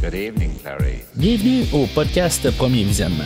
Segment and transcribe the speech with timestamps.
[0.00, 1.02] Good evening, Clary.
[1.16, 3.24] Bienvenue au podcast Premier Visionnement.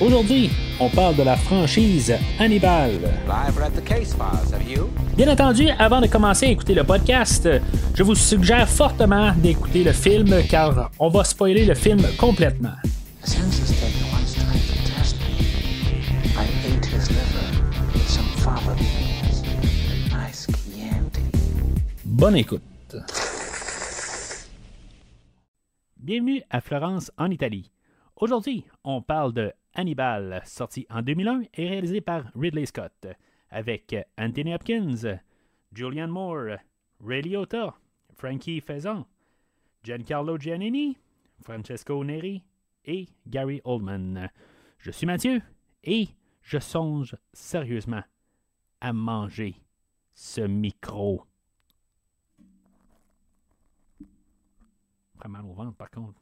[0.00, 0.50] Aujourd'hui,
[0.80, 2.92] on parle de la franchise Hannibal.
[3.28, 4.88] I've read the case files, have you?
[5.14, 7.46] Bien entendu, avant de commencer à écouter le podcast,
[7.94, 12.76] je vous suggère fortement d'écouter le film car on va spoiler le film complètement.
[13.20, 13.74] The census
[26.04, 27.70] Bienvenue à Florence en Italie.
[28.16, 33.06] Aujourd'hui, on parle de Hannibal, sorti en 2001 et réalisé par Ridley Scott,
[33.48, 35.18] avec Anthony Hopkins,
[35.72, 36.58] Julianne Moore,
[37.02, 37.74] Ray Liotta,
[38.12, 39.06] Frankie Faison,
[39.82, 40.98] Giancarlo Giannini,
[41.42, 42.44] Francesco Neri
[42.84, 44.28] et Gary Oldman.
[44.76, 45.40] Je suis Mathieu
[45.84, 46.08] et
[46.42, 48.04] je songe sérieusement
[48.82, 49.54] à manger
[50.12, 51.24] ce micro.
[55.28, 56.20] Mal au ventre, par contre.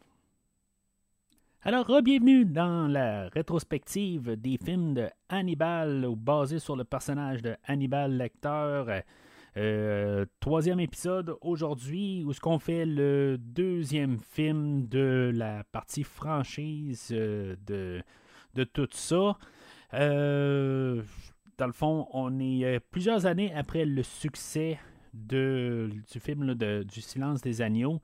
[1.63, 8.17] Alors, bienvenue dans la rétrospective des films de Hannibal, basés sur le personnage de Hannibal
[8.17, 9.03] Lecter.
[9.57, 17.09] Euh, troisième épisode aujourd'hui, où ce qu'on fait le deuxième film de la partie franchise
[17.13, 18.03] euh, de,
[18.55, 19.37] de tout ça.
[19.95, 21.03] Euh,
[21.59, 24.79] dans le fond, on est plusieurs années après le succès
[25.13, 28.01] de, du film de- du Silence des Agneaux.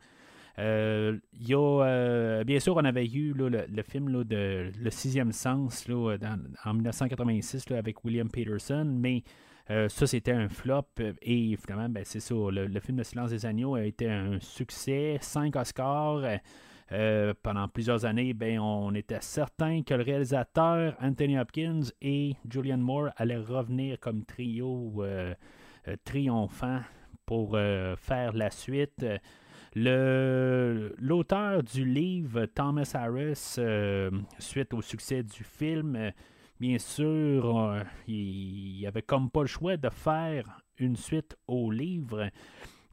[0.59, 5.87] Euh, y a, euh, bien sûr, on avait eu le, film de Le Sixième Sens
[5.89, 9.23] dans- en 1986 là, avec William Peterson, mais
[9.71, 10.83] euh, ça, c'était un flop.
[11.01, 12.35] euh, Et finalement, ben, c'est ça.
[12.35, 15.19] Le, film Le Silence des Agneaux a été un succès.
[15.21, 16.17] Cinq Oscars.
[16.25, 16.37] euh,
[16.93, 22.81] euh, pendant plusieurs années, ben, on était certain que le réalisateur Anthony Hopkins et Julianne
[22.81, 25.35] Moore allaient revenir comme trio euh,
[25.87, 26.81] euh, triomphant
[27.27, 29.05] pour euh, faire la suite.
[29.75, 36.11] L'auteur du livre, Thomas Harris, euh, suite au succès du film, euh,
[36.59, 41.71] bien sûr, euh, il, il avait comme pas le choix de faire une suite au
[41.71, 42.29] livre.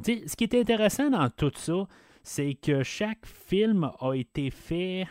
[0.03, 1.87] Tu sais, ce qui est intéressant dans tout ça,
[2.23, 5.05] c'est que chaque film a été fait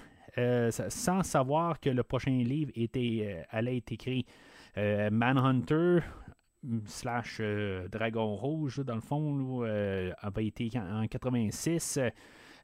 [0.88, 4.26] sans savoir que le prochain livre était, allait être écrit.
[4.76, 6.00] Manhunter
[6.86, 11.98] slash euh, Dragon Rouge, dans le fond, euh, avait été en, en 86.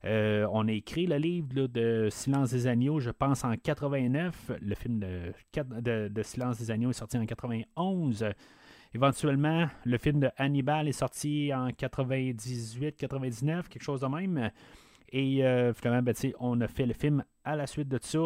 [0.05, 4.53] Euh, on a écrit le livre de Silence des Agneaux, je pense, en 89.
[4.61, 8.27] Le film de, Silence des Agneaux est sorti en 91.
[8.95, 14.51] Éventuellement, le film de Hannibal est sorti en 98-99, quelque chose de même.
[15.13, 15.43] Et
[15.75, 18.21] finalement, ben, on a fait le film à la suite de ça.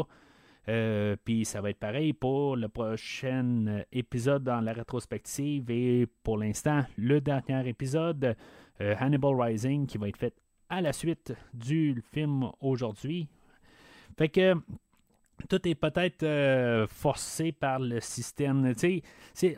[0.68, 5.70] Euh, Puis ça va être pareil pour le prochain épisode dans la rétrospective.
[5.70, 8.36] Et pour l'instant, le dernier épisode,
[8.80, 10.34] euh, Hannibal Rising, qui va être fait
[10.68, 13.28] à la suite du film aujourd'hui.
[14.16, 14.54] Fait que
[15.48, 18.72] tout est peut-être euh, forcé par le système.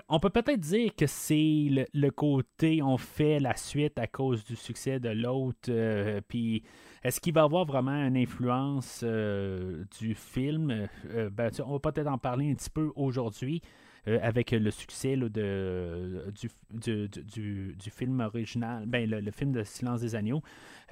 [0.09, 4.57] On peut peut-être dire que c'est le, côté on fait la suite à cause du
[4.57, 5.69] succès de l'autre.
[5.69, 6.63] euh, Puis
[7.03, 10.89] est-ce qu'il va avoir vraiment une influence euh, du film?
[11.33, 13.63] Ben, On va peut-être en parler un petit peu aujourd'hui.
[14.09, 20.01] Euh, avec le succès de, du, du, du- film original, ben, le, film de Silence
[20.01, 20.43] des Agneaux.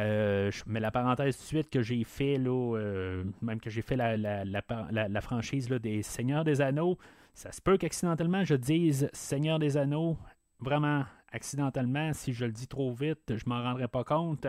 [0.01, 3.83] Euh, je mets la parenthèse de suite que j'ai fait, là, euh, même que j'ai
[3.83, 6.99] fait la, la, la, franchise là, des Seigneurs des Anneaux.
[7.35, 10.17] Ça se peut qu'accidentellement je dise Seigneur des Anneaux,
[10.61, 12.13] vraiment accidentellement.
[12.13, 14.47] Si je le dis trop vite, je m'en rendrai pas compte.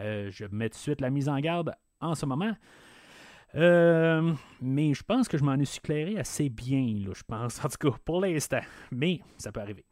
[0.00, 2.54] Euh, je mets tout de suite la mise en garde en ce moment.
[3.56, 7.68] Euh, mais je pense que je m'en ai éclairé assez bien, là, je pense, en
[7.68, 8.60] tout cas, pour l'instant.
[8.92, 9.84] Mais ça peut arriver.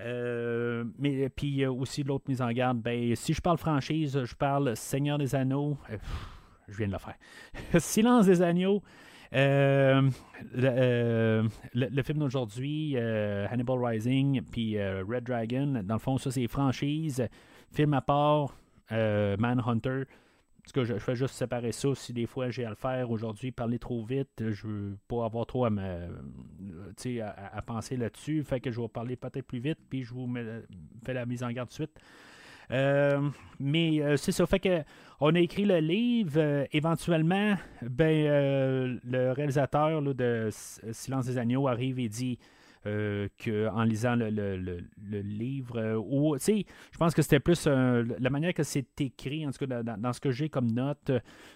[0.00, 4.34] Euh, mais puis euh, aussi l'autre mise en garde, ben, si je parle franchise, je
[4.34, 5.78] parle Seigneur des Anneaux.
[5.90, 5.96] euh,
[6.68, 7.16] je viens de le faire.
[7.80, 8.82] Silence des Agneaux.
[9.34, 10.02] euh,
[10.52, 11.42] le, euh,
[11.74, 16.46] le- film d'aujourd'hui, euh, Hannibal Rising, puis euh, Red Dragon, dans le fond, ça c'est
[16.48, 17.26] franchise.
[17.72, 18.54] Film à part,
[18.90, 20.02] euh, Manhunter.
[20.64, 21.88] En tout cas, je, fais juste séparer ça.
[21.94, 25.44] Si des fois j'ai à le faire aujourd'hui, parler trop vite, je veux pas avoir
[25.44, 28.44] trop à me, euh, à, à- penser là-dessus.
[28.44, 30.32] Fait que je vais parler peut-être plus vite, puis je vous
[31.04, 31.98] fais la mise en garde de suite.
[32.70, 33.28] Euh,
[33.58, 34.82] mais euh, c'est ça, fait que
[35.20, 36.34] on a écrit le livre.
[36.36, 40.48] euh, éventuellement, ben euh, le réalisateur là, de
[40.92, 42.38] Silence des agneaux arrive et dit
[42.84, 46.64] euh, que en lisant le, le- le- livre, euh, ou je
[46.98, 50.18] pense que c'était plus euh, la manière que c'est écrit, en tout cas dans, ce
[50.18, 51.12] que j'ai comme note,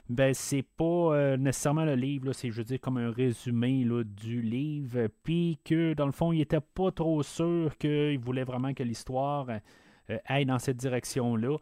[0.08, 4.40] ben c'est pas nécessairement le livre, c'est je veux dire comme un résumé là, du
[4.40, 8.84] livre, puis que dans le fond il était pas trop sûr qu'il voulait vraiment que
[8.84, 9.48] l'histoire
[10.26, 11.56] aille dans cette direction-là.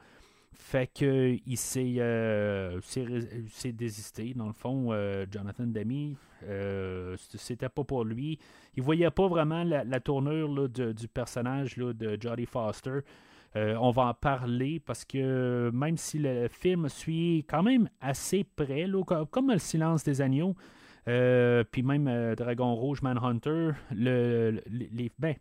[0.56, 1.82] Fait que il s'est,
[3.72, 4.34] désisté.
[4.34, 4.90] Dans le fond,
[5.32, 6.16] Jonathan Demi,
[7.37, 8.38] c'était pas pour lui.
[8.76, 13.00] Il voyait pas vraiment la, tournure là, du personnage là, de Jodie Foster.
[13.56, 18.43] Euh, on va en parler parce que même si le film suit quand même assez
[18.43, 20.56] près, là, co- comme Le silence des agneaux,
[21.06, 25.37] euh, puis même euh, Dragon Rouge, Manhunter, ben,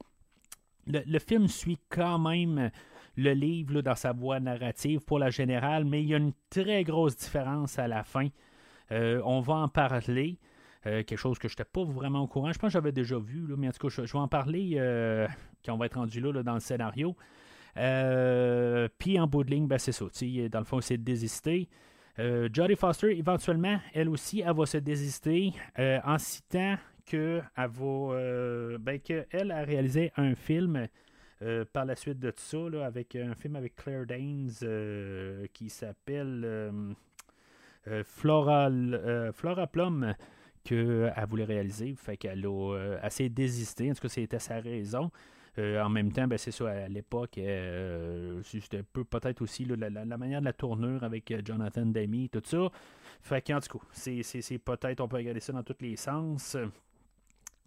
[0.86, 2.70] le, le film suit quand même
[3.16, 6.84] le livre dans sa voie narrative pour la générale, mais il y a une très
[6.84, 8.28] grosse différence à la fin.
[8.92, 10.38] On va en parler.
[10.86, 12.52] Euh, quelque chose que je n'étais pas vraiment au courant.
[12.52, 14.74] Je pense que j'avais déjà vu, là, mais en tout cas, je, vais en parler
[14.76, 15.28] euh,
[15.66, 17.16] quand on va être rendu là, dans le scénario.
[17.78, 20.06] Euh, Puis en bout de ligne, ben, c'est ça.
[20.52, 21.70] Dans le fond, c'est de désister.
[22.20, 26.76] Euh, Jodie Foster, éventuellement, elle aussi, elle va se désister en citant
[27.06, 28.78] qu'elle va.
[28.80, 30.88] ben, qu'elle a réalisé un film
[31.74, 34.52] par la suite de tout ça, avec un film avec Claire Danes
[35.54, 36.96] qui s'appelle
[38.04, 40.14] Flora, euh, Flora Plum
[40.64, 41.96] qu'elle voulait réaliser.
[41.96, 43.92] Fait qu'elle a euh, assez désisté.
[43.92, 45.12] En tout cas, c'était sa raison.
[45.60, 49.90] Euh, en même temps, ben, c'est ça, à l'époque, euh, c'était peu peut-être aussi la,
[50.18, 52.70] manière de la tournure avec Jonathan Demi, tout ça.
[53.22, 56.58] Fait qu'en tout cas, c'est, peut-être, on peut regarder ça dans tous les sens.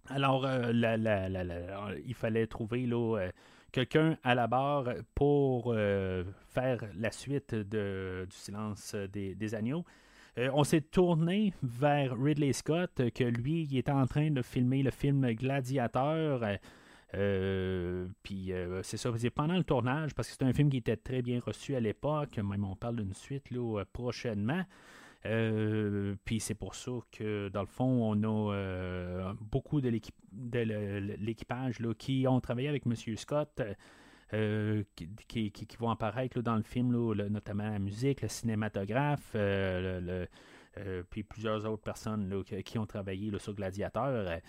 [0.09, 0.49] Alors,
[2.05, 2.89] il fallait trouver
[3.71, 9.85] quelqu'un à la barre pour faire la suite de, du silence des agneaux.
[10.39, 14.43] Euh, on s'est tourné vers Ridley Scott, euh, que lui, il était en train de
[14.43, 16.43] filmer le film Gladiateur.
[17.15, 20.97] euh, puis euh, c'est ça, pendant le tournage, parce que c'est un film qui était
[20.99, 24.65] très bien reçu à l'époque, même on parle d'une suite là, prochainement.
[26.25, 32.41] Puis c'est pour ça que, dans le fond, on a beaucoup de l'équipage qui ont
[32.41, 32.95] travaillé avec M.
[33.17, 33.61] Scott,
[34.35, 36.91] euh, qui, vont apparaître dans le film,
[37.29, 40.27] notamment la musique, le cinématographe, euh,
[40.79, 44.41] euh, puis plusieurs autres personnes qui, ont travaillé sur Gladiateur.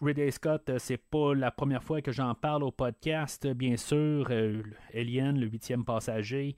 [0.00, 4.28] Ridley Scott, c'est pas la première fois que j'en parle au podcast, bien sûr.
[4.30, 4.62] Euh,
[4.94, 6.56] Alien, le huitième passager,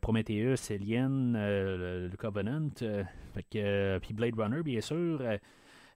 [0.00, 2.68] Prometheus, Alien, le, Covenant,
[3.50, 5.20] puis Blade Runner, bien sûr.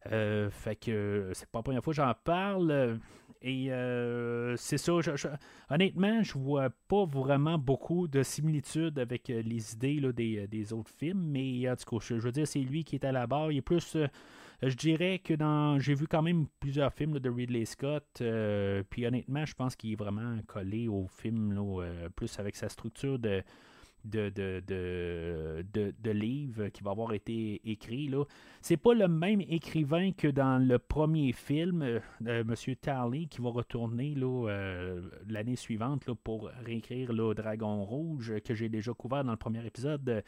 [0.05, 2.99] Fait que c'est pas la première fois que j'en parle.
[3.45, 5.29] Euh, Et euh, c'est ça, je- je-
[5.71, 10.73] honnêtement, je vois pas vraiment beaucoup de similitudes avec euh, les idées là, des, des
[10.73, 13.27] autres films, mais en tout cas, je, veux dire, c'est lui qui est à la
[13.27, 13.53] barre.
[13.53, 13.97] Il est plus.
[13.97, 14.07] euh,
[14.63, 15.79] je dirais que dans.
[15.79, 18.05] J'ai vu quand même plusieurs films de Ridley Scott.
[18.21, 22.57] euh, puis honnêtement, je pense qu'il est vraiment collé au film, là, euh, plus avec
[22.57, 23.43] sa structure de.
[24.05, 28.09] De, de, de, de, de livre qui va avoir été écrit.
[28.09, 28.25] Là.
[28.61, 33.41] C'est pas le même écrivain que dans le premier film, euh, euh, Monsieur Tarley, qui
[33.41, 39.25] va retourner euh, l'année suivante là, pour réécrire le Dragon Rouge, que j'ai déjà couvert
[39.25, 40.23] dans le premier épisode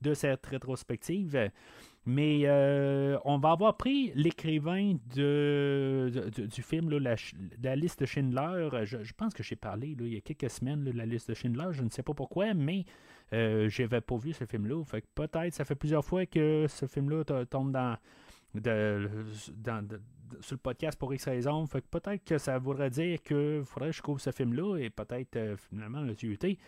[0.00, 1.50] de, cette rétrospective.
[2.06, 7.14] Mais euh, on va avoir pris l'écrivain de, du- film, là,
[7.62, 8.70] la, liste de Schindler.
[8.84, 11.34] Je, pense que j'ai parlé là, il y a quelques semaines de la liste de
[11.34, 11.68] Schindler.
[11.72, 12.84] Je ne sais pas pourquoi, mais
[13.32, 14.84] euh, j'avais pas vu ce film-là.
[14.84, 17.96] Fait que peut-être, ça fait plusieurs fois que ce film-là to- tombe dans,
[18.54, 19.98] dans-
[20.40, 21.66] sur le podcast pour X raisons.
[21.66, 24.90] Fait que peut-être que ça voudrait dire qu'il faudrait que je couvre ce film-là et
[24.90, 26.58] peut-être euh, finalement le tuer.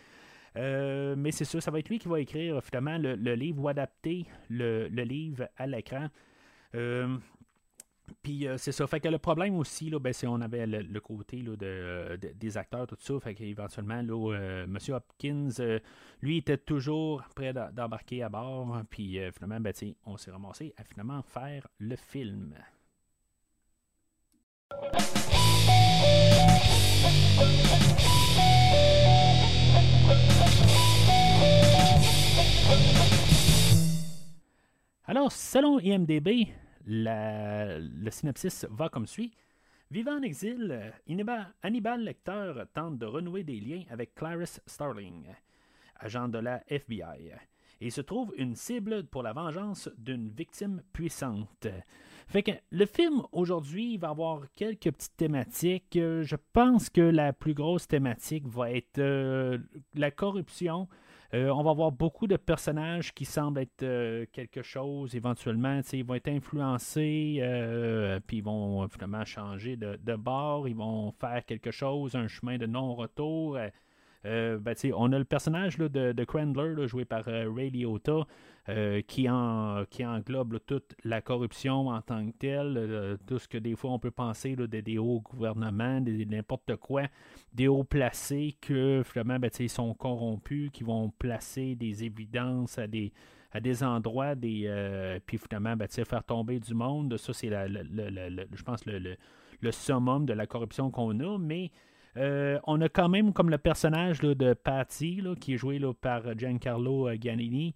[0.55, 3.67] Euh, mais c'est sûr, ça va être lui qui va écrire finalement le, livre ou
[3.67, 6.07] adapter le, livre à l'écran.
[8.21, 8.85] Puis euh, c'est ça.
[8.87, 12.17] Fait que le problème aussi, là, ben, c'est on avait le, côté là, de, euh,
[12.17, 13.19] de- des acteurs, tout ça.
[13.19, 14.77] Fait qu'éventuellement, là, euh, M.
[14.89, 15.79] Hopkins, euh,
[16.21, 18.81] lui, était toujours prêt d'em- d'embarquer à bord.
[18.89, 19.73] Puis finalement, ben,
[20.05, 22.53] on s'est ramassé à finalement faire le film.
[35.05, 36.47] Alors, selon IMDB,
[36.85, 39.33] la- le synopsis va comme suit.
[39.91, 45.27] Vivant en exil, Hannibal- Lecter tente de renouer des liens avec Clarice Starling,
[45.99, 47.31] agent de la FBI,
[47.79, 51.67] et se trouve une cible pour la vengeance d'une victime puissante.
[52.27, 55.93] Fait le film aujourd'hui va avoir quelques petites thématiques.
[55.99, 59.57] Je pense que la plus grosse thématique va être euh,
[59.93, 60.87] la corruption.
[61.33, 65.81] Euh, on va voir beaucoup de personnages qui semblent être euh, quelque chose éventuellement.
[65.91, 70.67] Ils vont être influencés, euh, puis ils vont finalement changer de, de bord.
[70.67, 73.57] Ils vont faire quelque chose, un chemin de non-retour.
[74.25, 78.25] Euh, ben, on a le personnage là, de, de, Crandler, joué par euh, Ray Liotta,
[78.69, 83.57] euh, qui, en, qui englobe toute la corruption en tant que telle, tout ce que
[83.57, 87.03] des fois on peut penser là, des, hauts gouvernements, des, n'importe quoi,
[87.53, 92.87] des hauts placés que finalement ben, ils sont corrompus, qui vont placer des évidences à
[92.87, 93.11] des,
[93.51, 97.17] à des endroits, des, puis finalement ben, faire tomber du monde.
[97.17, 99.17] Ça, c'est, je pense, le,
[99.59, 101.69] le, summum de la corruption qu'on a, mais
[102.17, 107.09] euh, on a quand même comme le personnage de Patty, qui est joué par Giancarlo
[107.09, 107.73] euh, Giannini,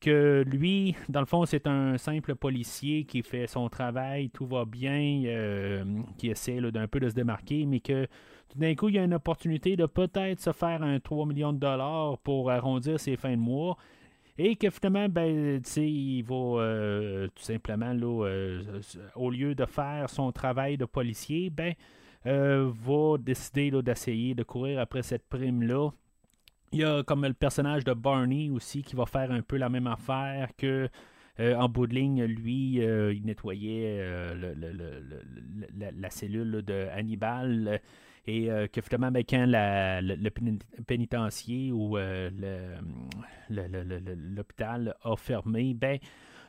[0.00, 4.64] que lui, dans le fond, c'est un simple policier qui fait son travail, tout va
[4.64, 5.84] bien, euh,
[6.18, 8.06] qui essaie d'un peu de se démarquer, mais que
[8.48, 11.52] tout d'un coup, il y a une opportunité de peut-être se faire un 3 millions
[11.52, 13.76] de dollars pour arrondir ses fins de mois.
[14.40, 17.92] Et que finalement, ben, il va tout simplement,
[19.16, 21.74] au lieu de faire son travail de policier, ben,
[22.28, 25.90] euh, va décider d'essayer de courir après cette prime-là.
[26.72, 29.70] Il y a comme le personnage de Barney aussi qui va faire un peu la
[29.70, 30.90] même affaire que
[31.40, 34.04] euh, en bout lui, euh, il nettoyait
[35.96, 37.80] la, cellule de Hannibal
[38.26, 40.28] et que finalement, ben, quand le
[40.86, 41.96] pénitencier ou
[43.48, 45.98] l'hôpital a fermé, ben,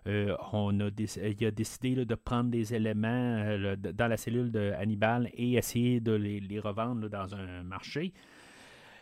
[0.05, 5.29] on a il a décidé de prendre des éléments euh, dans la cellule de Hannibal
[5.33, 8.13] et essayer de les, revendre dans un marché.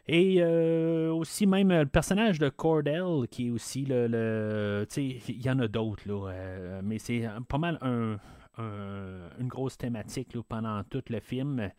[0.07, 4.07] Et euh, aussi même le personnage de Cordell, qui est aussi le...
[4.07, 7.77] le il y en a d'autres, là, mais c'est pas mal
[8.57, 11.69] une grosse thématique pendant tout le film.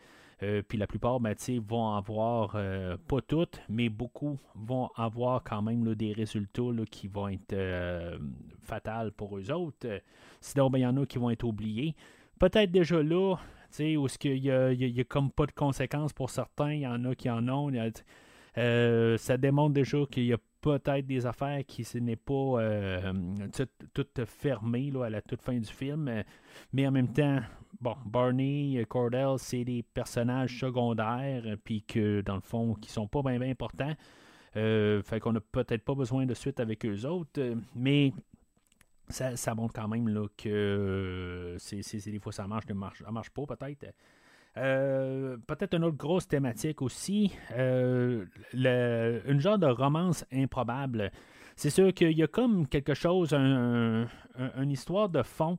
[0.42, 1.35] Euh, puis la plupart, ben,
[1.66, 7.28] vont avoir, euh, pas toutes, mais beaucoup vont avoir quand même des résultats qui vont
[7.28, 8.18] être euh,
[8.62, 10.00] fatals pour eux autres.
[10.40, 11.95] Sinon, ben, il y en a qui vont être oubliés.
[12.38, 16.73] Peut-être déjà là, où il n'y a, y a, comme pas de conséquences pour certains,
[16.73, 17.73] il y en a qui en ont.
[18.54, 22.61] ça démontre déjà qu'il y a peut-être des affaires qui ce n'est pas
[23.52, 26.23] toutes tout fermées à la toute fin du film,
[26.73, 27.40] mais en même temps,
[27.80, 33.23] bon, Barney, Cordell, c'est des personnages secondaires, puis que dans le fond, qui sont pas
[33.23, 33.94] bien importants.
[34.56, 38.12] Euh, fait qu'on n'a peut-être pas besoin de suite avec eux autres, mais
[39.08, 43.30] ça, montre quand même là, que c'est, des fois ça marche, ne marche, ça marche
[43.30, 43.94] pas peut-être.
[44.56, 51.12] Euh, peut-être une autre grosse thématique aussi, euh, une genre de romance improbable.
[51.54, 54.08] C'est sûr qu'il y a comme quelque chose, une
[54.70, 55.58] histoire de fond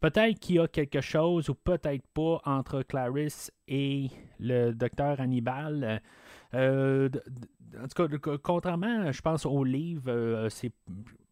[0.00, 6.00] Peut-être qu'il y a quelque chose ou peut-être pas entre Clarisse et le docteur Hannibal.
[6.54, 7.08] Euh,
[7.82, 10.72] en tout cas, contrairement, je pense, au livre, euh, c'est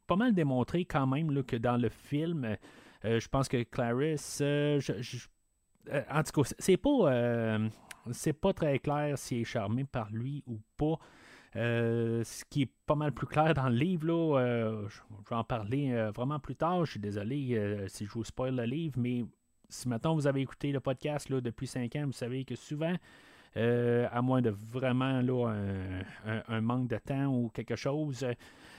[0.06, 2.56] pas mal démontré quand même que dans le film,
[3.04, 7.58] euh, je pense que Clarisse, en tout cas, c'est pas,
[8.10, 10.98] c'est pas très clair si elle est charmée par lui ou pas.
[11.56, 15.36] Euh, ce qui est pas mal plus clair dans le livre, là, euh, je, vais
[15.36, 16.84] en parler euh, vraiment plus tard.
[16.84, 19.24] Je suis désolé si je vous spoil le livre, mais
[19.68, 22.94] si maintenant vous avez écouté le podcast là, depuis 5 ans, vous savez que souvent,
[23.54, 25.54] à moins de vraiment là,
[26.48, 28.26] un, manque de temps ou quelque chose,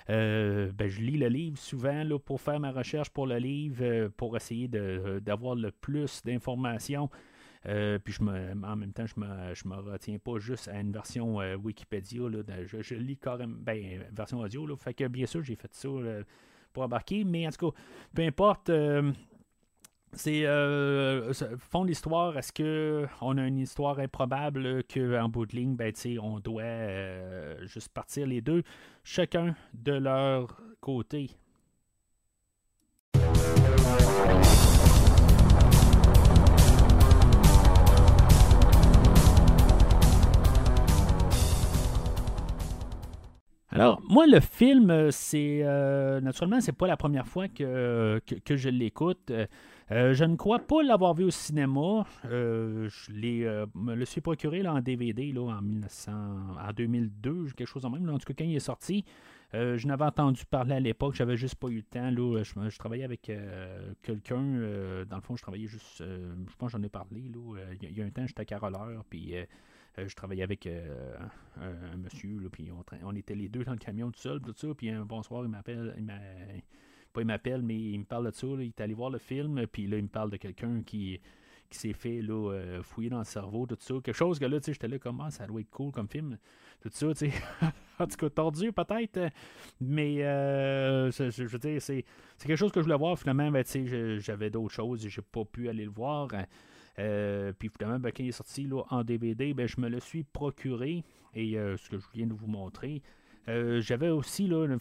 [0.08, 4.38] ben, je lis le livre souvent là, pour faire ma recherche pour le livre, pour
[4.38, 7.10] essayer d'avoir le plus d'informations.
[7.68, 10.92] Euh, puis je en même temps, je me, je me retiens pas juste à une
[10.92, 12.22] version euh, Wikipédia.
[12.66, 14.66] je, lis carrément, ben, version audio.
[14.66, 15.90] Là, fait que bien sûr, j'ai fait ça
[16.72, 17.24] pour embarquer.
[17.26, 17.78] Mais en tout cas,
[18.14, 18.70] peu importe.
[18.70, 19.12] Euh,
[20.14, 20.46] c'est
[21.58, 27.66] fond l'histoire, est-ce qu'on a une histoire improbable qu'en bout de ligne, ben, on doit
[27.66, 28.64] juste partir les deux,
[29.04, 31.30] chacun de leur côté?
[43.70, 48.70] Alors, moi, le film, euh, c'est euh, naturellement, c'est pas la première fois que, je
[48.70, 49.30] l'écoute.
[49.92, 52.06] Euh, je ne crois pas l'avoir vu au cinéma.
[52.24, 57.86] je me le suis procuré là, en DVD là, en, 1900, en 2002, quelque chose
[57.86, 58.10] en même.
[58.10, 59.04] en tout cas, quand il est sorti,
[59.54, 61.16] je n'avais entendu parler à l'époque.
[61.16, 62.10] J'avais juste pas eu le temps.
[62.10, 63.32] Là, je, travaillais avec
[64.02, 64.44] quelqu'un.
[65.10, 66.00] dans le fond, je travaillais juste.
[66.00, 67.22] je pense que j'en ai parlé.
[67.82, 69.04] il y, a un temps, j'étais caroleur.
[69.10, 69.46] Puis euh,
[70.06, 71.16] je travaillais avec euh,
[71.60, 72.70] un, monsieur, puis
[73.04, 75.50] on, était les deux dans le camion tout seul, tout ça, puis un bonsoir, il
[75.50, 76.06] m'appelle, il
[77.14, 79.66] pas il m'appelle, mais il me parle de ça, il est allé voir le film,
[79.68, 81.20] puis là, il me parle de quelqu'un qui,
[81.70, 83.96] qui s'est fait là, euh, fouiller dans le cerveau, tout ça.
[84.04, 86.38] Quelque chose que là, tu sais, j'étais là, comment ça doit être cool comme film,
[86.80, 87.32] tout ça, tu sais.
[88.00, 89.32] en tout cas, tordu peut-être,
[89.82, 92.06] mais je, veux dire, c'est,
[92.40, 95.24] quelque chose que je voulais voir, finalement, ben, tu sais, j'avais d'autres choses et j'ai
[95.24, 96.28] pas pu aller le voir.
[97.00, 100.00] Euh, puis finalement, ben, quand il est sorti là, en DVD, ben, je me le
[100.00, 101.04] suis procuré.
[101.34, 103.02] et ce que je viens de vous montrer.
[103.48, 104.78] J'avais aussi là, le,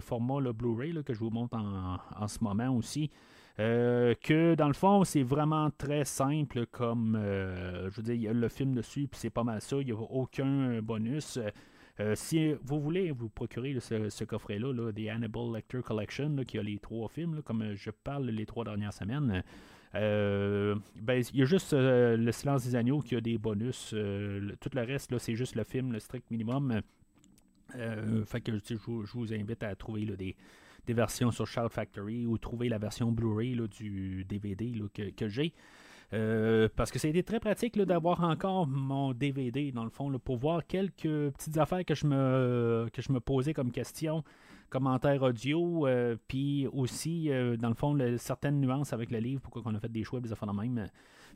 [0.00, 3.10] format Blu-ray que je vous montre en, ce moment aussi.
[3.56, 8.32] que dans le fond, c'est vraiment très simple comme je veux dire, il y a
[8.32, 11.40] le film dessus, puis c'est pas mal ça, il n'y a aucun bonus.
[12.00, 16.62] Euh, si vous voulez vous procurer ce, coffret-là, là, des Hannibal Lecter Collection, qui a
[16.62, 19.42] les trois films, comme je parle les trois dernières semaines, euh,
[20.00, 23.90] ben, il y a juste euh, Le silence des agneaux qui a des bonus.
[24.60, 26.80] tout le reste, c'est juste le film, le strict minimum.
[27.74, 30.36] je, vous invite à trouver des,
[30.94, 34.72] versions sur Shout Factory ou trouver la version Blu-ray du DVD
[35.16, 35.52] que j'ai.
[36.14, 40.12] Euh, parce que ça a été très pratique d'avoir encore mon DVD, dans le fond,
[40.18, 44.22] pour voir quelques petites affaires que je me, que je me posais comme question,
[44.72, 49.62] commentaires audio, euh, puis aussi, euh, dans le fond, certaines nuances avec le livre, pourquoi
[49.66, 50.86] on a fait des choix, des affaires de même.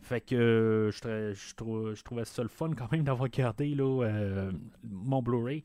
[0.00, 3.76] Fait que je, je, trouvais ça le fun quand même d'avoir gardé
[4.82, 5.62] mon Blu-ray.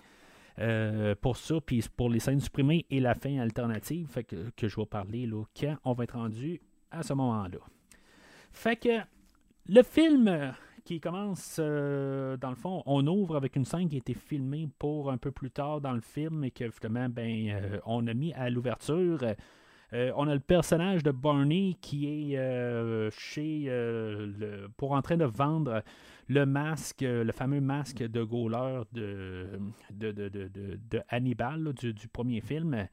[1.21, 4.75] pour ça, puis pour les scènes supprimées et la fin alternative, fait que, que je
[4.75, 6.61] vais parler là, quand on va être rendu
[6.91, 7.59] à ce moment-là.
[8.51, 8.99] Fait que
[9.67, 10.51] le film euh,
[10.83, 14.67] qui commence, euh, dans le fond, on ouvre avec une scène qui a été filmée
[14.79, 18.13] pour un peu plus tard dans le film et que finalement, ben, euh, on a
[18.13, 19.19] mis à l'ouverture.
[19.93, 25.83] on a le personnage de Barney qui est chez le, pour en train de vendre
[26.27, 29.47] le masque, le fameux masque de Gauler de,
[29.91, 32.87] de, de, de Hannibal du, du, premier film.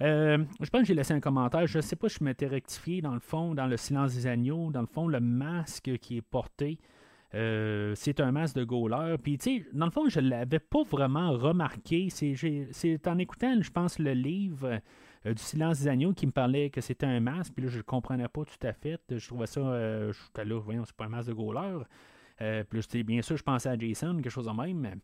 [0.00, 1.66] Euh, je pense que j'ai laissé un commentaire.
[1.66, 4.26] Je ne sais pas si je m'étais rectifié dans le fond, dans le silence des
[4.26, 4.70] agneaux.
[4.70, 6.78] Dans le fond, le masque qui est porté,
[7.34, 9.16] euh, c'est un masque de Gauler.
[9.22, 12.08] Puis, tu sais, dans le fond, je ne l'avais pas vraiment remarqué.
[12.10, 14.80] C'est en écoutant, je pense, le livre
[15.26, 17.54] euh, du silence des agneaux qui me parlait que c'était un masque.
[17.54, 19.00] Puis là, je ne comprenais pas tout à fait.
[19.10, 19.60] Je trouvais ça.
[19.60, 21.78] je suis là, voyons, c'est pas un masque de Gauler.
[22.68, 25.00] puis, bien sûr, je pensais à Jason, quelque chose de même.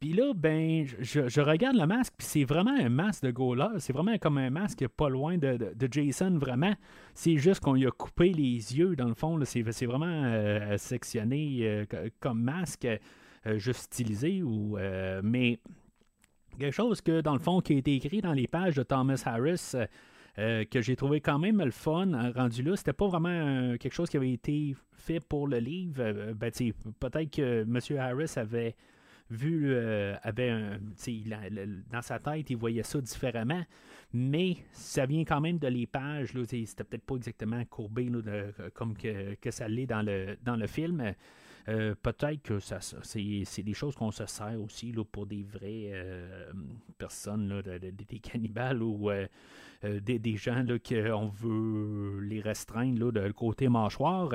[0.00, 3.72] Puis là, ben, je, regarde le masque, puis c'est vraiment un masque de Gola.
[3.78, 6.74] C'est vraiment comme un masque pas loin de, Jason, vraiment.
[7.14, 9.38] C'est juste qu'on lui a coupé les yeux, dans le fond.
[9.44, 11.84] C'est vraiment euh, sectionné euh,
[12.20, 12.86] comme masque,
[13.46, 14.42] euh, juste stylisé.
[14.42, 14.76] Ou,
[15.22, 15.58] mais
[16.58, 19.22] quelque chose que, dans le fond, qui a été écrit dans les pages de Thomas
[19.24, 19.72] Harris.
[20.36, 22.76] que j'ai trouvé quand même le fun rendu là.
[22.76, 26.32] C'était pas vraiment quelque chose qui avait été fait pour le livre.
[26.32, 26.50] ben,
[27.00, 27.98] peut-être que M.
[27.98, 28.74] Harris avait
[29.30, 30.78] vu, euh, avait un,
[31.90, 33.64] dans sa tête, il voyait ça différemment,
[34.12, 36.32] mais ça vient quand même de les pages.
[36.46, 38.10] C'était peut-être pas exactement courbé
[38.74, 41.14] comme que, que ça l'est dans le, dans le film.
[41.66, 45.90] Euh, peut-être que ça, c'est, des choses qu'on se sert aussi là, pour des vraies
[45.94, 46.52] euh,
[46.98, 49.10] personnes, des cannibales ou
[49.82, 54.30] des, des, gens qu'on veut les restreindre de côté mâchoire.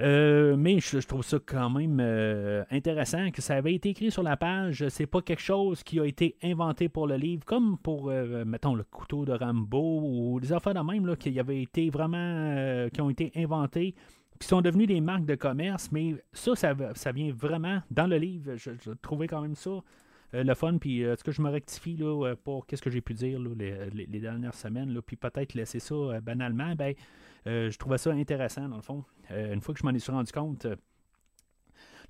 [0.00, 4.24] Euh, mais je, trouve ça quand même euh, intéressant que ça avait été écrit sur
[4.24, 4.88] la page.
[4.88, 8.74] C'est pas quelque chose qui a été inventé pour le livre, comme pour, euh, mettons,
[8.74, 13.00] le couteau de Rambo ou des affaires de même là, qui avaient été vraiment, qui
[13.00, 13.94] ont été inventés,
[14.40, 15.90] qui sont devenus des marques de commerce.
[15.92, 18.56] Mais ça, ça, vient vraiment dans le livre.
[18.56, 19.80] Je, trouvais quand même ça.
[20.32, 23.38] le fun, puis est-ce que je me rectifie là, pour qu'est-ce que j'ai pu dire
[23.38, 26.94] les, dernières semaines, puis peut-être laisser ça banalement, ben,
[27.46, 29.04] je trouvais ça intéressant dans le fond.
[29.30, 30.66] Euh, une fois que je m'en suis rendu compte.
[30.66, 30.76] Euh,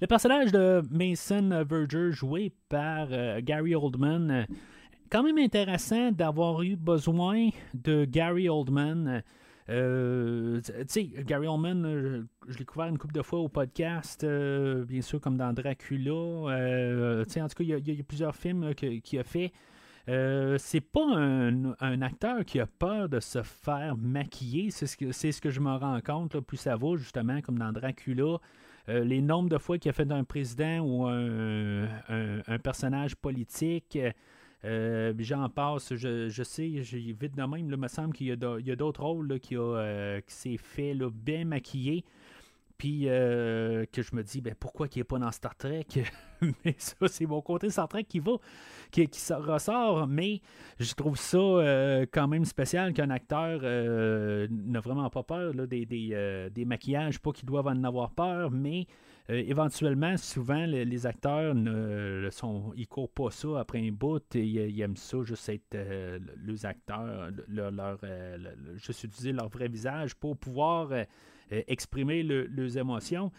[0.01, 4.47] le personnage de Mason Verger, joué par euh, Gary Oldman,
[5.11, 9.23] quand même intéressant d'avoir eu besoin de Gary Oldman.
[9.69, 9.73] tu
[10.89, 15.37] sais, Gary Oldman, je l'ai couvert une couple de fois au podcast, bien sûr, comme
[15.37, 16.13] dans Dracula.
[16.13, 19.53] en tout cas, il y, a plusieurs films qu'il a fait.
[20.09, 24.71] Euh, c'est pas un, acteur qui a peur de se faire maquiller.
[24.71, 26.39] C'est ce que, je me rends compte.
[26.41, 28.39] plus ça va, justement, comme dans Dracula.
[28.91, 31.89] Euh, les nombres de fois qu'il a fait un président ou un,
[32.63, 33.99] personnage politique.
[34.65, 38.77] Euh, j'en passe, je, sais, j'ai vite de même, il me semble qu'il y a,
[38.77, 39.57] d'autres rôles qui
[40.27, 42.05] s'est fait bien maquiller.
[42.85, 45.87] Puis que je me dis, ben, pourquoi il n'est pas dans Star Trek?
[46.65, 48.33] mais ça, c'est mon côté Star Trek qui va
[48.91, 50.41] qui, qui ressort, mais
[50.79, 55.87] je trouve ça euh, quand même spécial qu'un acteur euh, n'a vraiment pas peur des,
[56.13, 58.87] euh, des, maquillages, pas qu'ils doivent en avoir peur, mais
[59.29, 64.81] éventuellement, souvent, les, acteurs ne sont, ils courent pas ça après un bout, et, ils
[64.83, 65.77] aiment ça, juste être
[66.45, 67.99] les acteurs, leur, leur
[68.77, 70.91] juste utiliser leur vrai visage pour pouvoir
[71.51, 73.31] exprimer leurs émotions.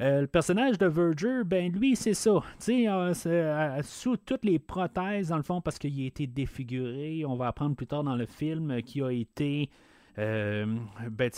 [0.00, 2.42] Euh, le personnage de Verger, ben lui, c'est ça.
[2.68, 7.34] Euh, euh, sous toutes les prothèses, dans le fond, parce qu'il a été défiguré, on
[7.34, 9.70] va apprendre plus tard dans le film, qui a été.
[10.16, 10.78] ben,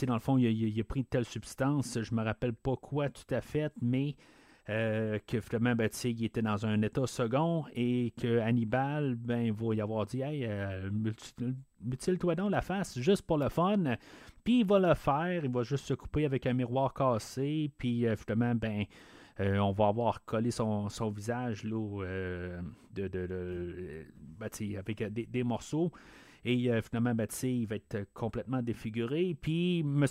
[0.07, 3.41] dans le fond, il a, pris telle substance, je me rappelle pas quoi tout à
[3.41, 4.17] fait, mais
[4.67, 9.81] que finalement, ben, il était dans un état second et que Hannibal ben, va y
[9.81, 10.49] avoir dit Hey,
[11.83, 13.97] mutile-toi donc la face juste pour le fun.
[14.45, 18.07] Puis il va le faire, il va juste se couper avec un miroir cassé, puis
[18.17, 18.85] finalement, ben.
[19.39, 22.07] on va avoir collé son, visage là,
[22.95, 24.07] de,
[24.39, 25.93] ben, avec des, morceaux.
[26.45, 29.37] Et finalement, ben, il va être complètement défiguré.
[29.41, 30.07] Puis M.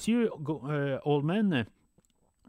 [1.04, 1.66] Oldman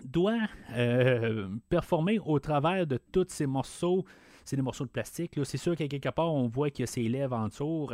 [0.04, 4.04] doit euh, performer au travers de tous ces morceaux.
[4.44, 5.38] C'est des morceaux de plastique.
[5.44, 7.88] C'est sûr qu'à quelque part, on voit a ses lèvres en dessous.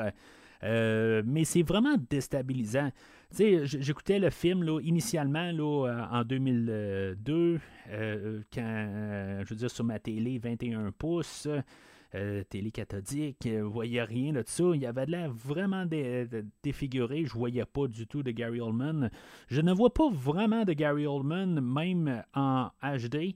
[0.64, 2.90] Euh, mais c'est vraiment déstabilisant.
[3.36, 9.98] J'écoutais le film là, initialement là, en 2002, euh, quand, je veux dire, sur ma
[9.98, 11.48] télé 21 pouces.
[12.14, 14.62] Euh, télé cathodique, je euh, voyais rien de ça.
[14.72, 15.84] Il avait l'air vraiment
[16.62, 17.24] défiguré.
[17.24, 19.10] Je voyais pas du tout de Gary Oldman.
[19.48, 23.34] Je ne vois pas vraiment de Gary Oldman, même en HD.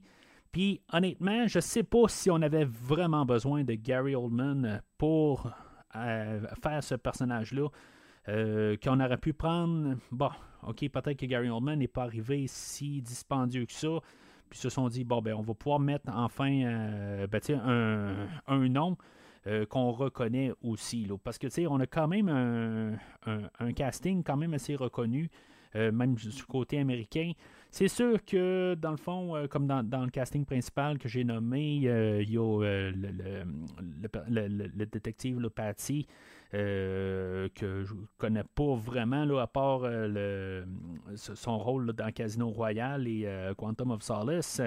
[0.53, 5.49] Puis honnêtement, je sais pas si on avait vraiment besoin de Gary Oldman pour euh,
[5.91, 7.67] faire ce personnage-là.
[8.27, 9.95] qu'on aurait pu prendre.
[10.11, 10.29] Bon,
[10.67, 13.99] ok, peut-être que Gary Oldman n'est pas arrivé si dispendieux que ça
[14.49, 18.69] puis se sont dit, bon, ben, on va pouvoir mettre enfin euh, ben, un, un,
[18.69, 18.97] nom
[19.47, 21.05] euh, qu'on reconnaît aussi.
[21.05, 25.29] Là, parce que on a quand même un, casting quand même assez reconnu,
[25.75, 27.33] euh, même du côté américain.
[27.71, 31.83] C'est sûr que, dans le fond, comme dans, le casting principal que j'ai nommé, il
[31.83, 32.41] y a
[34.29, 36.07] le, le, détective le Patty,
[36.55, 42.49] euh, que je connais pas vraiment, là, à part euh, le, son rôle dans Casino
[42.49, 44.61] Royale et euh, Quantum of Solace.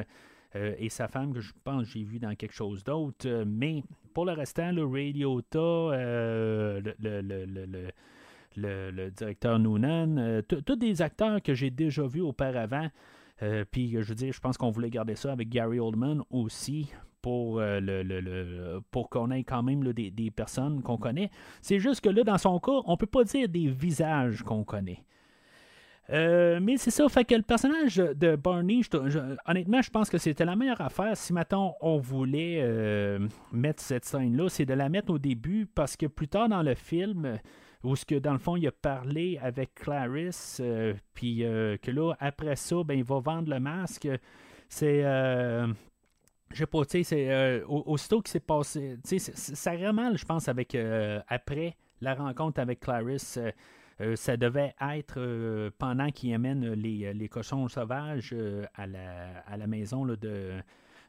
[0.55, 3.45] et sa femme, que je pense j'ai vu dans quelque chose d'autre.
[3.47, 3.83] mais
[4.15, 7.88] pour le restant, le Radiota, le, le, le,
[8.57, 12.88] directeur Noonan, tous des acteurs que j'ai déjà vus auparavant.
[13.71, 16.91] puis je veux dire, je pense qu'on voulait garder ça avec Gary Oldman aussi
[17.23, 21.31] pour, euh, le, pour qu'on ait quand même des, personnes qu'on connaît.
[21.62, 25.05] C'est juste que là, dans son cas, on peut pas dire des visages qu'on connaît.
[26.11, 28.83] Euh, mais c'est ça, fait que le personnage de Barney,
[29.47, 31.17] honnêtement, je pense que c'était la meilleure affaire.
[31.17, 33.21] Si maintenant on voulait euh,
[33.53, 36.75] mettre cette scène-là, c'est de la mettre au début parce que plus tard dans le
[36.75, 37.38] film,
[37.85, 40.62] où ce que dans le fond il a parlé avec Clarisse,
[41.14, 44.09] puis que là après ça, ben il va vendre le masque.
[44.68, 45.03] C'est
[46.53, 49.92] je sais pas, tu sais, c'est euh, aussitôt qui s'est passé, tu sais, ça irait
[49.92, 53.38] mal, je pense, avec euh, après la rencontre avec Clarisse.
[54.01, 58.35] Euh, ça devait être pendant qu'il amène les, les, cochons sauvages
[58.75, 60.61] à, la, à la maison là, de,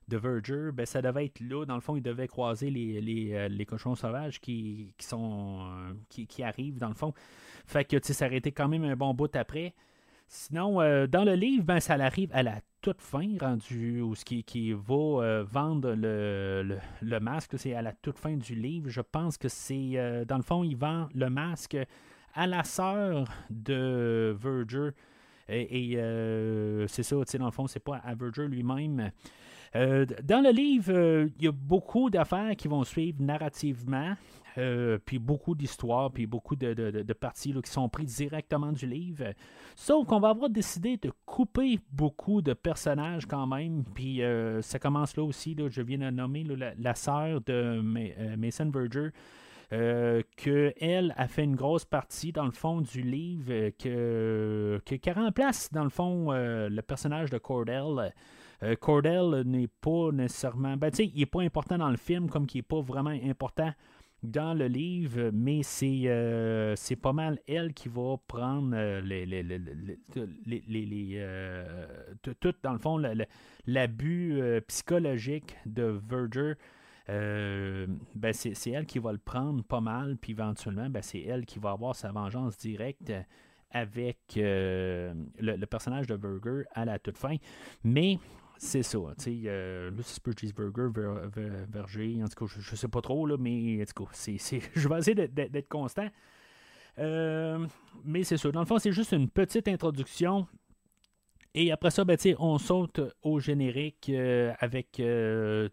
[0.07, 1.65] de Verger, ben, ça devait être là.
[1.65, 6.43] Dans le fond, il devait croiser les, les, les cochons sauvages qui, sont qui, qui,
[6.43, 7.13] arrivent, dans le fond.
[7.65, 9.73] Fait que ça aurait été quand même un bon bout après.
[10.27, 14.43] Sinon, dans le livre, ben, ça arrive à la toute fin, rendu ou ce qui,
[14.43, 18.89] qui va euh, vendre le, masque, c'est à la toute fin du livre.
[18.89, 21.77] Je pense que c'est, euh, dans le fond, il vend le masque
[22.35, 24.89] à la sœur de Verger.
[25.47, 29.11] Et, euh, c'est ça, dans le fond, c'est pas à Verger lui-même.
[29.73, 34.15] Dans le livre, il y a beaucoup d'affaires qui vont suivre narrativement.
[34.57, 39.33] Euh, puis beaucoup d'histoires, puis beaucoup de, parties qui sont prises directement du livre.
[39.75, 44.77] Sauf qu'on va avoir décidé de couper beaucoup de personnages quand même, puis euh, ça
[44.77, 49.09] commence là aussi, je viens de nommer la, sœur de euh, Mason Verger.
[50.37, 55.83] qu'elle a fait une grosse partie dans le fond du livre que, qui remplace dans
[55.83, 58.13] le fond le personnage de Cordell.
[58.79, 60.77] Cordell n'est pas nécessairement.
[60.77, 63.73] Ben, il n'est pas important dans le film comme il n'est pas vraiment important
[64.23, 69.43] dans le livre, mais c'est, euh, pas mal elle qui va prendre euh, les, les,
[71.15, 71.85] euh,
[72.21, 73.01] tout, dans le fond,
[73.67, 76.53] l'abus psychologique de Verger.
[77.07, 81.59] ben c'est, elle qui va le prendre pas mal, puis éventuellement, ben c'est elle qui
[81.59, 83.11] va avoir sa vengeance directe
[83.71, 87.35] avec le, personnage de Verger à la toute fin.
[87.83, 88.19] Mais
[88.63, 88.97] c'est ça.
[89.17, 91.29] Tu sais, euh, là, c'est cheeseburger, ver,
[91.69, 94.37] verger, en tout cas, je, ne sais pas trop, là, mais en tout cas, c'est,
[94.75, 96.07] je vais essayer d'être, constant.
[96.97, 97.67] Euh,
[98.05, 98.51] mais c'est ça.
[98.51, 100.47] Dans le fond, c'est juste une petite introduction.
[101.53, 105.01] Et après ça, ben, on saute au générique euh, avec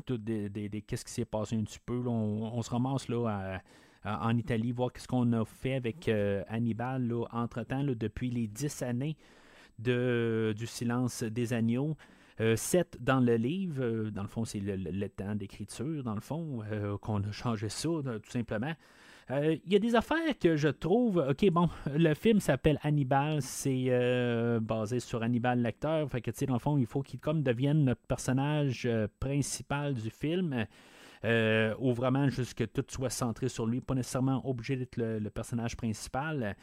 [0.04, 2.02] tout des, des, qu'est-ce qui s'est passé un petit peu.
[2.06, 3.60] on, se ramasse là
[4.04, 6.10] en Italie, voir ce qu'on a fait avec
[6.48, 9.16] Hannibal entre-temps, depuis les dix années
[9.78, 11.96] de, du silence des agneaux.
[12.56, 14.10] 7 dans le livre.
[14.10, 16.60] dans le fond, c'est le, temps d'écriture, dans le fond,
[17.00, 18.74] qu'on a changé ça, tout simplement.
[19.30, 21.24] Il y a des affaires que je trouve.
[21.30, 23.90] Ok, bon, le film s'appelle Hannibal, c'est
[24.60, 26.08] basé sur Hannibal l'acteur.
[26.10, 28.88] Fait que, tu sais, dans le fond, il faut qu'il comme devienne notre personnage
[29.20, 30.66] principal du film.
[31.24, 35.76] ou vraiment juste que tout soit centré sur lui, pas nécessairement obligé d'être le, personnage
[35.76, 36.56] principal.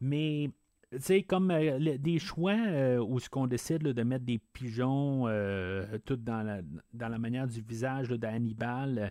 [0.00, 0.50] Mais
[0.96, 5.24] tu sais, comme euh, des choix euh, où ce qu'on décide de mettre des pigeons
[5.26, 6.60] euh, tout dans la,
[6.92, 9.10] dans la manière du visage d'Hannibal,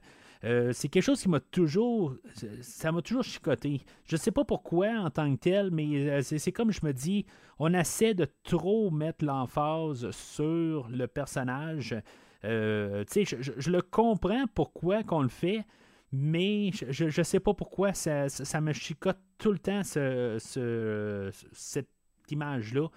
[0.73, 2.15] c'est quelque chose qui m'a toujours.
[2.59, 3.79] Ça m'a toujours chicoté.
[4.05, 7.25] Je sais pas pourquoi en tant que tel, mais c'est comme je me dis,
[7.59, 11.95] on essaie de trop mettre l'emphase sur le personnage.
[12.41, 15.63] tu sais, je, je, le comprends pourquoi qu'on le fait,
[16.13, 18.27] mais je ne sais pas pourquoi ça,
[18.61, 21.89] me chicote tout le temps ce, cette
[22.29, 22.87] image-là.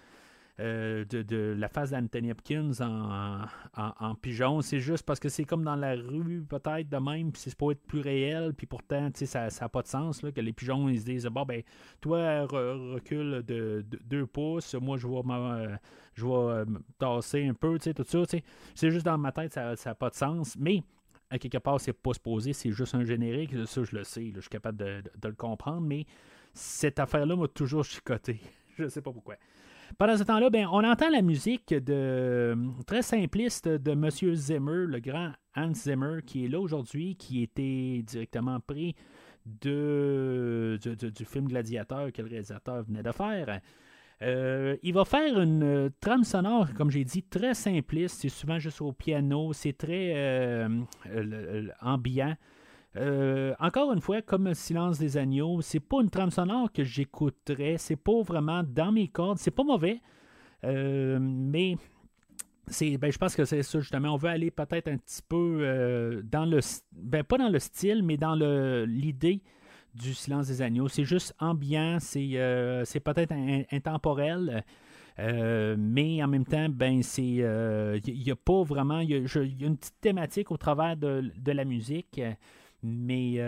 [0.59, 3.45] Euh, de, la face d'Anthony Hopkins en,
[3.77, 4.63] en, pigeon.
[4.63, 7.73] C'est juste parce que c'est comme dans la rue, peut-être, de même, puis c'est pas
[7.73, 11.01] être plus réel, puis pourtant, ça n'a pas de sens, là, que les pigeons, ils
[11.01, 11.63] se disent, bon, ben,
[12.01, 15.77] toi, recule de, deux pouces, moi, je vais,
[16.15, 16.65] je vais euh,
[16.99, 18.23] tasser un peu, tout ça,
[18.75, 20.83] c'est juste dans ma tête, ça n'a pas de sens, mais
[21.31, 23.53] à quelque part, c'est pas supposé, c'est juste un générique.
[23.67, 26.07] Ça, je le sais, je suis capable de, le comprendre, mais
[26.53, 28.41] cette affaire-là m'a toujours chicoté.
[28.77, 29.37] je ne sais pas pourquoi.
[29.99, 34.11] Pendant ce temps-là, ben, on entend la musique de très simpliste de M.
[34.35, 38.97] Zimmer, le grand Hans Zimmer, qui est là aujourd'hui, qui était directement pris
[39.45, 43.61] de, du film Gladiateur que le réalisateur venait de faire.
[44.23, 48.21] Euh, il va faire une euh, trame sonore, comme j'ai dit, très simpliste.
[48.21, 49.53] C'est souvent juste au piano.
[49.53, 50.69] C'est très euh,
[51.83, 52.35] ambiant.
[53.59, 57.77] encore une fois, comme Silence des agneaux, c'est pas une trame sonore que j'écouterais.
[57.79, 59.39] C'est pas vraiment dans mes cordes.
[59.39, 60.01] C'est pas mauvais.
[60.63, 61.77] mais
[62.69, 64.15] c'est, ben, je pense que c'est ça justement.
[64.15, 66.61] On veut aller peut-être un petit peu dans le.
[66.93, 68.35] Ben, pas dans le style, mais dans
[68.87, 69.43] l'idée
[69.97, 70.89] du Silence des Agneaux.
[70.89, 73.35] C'est juste ambiant, c'est, euh, peut-être
[73.73, 74.65] intemporel.
[75.19, 79.01] Euh, mais en même temps, ben c'est il euh, n'y a pas vraiment.
[79.01, 82.21] Il y, a une petite thématique au travers de, la musique.
[82.83, 83.39] Mais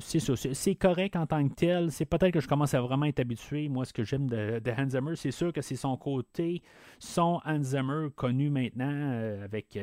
[0.00, 1.92] c'est ça, c'est correct en tant que tel.
[1.92, 3.68] C'est peut-être que je commence à vraiment être habitué.
[3.68, 6.62] Moi, ce que j'aime de, de Hans Zimmer, c'est sûr que c'est son côté,
[6.98, 9.78] son Hans Zimmer connu maintenant, avec,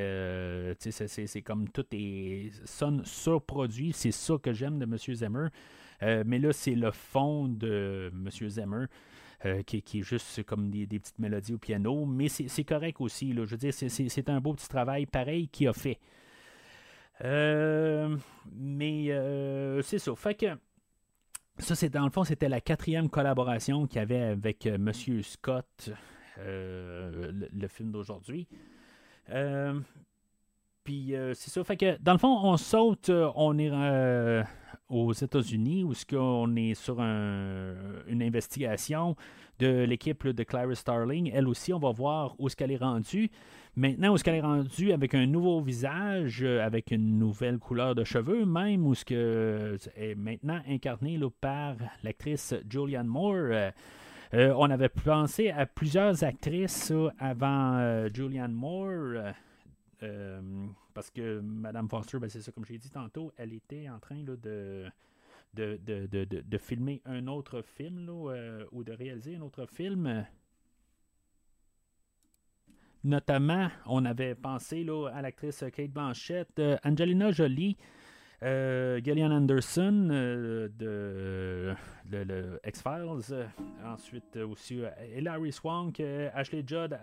[0.79, 3.93] c'est comme tout est sonne surproduit.
[3.93, 4.97] C'est ça que j'aime de M.
[4.97, 5.47] Zimmer.
[6.03, 8.49] Euh, mais là, c'est le fond de M.
[8.49, 8.85] Zemmer.
[9.45, 13.31] Euh, qui, est juste comme des, petites mélodies au piano, mais c'est correct aussi.
[13.31, 15.99] Là, je veux dire, c'est un beau petit travail pareil qu'il a fait.
[17.23, 18.15] Euh,
[18.51, 19.07] mais
[19.83, 20.15] c'est ça.
[20.15, 20.47] Fait que
[21.57, 24.91] ça, c'est dans le fond, c'était la quatrième collaboration qu'il y avait avec M.
[25.21, 25.91] Scott,
[26.37, 28.47] le, film d'aujourd'hui.
[30.83, 31.63] Puis c'est ça.
[31.63, 33.71] Fait que dans le fond, on saute, on est
[34.89, 39.15] aux États-Unis où ce qu'on est sur une investigation
[39.59, 41.31] de l'équipe de Clarice Starling.
[41.33, 43.29] Elle aussi, on va voir où ce qu'elle est rendue.
[43.77, 47.93] Maintenant, où ce qu'elle est rendue avec un nouveau visage, euh, avec une nouvelle couleur
[47.93, 53.71] de cheveux, même où ce que est maintenant incarné par l'actrice Julianne Moore.
[54.33, 59.33] Euh, on avait pensé à plusieurs actrices avant Julianne Moore.
[60.03, 60.41] Euh,
[60.93, 64.23] parce que Madame Foster, ben, c'est ça, comme j'ai dit tantôt, elle était en train
[64.23, 64.89] de, de,
[65.83, 70.25] de, filmer un autre film euh, ou de réaliser un autre film.
[73.05, 77.77] Notamment, on avait pensé à l'actrice Kate Blanchett, euh, Angelina Jolie,
[78.41, 80.71] Gillian Anderson de,
[82.05, 83.47] de, X-Files,
[83.85, 84.81] ensuite aussi
[85.15, 85.99] Hilary Swank,
[86.33, 86.99] Ashley Judd,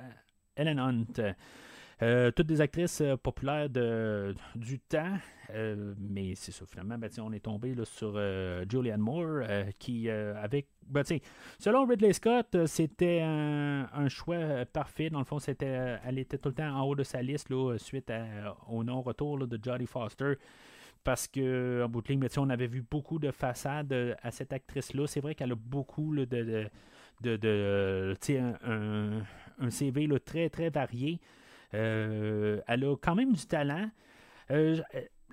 [0.56, 1.34] Ellen Hunt.
[2.02, 5.16] Euh, toutes des actrices euh, populaires du temps.
[5.54, 8.18] Euh, mais c'est ça, finalement, ben, on est tombé sur
[8.68, 9.42] Julianne Moore,
[9.78, 10.66] qui, avec.
[10.88, 11.04] Ben,
[11.58, 15.10] selon Ridley Scott, c'était un, choix parfait.
[15.10, 18.12] Dans le fond, c'était, elle était tout le temps en haut de sa liste suite
[18.68, 20.34] au non-retour de Jodie Foster
[21.04, 24.52] parce que en bout de ligne, ben, on avait vu beaucoup de façades à cette
[24.52, 25.06] actrice-là.
[25.06, 28.14] C'est vrai qu'elle a beaucoup de, de, de,
[28.64, 31.20] un, CV très très varié.
[31.74, 33.90] Euh, elle a quand même du talent.
[34.50, 34.80] Euh,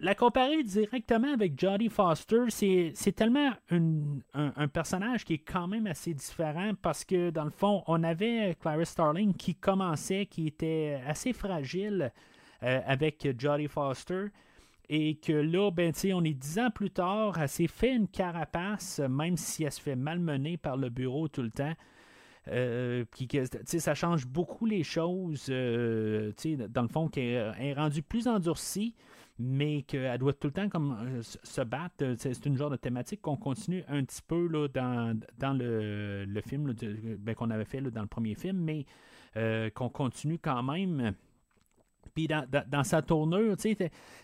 [0.02, 6.14] la comparer directement avec Jodie Foster, c'est tellement un, personnage qui est quand même assez
[6.14, 11.34] différent parce que, dans le fond, on avait Clarice Starling qui commençait, qui était assez
[11.34, 12.14] fragile
[12.64, 14.28] euh, avec Jodie Foster.
[14.92, 19.00] Et que là, ben, on est dix ans plus tard, elle s'est fait une carapace,
[19.08, 21.76] même si elle se fait malmener par le bureau tout le temps.
[22.46, 23.46] Que
[23.80, 25.48] ça change beaucoup les choses.
[25.48, 28.96] dans le fond, qu'elle est rendue plus endurcie,
[29.38, 32.16] mais qu'elle doit tout le temps comme se battre.
[32.18, 36.42] C'est une genre de thématique qu'on continue un petit peu là, dans, dans le, le
[36.42, 36.74] film
[37.20, 38.86] ben, qu'on avait fait dans le premier film, mais
[39.72, 41.14] qu'on continue quand même.
[42.14, 43.56] Puis dans, sa tournure,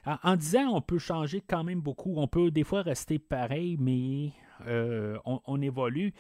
[0.06, 2.14] en, en 10 ans, on peut changer quand même beaucoup.
[2.18, 4.32] On peut des fois rester pareil, mais
[4.68, 6.14] euh, on, évolue.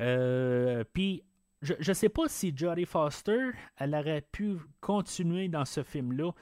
[0.00, 1.22] Euh, puis
[1.62, 6.32] je ne sais pas si Jodie Foster, elle aurait pu continuer dans ce film-là.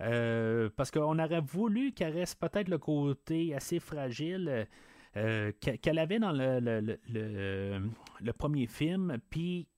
[0.00, 4.66] Euh, parce qu'on aurait voulu qu'elle reste peut-être le côté assez fragile
[5.12, 6.58] qu'elle avait dans le,
[7.08, 9.18] le, premier film.
[9.30, 9.68] Puis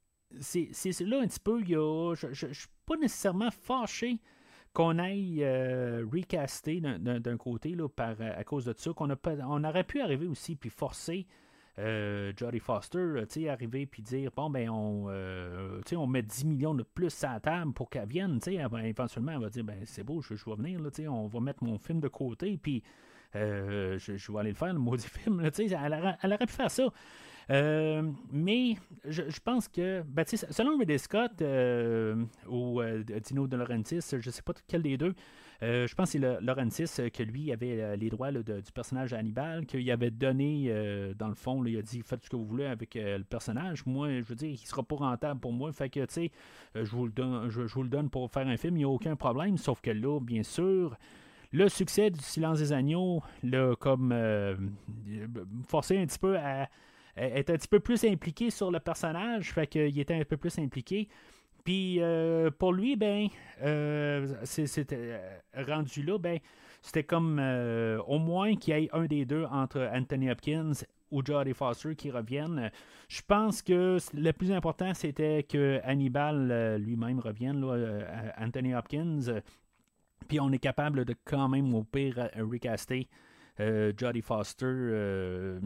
[0.41, 4.21] c'est là un petit peu, je ne suis pas nécessairement fâché
[4.75, 10.01] qu'on aille euh, recaster d'un côté là, à cause de ça, qu'on on aurait pu
[10.01, 11.27] arriver aussi puis forcer
[11.79, 16.75] euh, Jodie Foster, tu arriver puis dire bon ben on, euh, on met 10 millions
[16.75, 20.05] de plus à la table pour qu'elle vienne, tu éventuellement elle va dire ben c'est
[20.05, 22.83] beau, je, vais venir, là, on va mettre mon film de côté puis
[23.35, 26.71] je, je, vais aller le faire, le maudit film, là, elle, elle aurait pu faire
[26.71, 26.85] ça.
[27.51, 34.01] Euh, mais je, pense que, ben, selon Ridley Scott euh, ou euh, Dino De Laurentiis,
[34.11, 35.15] je ne sais pas quel des deux,
[35.61, 40.11] je pense que c'est Laurentiis que lui avait les droits du personnage Hannibal, qu'il avait
[40.11, 40.73] donné,
[41.19, 43.87] dans le fond, il a dit faites ce que vous voulez avec le personnage.
[43.87, 45.73] Moi, je veux dire, il sera pas rentable pour moi.
[45.73, 46.31] Fait que, tu sais,
[46.75, 48.88] je, vous le donne, je, vous le donne pour faire un film, il n'y a
[48.88, 49.57] aucun problème.
[49.57, 50.97] Sauf que là, bien sûr,
[51.53, 54.14] le succès du Silence des Agneaux l'a comme
[55.69, 56.69] forcé un petit peu à
[57.17, 60.59] est un petit peu plus impliqué sur le personnage, fait qu'il était un peu plus
[60.59, 61.09] impliqué.
[61.64, 63.29] Puis euh, pour lui, ben,
[63.62, 66.38] euh, c'était euh, rendu là, ben,
[66.83, 67.38] c'était comme
[68.07, 70.72] au moins qu'il y ait un des deux entre Anthony Hopkins
[71.11, 72.70] ou Jodie Foster qui reviennent.
[73.09, 79.40] Je pense que le plus important, c'était que Hannibal lui-même revienne, là, Anthony Hopkins.
[80.29, 83.09] Puis on est capable de quand même au pire recaster
[83.61, 85.61] euh, Jodie Foster euh,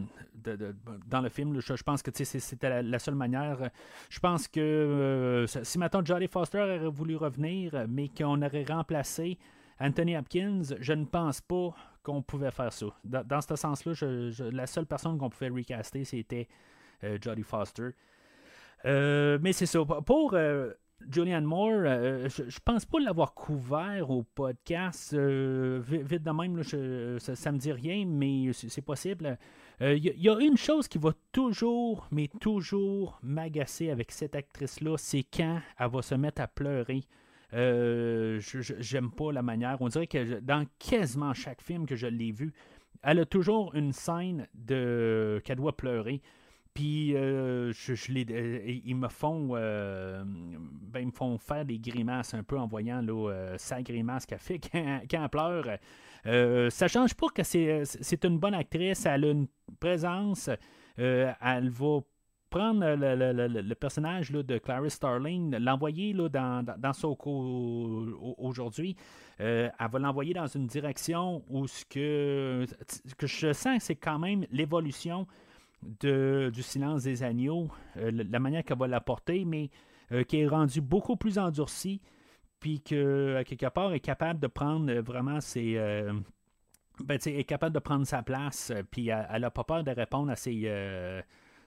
[1.06, 1.58] dans le film.
[1.58, 3.70] Je, pense que c'était la, seule manière.
[4.10, 9.38] Je pense que euh, si maintenant Jodie Foster aurait voulu revenir, mais qu'on aurait remplacé
[9.80, 12.86] Anthony Hopkins, je ne pense pas qu'on pouvait faire ça.
[13.04, 13.92] Dans, ce sens-là,
[14.52, 16.46] la seule personne qu'on pouvait recaster, c'était
[17.02, 17.90] Jodie Foster.
[18.84, 19.80] mais c'est ça.
[19.84, 20.36] Pour
[21.06, 25.14] Julianne Moore, euh, je, je, pense pas l'avoir couvert au podcast.
[25.14, 26.62] Euh, vite de même,
[27.18, 29.38] ça, me dit rien, mais c'est possible.
[29.80, 34.96] Il euh, y, a une chose qui va toujours, mais toujours m'agacer avec cette actrice-là,
[34.98, 37.04] c'est quand elle va se mettre à pleurer.
[37.52, 39.76] J'aime pas la manière.
[39.80, 42.52] On dirait que dans quasiment chaque film que je l'ai vu,
[43.02, 46.20] elle a toujours une scène de qu'elle doit pleurer.
[46.74, 52.42] Puis euh, je, euh, ils me font euh, ben, me font faire des grimaces un
[52.42, 53.04] peu en voyant
[53.56, 56.70] sa grimace qu'elle fait quand, elle pleure.
[56.70, 59.48] ça change pas que c'est une bonne actrice, elle a une
[59.80, 60.50] présence,
[60.96, 62.00] elle va
[62.50, 66.92] prendre le, personnage là, de Clarice Starling, l'envoyer dans, dans, dans
[68.38, 68.96] aujourd'hui.
[69.38, 72.66] elle va l'envoyer dans une direction où ce que,
[73.16, 75.26] que je sens c'est quand même l'évolution
[75.82, 79.70] du silence des agneaux, euh, la manière qu'elle va l'apporter, mais
[80.12, 82.00] euh, qui est rendue beaucoup plus endurcie,
[82.60, 85.76] puis que, quelque part, est capable de prendre vraiment ses.
[85.76, 86.12] Euh,
[87.04, 90.36] ben, est capable de prendre sa place, puis elle n'a pas peur de répondre à
[90.36, 90.68] ses.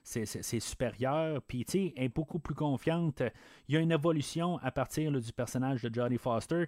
[0.02, 3.22] ses, supérieurs, puis tu est beaucoup plus confiante.
[3.66, 6.66] Il y a une évolution à partir du personnage de Jodie Foster.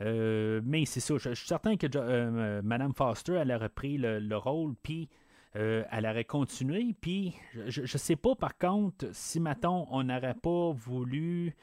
[0.00, 4.76] mais c'est ça, je, suis certain que Madame Foster, elle a repris le, le rôle,
[4.84, 5.08] puis
[5.56, 6.94] euh, elle aurait continué.
[7.00, 7.34] Puis,
[7.68, 11.54] je ne sais pas par contre si, mettons, on n'aurait pas voulu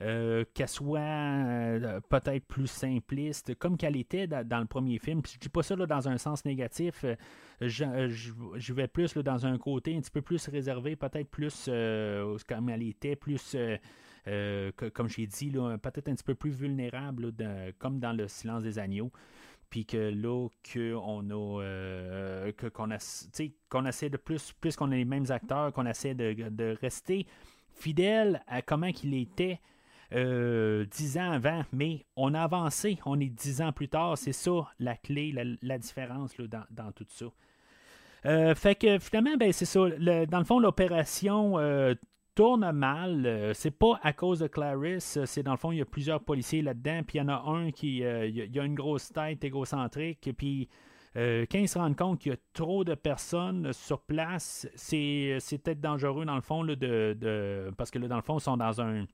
[0.00, 5.22] euh, qu'elle soit euh, peut-être plus simpliste, comme qu'elle était dans, le premier film.
[5.22, 7.04] Puis, je dis pas ça dans un sens négatif.
[7.60, 11.68] Je, vais plus dans un côté un petit peu plus réservé, peut-être plus
[12.48, 13.56] comme elle était, plus.
[14.24, 17.32] comme j'ai dit, peut-être un petit peu plus vulnérable,
[17.78, 19.10] comme dans le silence des agneaux
[19.72, 22.98] puis que là qu'on a euh, qu'on a
[23.70, 27.26] qu'on essaie de plus plus qu'on a les mêmes acteurs qu'on essaie de, rester
[27.72, 29.60] fidèle à comment qu'il était
[30.12, 31.64] euh, dix ans avant.
[31.72, 34.18] Mais on a avancé on est dix ans plus tard.
[34.18, 35.32] C'est ça la clé
[35.62, 37.26] la, différence là, dans, tout ça.
[38.26, 39.88] Euh, fait que finalement ben c'est ça.
[39.88, 41.56] Dans le fond l'opération
[42.34, 43.26] tourne mal.
[43.26, 45.86] Euh, c'est pas à cause de Clarice, euh, c'est dans le fond, il y a
[45.86, 49.44] plusieurs policiers là-dedans, puis il y en a un qui euh, a une grosse tête
[49.44, 50.68] égocentrique, puis
[51.14, 55.80] quand ils se rendent compte qu'il y a trop de personnes sur place, c'est, peut-être
[55.80, 58.80] dangereux dans le fond de, de, parce que là, dans le fond, ils sont dans
[58.80, 59.04] un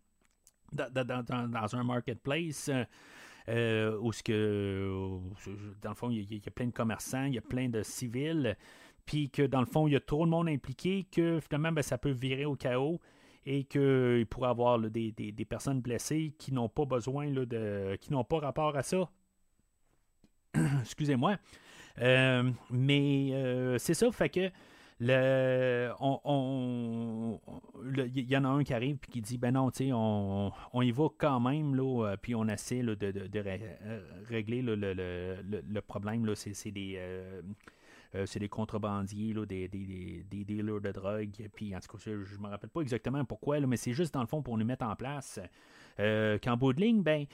[0.73, 2.71] dans, un marketplace.
[3.49, 5.19] Où ce que,
[5.83, 8.57] dans le fond, il y, a, plein de commerçants, il y a plein de civils,
[9.09, 11.81] puis que dans le fond, il y a trop de monde impliqué que finalement, ben,
[11.81, 13.01] ça peut virer au chaos
[13.47, 17.97] et qu'il pourrait y avoir des, personnes blessées qui n'ont pas besoin de.
[18.03, 19.09] qui n'ont pas rapport à ça.
[20.83, 21.39] Excusez-moi.
[22.03, 24.51] Euh, mais euh, c'est ça, fait que
[25.01, 27.41] le, on,
[28.15, 30.53] il y en a un qui arrive et qui dit ben non, tu sais, on,
[30.75, 33.45] on, y va quand même, là, euh, puis on essaie de, de,
[34.29, 36.27] régler le, le, problème.
[36.27, 37.01] Là, c'est, des.
[38.25, 41.49] C'est des contrebandiers, là, des, dealers de drogue.
[41.55, 44.23] Puis, en tout cas, je ne me rappelle pas exactement pourquoi, mais c'est juste dans
[44.23, 45.41] le fond pour nous mettre en place
[45.97, 47.27] qu'en bout de ligne, ben,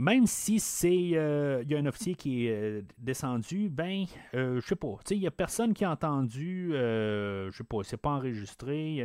[0.00, 4.60] même si c'est euh, il y a un officier qui est euh, descendu, ben euh,
[4.60, 8.10] je sais pas, il y a personne qui a entendu, je sais pas, c'est pas
[8.10, 9.04] enregistré,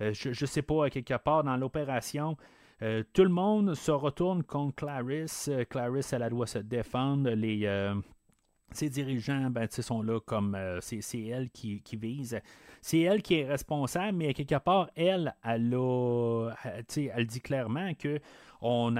[0.00, 2.36] je, sais pas quelque part dans l'opération.
[2.80, 5.50] tout le monde se retourne contre Clarisse.
[5.70, 7.30] Clarisse, elle, doit se défendre.
[7.30, 7.92] Les,
[8.72, 12.40] ses dirigeants ben, sont là comme c'est, elle qui, qui vise.
[12.80, 16.50] C'est elle qui est responsable, mais quelque part, elle, elle, a,
[16.96, 18.20] elle dit clairement que
[18.60, 18.94] on,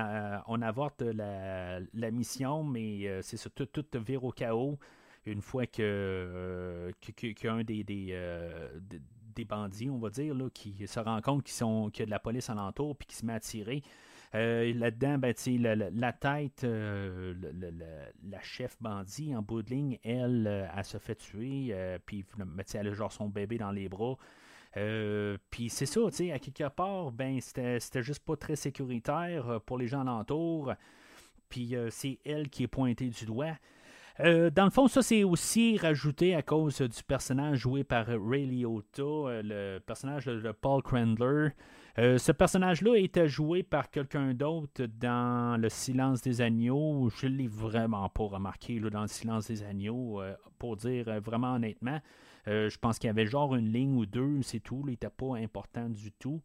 [0.46, 4.78] on avorte la, mission, mais euh, c'est ça, tout, tout vire au chaos
[5.26, 9.00] une fois que, euh, qu'un des, euh, des,
[9.34, 12.06] des, bandits, on va dire, là, qui se rend compte qu'ils sont, qu'il y a
[12.06, 13.82] de la police alentour puis qui se met à tirer.
[14.32, 20.98] Là-dedans, ben, la, la, tête, la chef bandit en bout de ligne, elle, elle se
[20.98, 21.74] fait tuer,
[22.04, 24.16] puis ben, elle a genre son bébé dans les bras.
[24.76, 29.78] Euh, puis c'est ça, à quelque part, ben, c'était juste pas très sécuritaire euh, pour
[29.78, 30.74] les gens alentours.
[31.48, 33.56] Puis euh, c'est elle qui est pointée du doigt.
[34.18, 39.42] dans le fond, ça c'est aussi rajouté à cause du personnage joué par Ray Liotta,
[39.42, 41.50] le personnage de Paul Crandler.
[41.98, 47.10] Ce personnage-là était joué par quelqu'un d'autre dans Le Silence des Agneaux.
[47.10, 50.22] Je ne l'ai vraiment pas remarqué dans Le Silence des Agneaux,
[50.58, 52.00] pour dire vraiment honnêtement.
[52.48, 54.82] Euh, je pense qu'il y avait genre une ligne ou deux, c'est tout.
[54.86, 56.40] il n'était pas important du tout.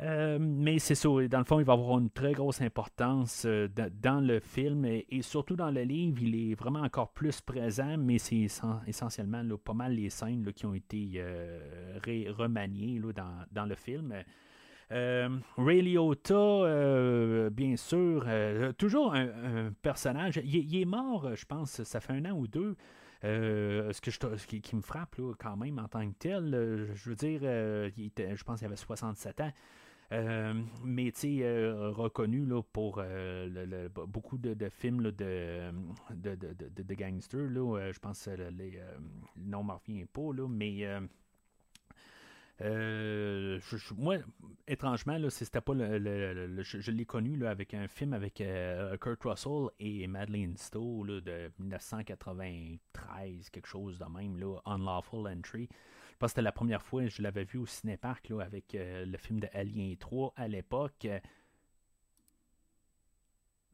[0.00, 3.68] Euh, mais c'est ça, dans le fond, il va avoir une très grosse importance euh,
[3.68, 8.18] dans le film et, surtout dans le livre, il est vraiment encore plus présent, mais
[8.18, 8.48] c'est
[8.86, 11.22] essentiellement pas mal les scènes qui ont été
[12.30, 13.00] remaniées
[13.52, 14.14] dans, le film.
[15.56, 18.26] Ray Liotta, bien sûr,
[18.78, 20.40] toujours un, personnage.
[20.44, 22.76] il, est mort, je pense, ça fait un an ou deux.
[23.24, 27.10] Euh, ce, que je, qui, me frappe quand même en tant que tel, euh, je
[27.10, 29.52] veux dire, euh, je pense qu'il avait 67 ans.
[30.84, 33.02] mais tu sais, reconnu pour
[34.08, 35.70] beaucoup de, films de,
[36.10, 37.48] de, gangsters.
[37.48, 38.50] je pense que le
[39.36, 40.84] nom ne me revient pas, mais
[42.62, 43.58] euh,
[43.96, 44.18] moi,
[44.68, 49.22] étrangement, là, c'était pas le, je, l'ai connu là, avec un film avec euh, Kurt
[49.24, 55.68] Russell et Madeleine Stowe de 1993, quelque chose de même, là, Unlawful Entry.
[55.70, 58.76] Je pense que c'était la première fois que je l'avais vu au cinépark là, avec
[58.76, 61.08] euh, le film de Alien 3 à l'époque.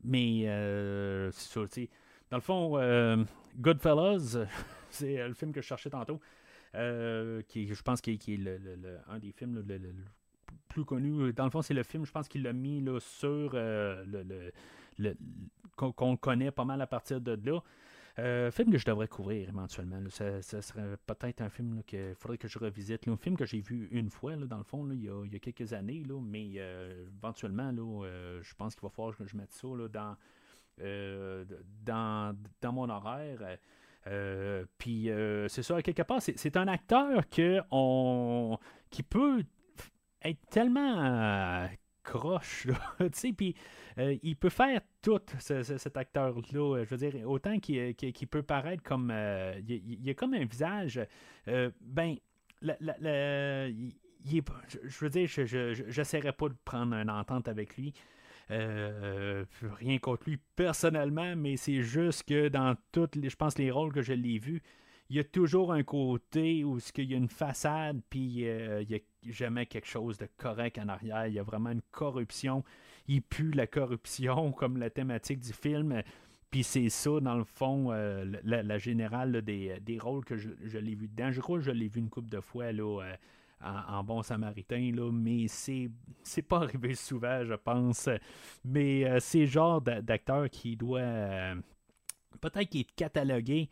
[0.03, 0.45] Mais
[1.33, 1.61] c'est ça,
[2.31, 3.27] dans le fond,
[3.57, 4.39] Goodfellas,
[4.91, 6.21] c'est le film que je cherchais tantôt.
[6.75, 9.79] Euh, qui, je pense, qui, est le, un des films le,
[10.69, 11.33] plus connus.
[11.33, 14.05] Dans le fond, c'est le film, je pense qu'il l'a mis là, sur euh,
[14.99, 15.15] le,
[15.77, 17.61] qu'on connaît pas mal à partir de là.
[18.19, 20.01] Euh, film que je devrais couvrir éventuellement.
[20.11, 23.07] Ce serait peut-être un film qu'il faudrait que je revisite.
[23.07, 25.73] un film que j'ai vu une fois, là, dans le fond, il, y a, quelques
[25.73, 26.55] années, mais
[27.17, 30.17] éventuellement, là, je pense qu'il va falloir que je mette ça dans,
[31.85, 33.59] dans, dans mon horaire.
[34.09, 38.59] Euh, puis euh, c'est ça, quelque part, c'est un acteur que on,
[38.91, 39.45] qui peut
[40.23, 41.67] être tellement euh,
[42.03, 42.67] croche,
[43.37, 43.55] puis
[44.23, 46.85] il peut faire tout, cet acteur-là.
[46.85, 49.13] Je veux dire, autant qu'il peut paraître comme.
[49.69, 51.01] il, y a comme un visage.
[51.47, 52.17] ben,
[52.63, 52.73] je
[55.01, 57.93] veux dire, je n'essaierai pas de prendre une entente avec lui.
[58.51, 59.45] Euh,
[59.79, 63.93] rien contre lui personnellement, mais c'est juste que dans toutes les, je pense, les rôles
[63.93, 64.63] que je l'ai vus,
[65.11, 68.89] il y a toujours un côté où il y a une façade, puis euh, il
[68.89, 71.27] n'y a jamais quelque chose de correct en arrière.
[71.27, 72.65] Il y a vraiment une corruption.
[73.07, 76.03] Il pue la corruption, comme la thématique du film.
[76.51, 81.09] Puis c'est ça, dans le fond, euh, la, générale des, rôles que je, l'ai vu
[81.09, 81.31] dedans.
[81.31, 83.03] Je je l'ai vu une couple de fois là,
[83.61, 85.91] en, bon samaritain, là, mais c'est,
[86.23, 88.09] c'est pas arrivé souvent, je pense.
[88.65, 91.55] Mais euh, c'est le genre d'acteur qui doit euh,
[92.41, 93.69] peut-être qu'il est catalogué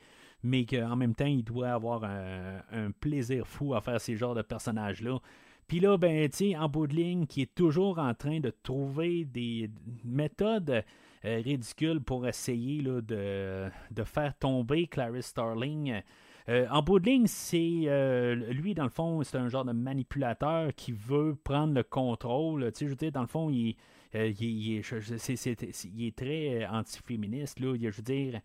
[0.47, 4.43] mais qu'en même temps, il doit avoir un, plaisir fou à faire ces genres de
[4.43, 5.18] personnages-là.
[5.66, 9.24] Puis là, ben, tu en bout de ligne, qui est toujours en train de trouver
[9.24, 9.68] des
[10.05, 10.84] méthodes
[11.24, 13.68] euh, ridicules pour essayer de,
[14.05, 16.01] faire tomber Clarice Starling.
[16.49, 19.72] Euh, en bout de ligne, c'est euh, lui, dans le fond, c'est un genre de
[19.72, 22.70] manipulateur qui veut prendre le contrôle.
[22.72, 23.74] Tu sais, je veux dire, dans le fond, il,
[24.14, 27.59] il, est, très antiféministe.
[27.61, 28.40] Je veux dire,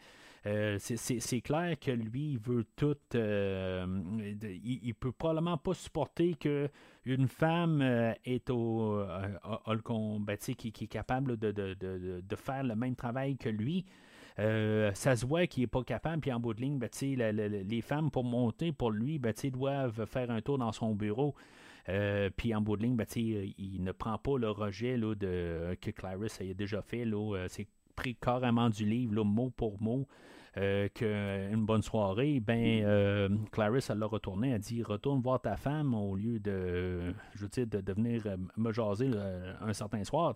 [0.47, 2.97] euh, c'est clair que lui, il veut tout.
[3.14, 3.86] Euh,
[4.64, 6.68] il, peut probablement pas supporter que
[7.06, 9.06] une femme euh, est au,
[10.20, 13.86] ben, qui, est capable de, faire le même travail que lui.
[14.38, 18.12] Ça se voit qu'il n'est pas capable, puis en bout de ligne, ben, les femmes,
[18.12, 21.36] pour monter pour lui, ben, doivent faire un tour dans son bureau.
[22.38, 25.92] puis en bout de ligne, ben, il ne prend pas le rejet là, de, que
[25.92, 27.06] Clarice a déjà fait.
[27.48, 30.08] C'est pris carrément du livre, mot pour mot.
[30.58, 35.56] Euh, qu'une bonne soirée, ben euh, Clarisse, elle l'a retourné, elle dit retourne voir ta
[35.56, 39.12] femme au lieu de, je de, venir euh, me jaser
[39.62, 40.34] un certain soir.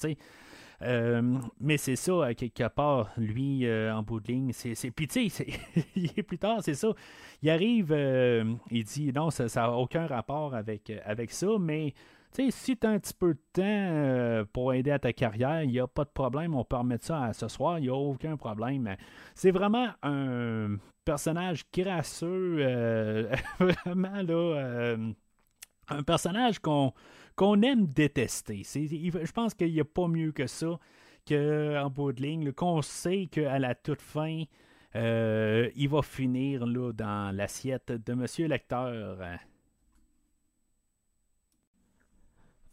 [0.81, 4.91] Mais c'est ça, quelque part, lui, en bout de ligne, c'est.
[4.91, 5.47] Puis, tu sais,
[6.27, 6.89] plus tard, c'est ça.
[7.41, 7.91] Il arrive,
[8.71, 11.93] il dit non, ça n'a aucun rapport avec, avec ça, mais
[12.49, 15.71] si tu as un petit peu de temps euh, pour aider à ta carrière, il
[15.71, 17.95] n'y a pas de problème, on peut remettre ça à ce soir, il n'y a
[17.95, 18.95] aucun problème.
[19.33, 25.11] C'est vraiment un personnage crasseux, euh, vraiment là, euh,
[25.89, 26.93] un personnage qu'on
[27.35, 28.63] qu'on aime détester.
[28.63, 30.79] je pense qu'il n'y a pas mieux que ça
[31.27, 34.43] qu'en bout de ligne, qu'on sait qu'à la toute fin,
[34.93, 39.17] il va finir là, dans l'assiette de Monsieur Lecteur.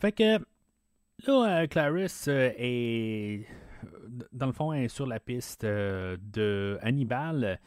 [0.02, 0.38] Fait que
[1.28, 3.46] là, euh, Clarisse euh, est
[4.32, 7.60] dans le fond est sur la piste euh, de Hannibal.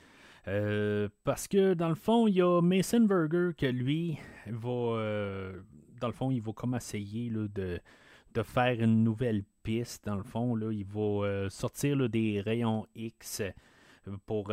[1.24, 5.54] Parce que dans le fond, il y a Mason Burger que lui va
[6.00, 7.80] dans le fond, il va comme essayer de,
[8.34, 10.06] de faire une nouvelle piste.
[10.06, 13.42] Dans le fond, là, il va sortir des rayons X
[14.26, 14.52] pour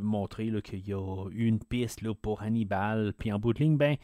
[0.00, 3.12] montrer qu'il y a une piste là, pour Hannibal.
[3.16, 3.96] Puis en bout de ligne, ben,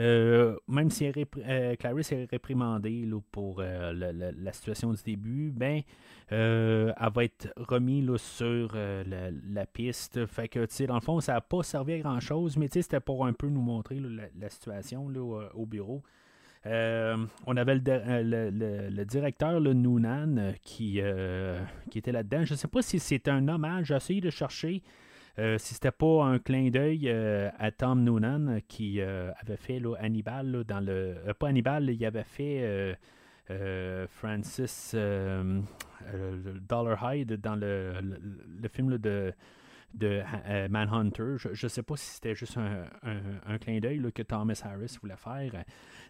[0.00, 5.82] euh, même si euh, Clarisse est réprimandée pour euh, la, situation du début, ben,
[6.30, 10.26] elle va être remise sur la, piste.
[10.26, 13.26] Fait que, dans le fond, ça n'a pas servi à grand chose, mais c'était pour
[13.26, 14.00] un peu nous montrer
[14.38, 15.06] la, situation
[15.54, 16.02] au, bureau.
[16.64, 21.00] on avait le, directeur, le Noonan, qui,
[21.90, 22.44] qui était là-dedans.
[22.44, 23.86] Je ne sais pas si c'est un hommage.
[23.86, 24.82] J'ai essayé de chercher.
[25.38, 29.80] Euh, si c'était pas un clin d'œil euh, à Tom Noonan qui euh, avait fait
[30.00, 31.14] Hannibal dans le.
[31.38, 32.96] pas Hannibal, il avait fait
[34.08, 34.96] Francis
[36.68, 37.94] Dollar Hyde dans le,
[38.60, 39.32] le film de
[39.94, 41.36] de euh, Manhunter.
[41.38, 45.64] Je ne sais pas si c'était juste un, clin d'œil que Thomas Harris voulait faire.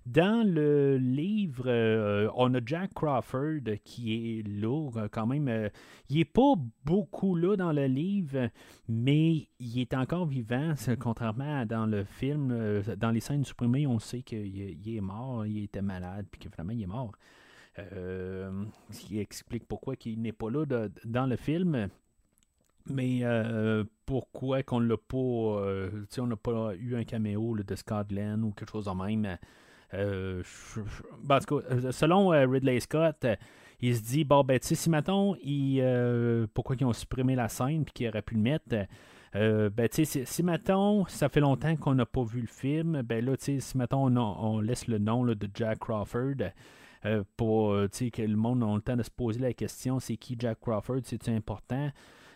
[0.07, 5.71] Dans le livre, euh, on a Jack Crawford qui est lourd euh, quand même.
[6.09, 6.55] il n'est pas
[6.85, 8.51] beaucoup là dans le livre,
[8.89, 12.83] mais il est encore vivant, contrairement à dans le film.
[12.97, 16.73] dans les scènes supprimées, on sait qu'il est mort, il était malade, puis que finalement
[16.73, 17.13] il est mort.
[17.77, 20.65] ce qui explique pourquoi il n'est pas là
[21.05, 21.89] dans le film.
[22.91, 25.17] Mais euh, pourquoi qu'on l'a pas.
[25.17, 29.39] Euh, on n'a pas eu un caméo de Scott Glenn ou quelque chose de même.
[29.95, 30.43] Euh,
[31.23, 31.39] ben,
[31.91, 33.27] selon Ridley Scott,
[33.81, 37.93] il se dit bon, ben, si mettons, il, pourquoi ils ont supprimé la scène puis
[37.93, 38.87] qu'ils auraient pu le mettre.
[39.35, 43.35] ben, si, si mettons, ça fait longtemps qu'on n'a pas vu le film, ben là,
[43.39, 46.53] si mettons, on, laisse le nom de Jack Crawford,
[47.37, 50.61] pour que le monde ait le temps de se poser la question c'est qui Jack
[50.61, 51.91] Crawford, c'est important?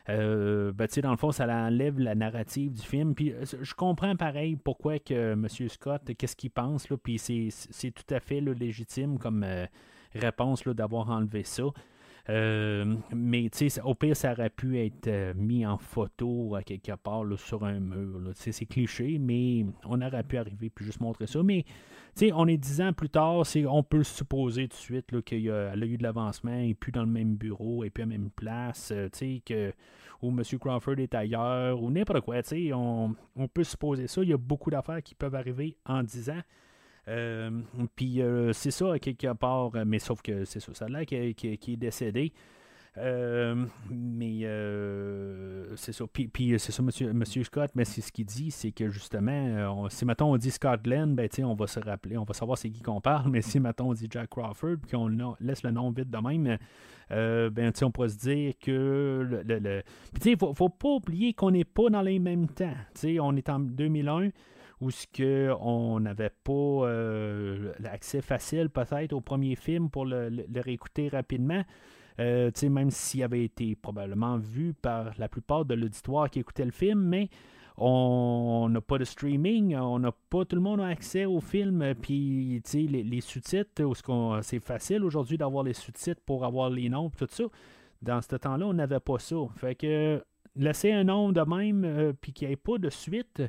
[0.09, 3.15] Euh, ben, dans le fond, ça enlève la narrative du film.
[3.15, 5.47] Puis euh, je comprends pareil pourquoi que M.
[5.69, 9.67] Scott, qu'est-ce qu'il pense, là, puis c'est tout à fait légitime comme euh,
[10.15, 11.65] réponse d'avoir enlevé ça.
[12.29, 13.51] Euh, mais
[13.85, 17.81] au pire, ça aurait pu être euh, mis en photo à quelque part sur un
[17.81, 18.31] mur.
[18.35, 21.43] C'est cliché, mais on aurait pu arriver puis juste montrer ça.
[21.43, 21.65] Mais
[22.33, 25.97] on est dix ans plus tard, on peut supposer tout de suite qu'il a, eu
[25.97, 29.09] de l'avancement, et plus dans le même bureau, et plus à la même place, euh,
[29.45, 29.73] que,
[30.21, 30.43] où M.
[30.61, 32.37] Crawford est ailleurs, ou n'importe quoi.
[32.75, 34.23] On, on peut supposer ça.
[34.23, 36.43] Il y a beaucoup d'affaires qui peuvent arriver en dix ans.
[37.09, 37.51] Euh,
[37.97, 41.77] puis euh, c'est ça, quelque part, mais sauf que c'est ça, ça là qui, est
[41.77, 42.33] décédé.
[42.99, 46.05] Euh, mais euh, c'est ça.
[46.13, 49.33] Puis, puis c'est ça, monsieur, monsieur Scott, mais c'est ce qu'il dit, c'est que justement,
[49.33, 52.35] euh, on, si mettons on dit Scott Glenn, ben, on va se rappeler, on va
[52.35, 55.09] savoir c'est qui qu'on parle, mais si mettons on dit Jack Crawford, puis qu'on
[55.41, 56.59] laisse le nom vite de même,
[57.13, 59.43] euh, ben, on pourrait se dire que le.
[59.43, 59.83] le,
[60.21, 62.75] Puis faut, faut pas oublier qu'on n'est pas dans les mêmes temps.
[63.21, 64.29] on est en 2001
[64.83, 66.89] où ce que on n'avait pas
[67.79, 71.63] l'accès facile peut-être au premier film pour le, le réécouter rapidement.
[72.21, 76.71] Euh, même s'il avait été probablement vu par la plupart de l'auditoire qui écoutait le
[76.71, 77.29] film, mais
[77.79, 81.95] on n'a pas de streaming, on n'a pas tout le monde a accès au film,
[82.01, 83.83] puis les, les sous-titres,
[84.43, 87.45] c'est facile aujourd'hui d'avoir les sous-titres pour avoir les noms, tout ça.
[88.03, 89.37] Dans ce temps-là, on n'avait pas ça.
[89.57, 90.23] Fait que
[90.57, 93.43] laisser un nom de même, euh, puis qu'il n'y ait pas de suite,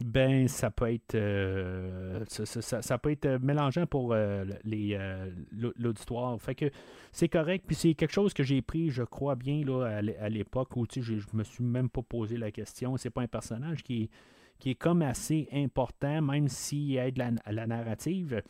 [0.00, 6.40] ben ça peut être euh, ça, peut être mélangeant pour euh, les euh, l'auditoire.
[6.40, 6.70] Fait que
[7.12, 7.64] c'est correct.
[7.66, 11.14] Puis c'est quelque chose que j'ai pris, je crois bien, là, à l'époque où je
[11.32, 12.96] me suis même pas posé la question.
[12.96, 14.10] C'est pas un personnage qui est,
[14.58, 18.42] qui est comme assez important, même s'il aide la, la narrative.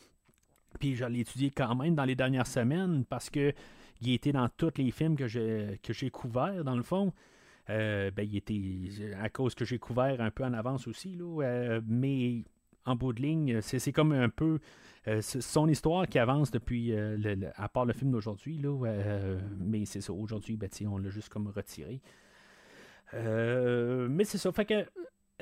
[0.79, 3.53] Puis je l'ai étudié quand même dans les dernières semaines parce que
[4.01, 7.13] il était dans tous les films que j'ai que j'ai couverts, dans le fond.
[7.73, 11.43] Euh, ben, il était à cause que j'ai couvert un peu en avance aussi, là,
[11.43, 12.45] euh, mais
[12.85, 14.59] en bout de ligne, c'est comme un peu
[15.09, 16.93] euh, son histoire qui avance depuis,
[17.57, 18.63] à part le film d'aujourd'hui,
[19.59, 22.01] mais c'est ça, aujourd'hui, ben, on l'a juste comme retiré.
[23.13, 24.87] mais c'est ça, fait que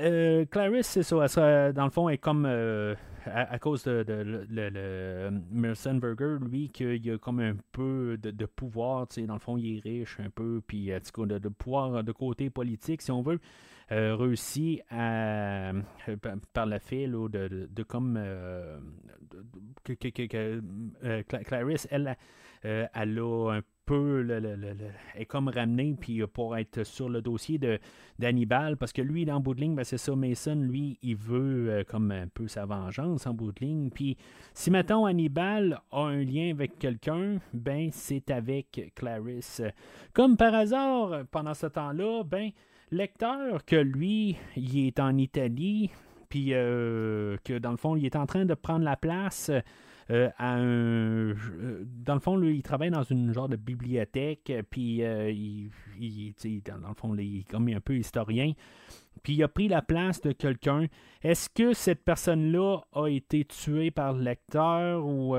[0.00, 1.72] euh, Clarice, c'est ça.
[1.72, 2.94] dans le fond, est comme euh,
[3.26, 9.06] à, cause de, le, le, Burger, lui, qu'il a comme un peu de, pouvoir.
[9.26, 13.02] Dans le fond, il est riche un peu, puis de, de pouvoir de côté politique,
[13.02, 13.40] si on veut.
[13.92, 15.72] Euh, réussi à,
[16.52, 17.28] par le fait de,
[17.68, 18.20] de, comme
[19.82, 20.62] que,
[21.42, 22.16] Clarice, elle,
[22.62, 23.62] elle a un
[23.92, 27.78] est comme ramené puis pour être sur le dossier de
[28.18, 31.70] d'Hannibal parce que lui dans bout de ligne ben, c'est ça Mason lui il veut
[31.70, 33.90] euh, comme un peu sa vengeance en bout de ligne.
[33.90, 34.16] Puis
[34.54, 39.62] si mettons Hannibal a un lien avec quelqu'un ben c'est avec Clarisse
[40.12, 42.50] comme par hasard pendant ce temps-là ben
[42.90, 45.90] lecteur que lui il est en Italie
[46.28, 49.50] puis euh, que dans le fond il est en train de prendre la place
[50.10, 51.34] euh, euh,
[52.04, 55.70] dans le fond, il travaille dans une genre de bibliothèque, puis euh, il,
[56.64, 58.52] dans, le est comme un peu historien.
[59.22, 60.86] Puis il a pris la place de quelqu'un.
[61.22, 65.36] Est-ce que cette personne-là a été tuée par le lecteur ou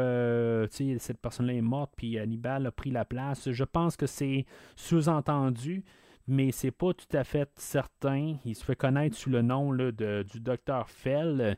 [0.70, 3.50] cette personne-là est morte puis Hannibal a pris la place?
[3.50, 4.46] Je pense que c'est
[4.76, 5.84] sous-entendu
[6.28, 8.36] mais c'est pas tout à fait certain.
[8.46, 9.92] Il se fait connaître sous le nom de,
[10.24, 11.58] du docteur Fell.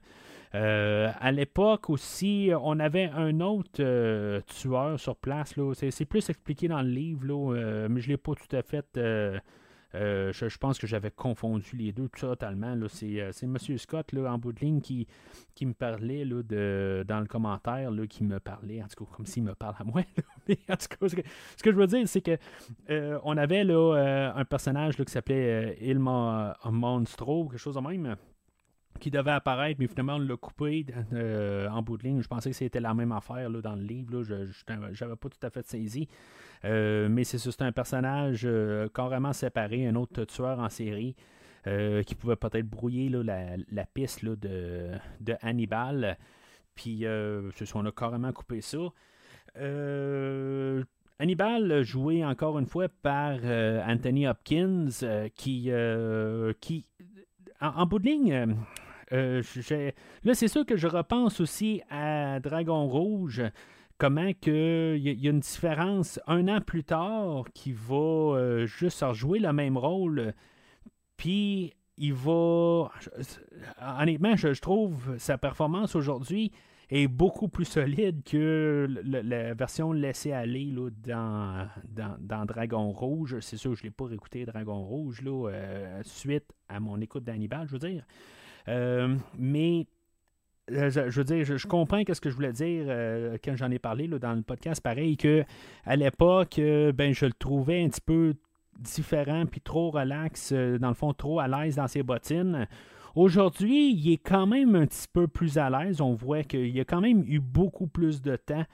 [0.56, 5.56] Euh, à l'époque aussi, on avait un autre euh, tueur sur place.
[5.74, 8.86] C'est, plus expliqué dans le livre, euh, mais je ne l'ai pas tout à fait.
[9.96, 12.76] Je, pense que j'avais confondu les deux totalement.
[12.88, 13.58] C'est, M.
[13.78, 15.08] Scott en bout de ligne qui,
[15.56, 19.44] qui me parlait de, dans le commentaire, qui me parlait, en tout cas, comme s'il
[19.44, 20.02] me parle à moi.
[20.70, 21.16] en tout cas, ce
[21.64, 22.38] que, je veux dire, c'est que
[23.24, 28.16] on avait là, un personnage qui s'appelait Ilma Monstro, quelque chose de même
[29.00, 32.22] qui devait apparaître, mais finalement on l'a coupé euh, en bout de ligne.
[32.22, 34.24] Je pensais que c'était la même affaire là, dans le livre.
[34.24, 34.36] Je
[34.74, 36.08] n'avais pas tout à fait saisi.
[36.66, 41.16] Euh, mais c'est c'est un personnage euh, carrément séparé, un autre tueur en série.
[42.06, 44.92] qui pouvait peut-être brouiller la, piste de,
[45.42, 46.18] Hannibal.
[46.76, 48.80] Puis, on a carrément coupé ça.
[51.20, 53.38] Hannibal, joué encore une fois par
[53.88, 54.90] Anthony Hopkins,
[55.36, 55.72] qui,
[56.60, 56.86] qui
[57.62, 58.56] en, bout de ligne,
[59.12, 59.42] euh,
[60.24, 63.44] là, c'est sûr que je repense aussi à Dragon Rouge.
[63.98, 69.40] Comment il y, a une différence un an plus tard qui va euh, juste rejouer
[69.40, 70.34] le même rôle.
[71.16, 72.90] Puis il va.
[74.00, 76.52] Honnêtement, je, trouve sa performance aujourd'hui
[76.90, 81.68] est beaucoup plus solide que la version laissée aller là, dans,
[82.20, 83.38] dans, Dragon Rouge.
[83.40, 87.24] C'est sûr, je ne l'ai pas réécouté Dragon Rouge là, euh, suite à mon écoute
[87.24, 88.04] d'Hannibal, je veux dire.
[88.68, 89.88] Euh, mais
[90.72, 93.80] euh, je, veux dire, je, comprends ce que je voulais dire euh, quand j'en ai
[93.80, 94.82] parlé dans le podcast.
[94.82, 95.44] Pareil que
[95.86, 98.36] à l'époque, ben je le trouvais un petit peu
[98.80, 102.68] différent puis trop relax, dans le fond, trop à l'aise dans ses bottines.
[103.16, 106.02] Aujourd'hui, il est quand même un petit peu plus à l'aise.
[106.02, 108.66] On voit qu'il a quand même eu beaucoup plus de temps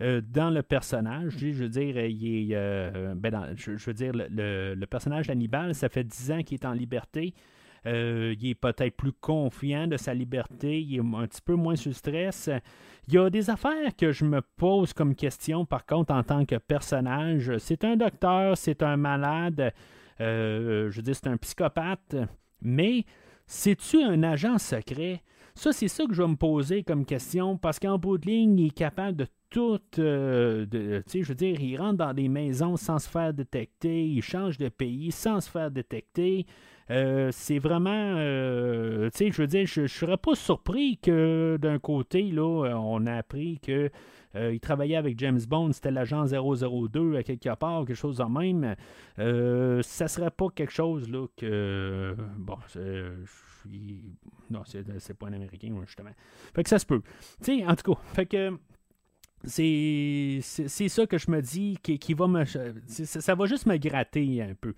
[0.00, 1.36] dans le personnage.
[1.38, 6.04] Je veux dire, il est, ben je, veux dire, le, le personnage d'Hannibal, ça fait
[6.04, 7.34] 10 ans qu'il est en liberté.
[7.86, 11.92] Il est peut-être plus confiant de sa liberté, il est un petit peu moins sous
[11.92, 12.50] stress.
[13.08, 16.44] Il y a des affaires que je me pose comme question, par contre, en tant
[16.44, 17.58] que personnage.
[17.58, 19.72] C'est un docteur, c'est un malade,
[20.18, 22.16] je veux dire, c'est un psychopathe,
[22.62, 23.04] mais
[23.46, 25.22] c'est-tu un agent secret?
[25.54, 28.58] Ça, c'est ça que je vais me poser comme question, parce qu'en bout de ligne,
[28.58, 29.78] il est capable de tout.
[29.98, 34.04] Euh, tu sais, je veux dire, il rentre dans des maisons sans se faire détecter,
[34.04, 36.46] il change de pays sans se faire détecter.
[36.90, 41.56] Euh, c'est vraiment, euh, tu sais, je veux dire, je ne serais pas surpris que
[41.60, 43.90] d'un côté, là, on a appris que
[44.36, 48.74] il travaillait avec James Bond, c'était l'agent 002 à quelque part, quelque chose de même.
[49.82, 52.58] ça serait pas quelque chose là que, bon,
[54.50, 56.10] non, c'est pas un Américain, justement.
[56.52, 57.00] Fait que ça se peut.
[57.44, 58.58] Tu sais, en tout cas, fait que
[59.46, 62.44] c'est ça que je me dis qui, va me.
[62.44, 64.74] Ça, va juste me gratter un peu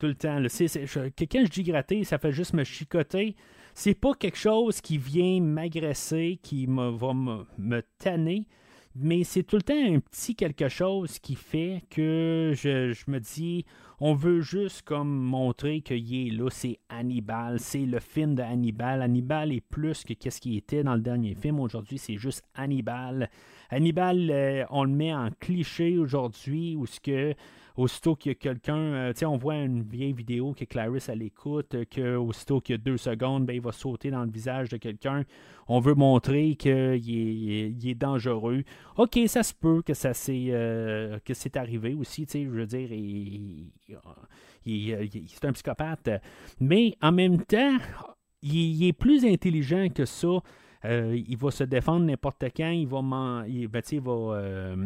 [0.00, 0.38] tout le temps.
[0.38, 3.36] quand je dis gratter, ça fait juste me chicoter.
[3.74, 8.46] C'est pas quelque chose qui vient m'agresser, qui me, va me, me tanner
[8.94, 13.64] mais c'est tout le temps un petit quelque chose qui fait que je, me dis,
[14.00, 19.02] on veut juste comme montrer que est là, c'est Hannibal, c'est le film de Hannibal.
[19.02, 21.60] Hannibal est plus que qu'est-ce qui était dans le dernier film.
[21.60, 23.28] Aujourd'hui, c'est juste Hannibal.
[23.68, 27.34] Hannibal, euh, on le met en cliché aujourd'hui, où ce que
[27.80, 31.74] aussitôt qu'il y a quelqu'un, euh, on voit une vieille vidéo que Clarisse elle écoute,
[31.74, 34.68] euh, que aussitôt qu'il y a deux secondes, ben, il va sauter dans le visage
[34.68, 35.24] de quelqu'un.
[35.68, 38.64] On veut montrer qu'il est, est, dangereux.
[38.96, 42.66] Ok, ça se peut que ça c'est euh, c'est arrivé aussi, tu sais, je veux
[42.66, 42.88] dire,
[44.64, 46.10] c'est un psychopathe,
[46.60, 47.76] mais en même temps,
[48.42, 50.40] il, est plus intelligent que ça.
[50.86, 52.70] Euh, il va se défendre n'importe quand.
[52.70, 54.76] Il va, il, ben, euh,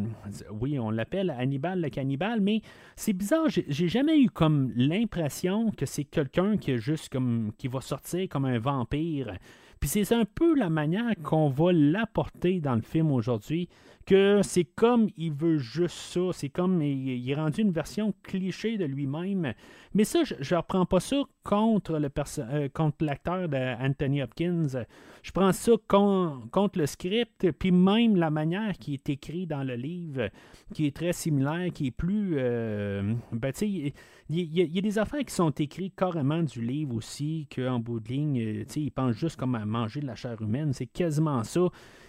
[0.51, 2.63] oui, on l'appelle Hannibal le cannibale, mais
[2.97, 3.47] c'est bizarre.
[3.49, 8.29] J'ai jamais eu comme l'impression que c'est quelqu'un qui est juste comme qui va sortir
[8.29, 9.35] comme un vampire.
[9.79, 13.69] Puis c'est un peu la manière qu'on va l'apporter dans le film aujourd'hui
[14.05, 16.21] que c'est comme il veut juste ça.
[16.33, 19.53] C'est comme il, est rendu une version cliché de lui-même.
[19.95, 24.85] Mais ça, je ne reprends pas ça contre le euh, contre l'acteur d'Anthony Hopkins.
[25.23, 29.75] Je prends ça contre le script, puis même la manière qui est écrit dans le
[29.75, 30.29] livre,
[30.75, 32.35] qui est très similaire, qui est plus.
[32.39, 33.93] Euh, ben, il
[34.31, 38.41] y, a des affaires qui sont écrites carrément du livre aussi, qu'en bout de ligne,
[38.41, 40.73] euh, il pense juste comme à manger de la chair humaine.
[40.73, 41.69] C'est quasiment ça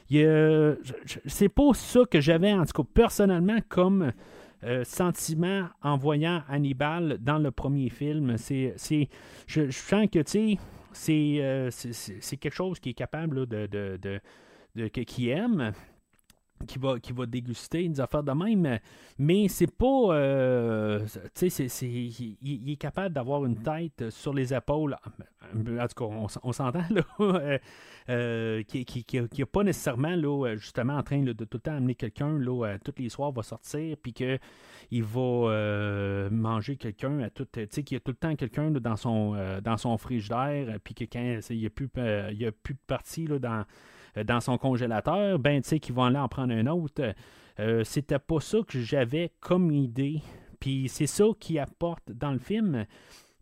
[0.10, 4.12] c'est pas ça que j'avais, en tout cas, personnellement, comme
[4.64, 8.38] euh, sentiment en voyant Hannibal dans le premier film.
[8.38, 8.74] C'est,
[9.46, 14.00] je, sens que, euh, c'est, quelque chose qui est capable de, de,
[14.76, 15.74] de, qui aime
[16.68, 18.80] qui va, qui va déguster des affaires de même,
[19.18, 20.16] mais c'est pas.
[20.16, 24.96] Euh, tu sais, il, est capable d'avoir une tête sur les épaules.
[25.54, 27.04] En tout cas, on, s'entend, là.
[27.20, 27.60] Euh,
[28.10, 32.38] euh, qui n'est pas nécessairement, là, justement, en train de tout le temps amener quelqu'un,
[32.40, 37.46] là, tous les soirs, va sortir, puis qu'il va manger quelqu'un à tout.
[37.52, 40.94] Tu sais, qu'il y a tout le temps quelqu'un dans, son dans son frigidaire, puis
[40.94, 41.90] que quand il n'y a, plus,
[42.32, 43.64] il a plus de partie, là, dans euh,
[44.24, 47.14] dans son congélateur, ben tu sais qu'ils vont aller en prendre un autre.
[47.60, 50.22] Euh, c'était pas ça que j'avais comme idée.
[50.60, 52.86] Puis c'est ça qui apporte dans le film.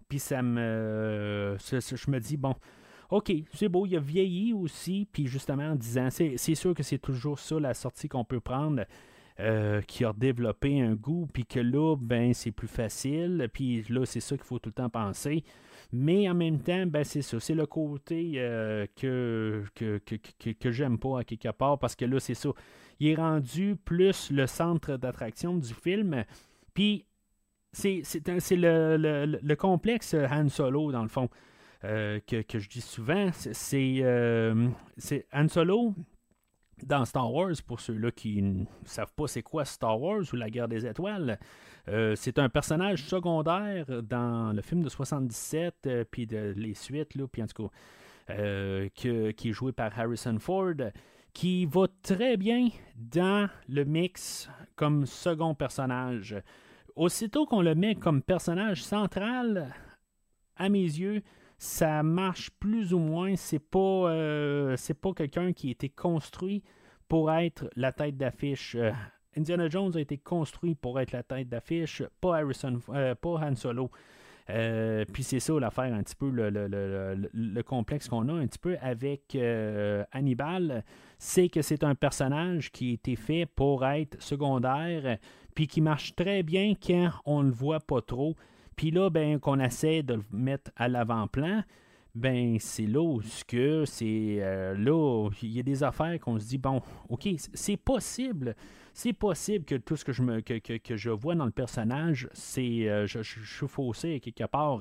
[0.10, 1.58] Puis ça me.
[1.60, 2.56] je me dis, bon,
[3.10, 5.08] OK, c'est beau, il a vieilli aussi.
[5.12, 8.84] Puis justement, en disant, c'est, sûr que c'est toujours ça la sortie qu'on peut prendre.
[9.40, 13.50] Euh, qui a développé un goût, puis que là, ben, c'est plus facile.
[13.52, 15.44] Puis là, c'est ça qu'il faut tout le temps penser.
[15.96, 17.40] Mais en même temps, ben c'est ça.
[17.40, 22.04] C'est le côté euh, que, que, que, que, j'aime pas à quelque part parce que
[22.04, 22.50] là, c'est ça.
[23.00, 26.26] Il est rendu plus le centre d'attraction du film.
[26.74, 27.06] Puis,
[27.74, 28.02] c'est,
[28.50, 31.30] le, le, le, complexe Han Solo, dans le fond,
[31.84, 33.30] euh, que, que, je dis souvent.
[33.74, 35.94] Euh, c'est Han Solo,
[36.82, 40.50] dans Star Wars, pour ceux-là qui ne savent pas c'est quoi Star Wars ou la
[40.50, 41.40] guerre des étoiles,
[41.90, 47.16] euh, c'est un personnage secondaire dans le film de 77, euh, puis de, les suites,
[47.16, 47.74] là, puis en tout cas,
[48.30, 50.76] euh, qui est joué par Harrison Ford,
[51.34, 56.36] qui va très bien dans le mix comme second personnage.
[56.96, 59.74] Aussitôt qu'on le met comme personnage central,
[60.56, 61.22] à mes yeux,
[61.58, 63.36] ça marche plus ou moins.
[63.36, 66.64] C'est pas, c'est pas quelqu'un qui a été construit
[67.10, 68.78] pour être la tête d'affiche.
[69.38, 73.56] Indiana Jones a été construit pour être la tête d'affiche, pas Harrison, euh, pas Han
[73.56, 73.90] Solo.
[74.50, 78.78] Euh, puis c'est ça l'affaire, un petit peu le, complexe qu'on a un petit peu
[78.82, 80.84] avec euh, Hannibal,
[81.18, 85.18] c'est que c'est un personnage qui a été fait pour être secondaire,
[85.56, 88.36] puis qui marche très bien quand on le voit pas trop.
[88.76, 91.64] Puis là, ben, qu'on essaie de le mettre à l'avant-plan.
[92.16, 94.40] ben c'est là où que c'est
[94.78, 96.80] là il y a des affaires qu'on se dit bon
[97.10, 98.56] ok c'est possible
[98.94, 102.30] c'est possible que tout ce que je me que, que, je vois dans le personnage
[102.34, 104.80] c'est euh, je, je, suis faussé quelque part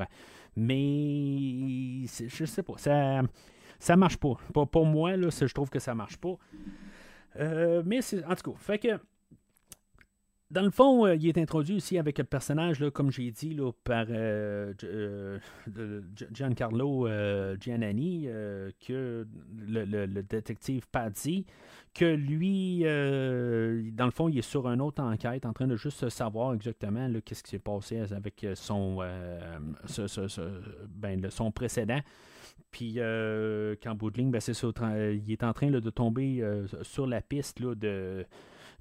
[0.56, 3.22] mais je sais pas ça
[3.82, 4.36] ça marche pas.
[4.70, 6.36] Pour, moi là je trouve que ça marche pas.
[7.40, 7.98] Euh, mais
[8.28, 9.00] en tout cas fait que
[10.52, 13.72] dans le fond, euh, il est introduit aussi avec un personnage, comme j'ai dit, là,
[13.84, 15.38] par euh, euh,
[16.30, 17.08] Giancarlo
[17.58, 18.28] Giannani,
[18.86, 19.26] que
[19.66, 21.46] le, détective Paddy,
[21.94, 26.08] que lui, dans le fond, il est sur une autre enquête, en train de juste
[26.10, 28.98] savoir exactement qu'est-ce qui s'est passé avec son,
[30.88, 32.00] ben, son précédent.
[32.70, 32.98] Puis,
[33.96, 36.44] bout ben, c'est il est en train de tomber
[36.82, 37.74] sur la piste là,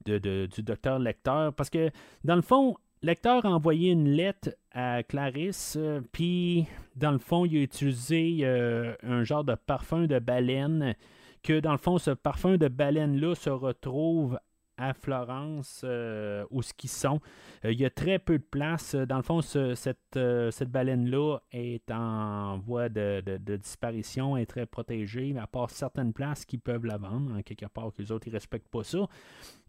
[0.06, 1.54] du docteur Lecteur.
[1.54, 1.90] Parce que,
[2.24, 7.46] dans le fond, Lecteur a envoyé une lettre à Clarisse, euh, puis, dans le fond,
[7.46, 10.94] il a utilisé euh, un genre de parfum de baleine,
[11.42, 14.40] que, dans le fond, ce parfum de baleine-là se retrouve
[14.78, 17.20] à Florence, euh, où ce qu'ils sont.
[17.64, 18.94] il y a très peu de place.
[18.94, 19.76] Dans le fond, cette,
[20.14, 26.60] cette baleine-là est en voie de, disparition, est très protégée, à part certaines places qui
[26.60, 29.08] peuvent la vendre, en quelque part que les autres ne respectent pas ça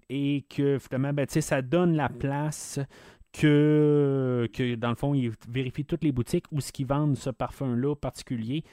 [0.08, 2.80] et que finalement, ben, ça donne la place
[3.32, 7.30] que, que, dans le fond, ils vérifient toutes les boutiques où ce qu'ils vendent ce
[7.30, 8.64] parfum-là particulier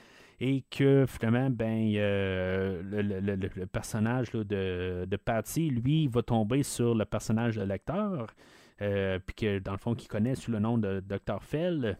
[0.41, 7.05] et que finalement, ben, euh, le, personnage de, de Patty, lui, va tomber sur le
[7.05, 8.27] personnage de lecteur,
[8.81, 11.41] euh, puis que dans le fond, qu'il connaît sous le nom de Dr.
[11.41, 11.97] Fell.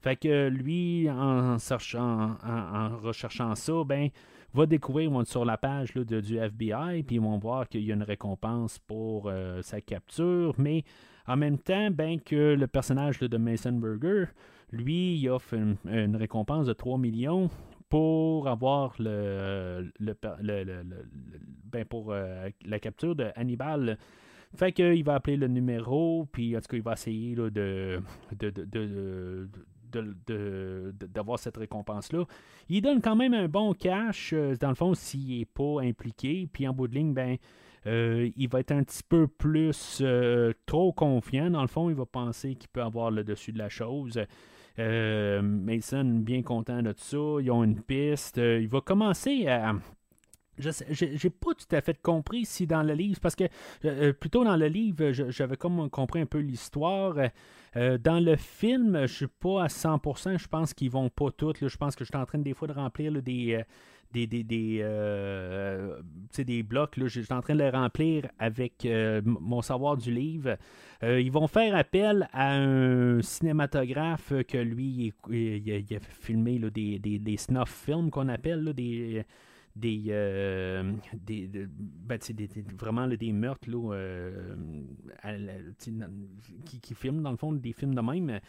[0.00, 4.08] Fait que lui, en, cherchant, en recherchant ça, ben,
[4.54, 7.94] va découvrir sur la page de, du FBI, puis ils vont voir qu'il y a
[7.94, 10.84] une récompense pour euh, sa capture, mais
[11.26, 14.26] en même temps, ben que le personnage de Mason Burger,
[14.70, 17.50] lui, il offre une, récompense de 3 millions
[17.88, 20.14] pour avoir le, le,
[21.64, 23.98] ben pour euh, la capture de Hannibal.
[24.54, 28.00] Fait qu'il va appeler le numéro, puis en tout cas, il va essayer de,
[29.96, 32.24] d'avoir cette récompense-là.
[32.68, 36.48] Il donne quand même un bon cash, euh, dans le fond, s'il n'est pas impliqué.
[36.52, 37.36] Puis en bout de ligne, ben,
[37.86, 41.50] euh, il va être un petit peu plus euh, trop confiant.
[41.50, 44.20] Dans le fond, il va penser qu'il peut avoir le dessus de la chose.
[44.78, 47.16] Mason, bien content de ça.
[47.40, 48.36] Ils ont une piste.
[48.36, 49.74] il va commencer à.
[50.58, 53.44] J'ai pas tout à fait compris si dans le livre, parce que
[54.12, 57.16] plutôt dans le livre, j'avais comme compris un peu l'histoire.
[57.76, 60.38] Euh, dans le film, je suis pas à 100%.
[60.38, 61.66] Je pense qu'ils vont pas toutes.
[61.66, 63.62] je pense que je suis en train des fois de remplir des, euh,
[64.12, 66.00] des, des, des, euh,
[66.38, 66.96] des blocs.
[66.96, 68.88] Là, je suis en train de les remplir avec
[69.24, 70.56] mon savoir du livre.
[71.02, 77.36] ils vont faire appel à un cinématographe que lui, il, a filmé des, des, des,
[77.36, 79.24] snuff films qu'on appelle, des
[79.76, 80.92] des, euh,
[81.26, 81.48] des,
[81.78, 82.48] ben, des,
[82.78, 84.54] vraiment des meurtres là, euh,
[86.64, 88.40] qui, qui, filment dans le fond des films de même,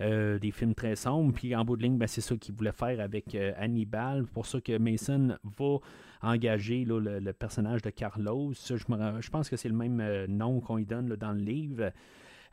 [0.00, 1.32] euh, des films très sombres.
[1.34, 4.26] Puis en bout de ligne, ben, c'est ça qu'il voulait faire avec Hannibal.
[4.26, 5.78] Pour ça que Mason va
[6.22, 8.52] engager le, personnage de Carlos.
[8.54, 11.90] Je, je pense que c'est le même nom qu'on lui donne dans le livre.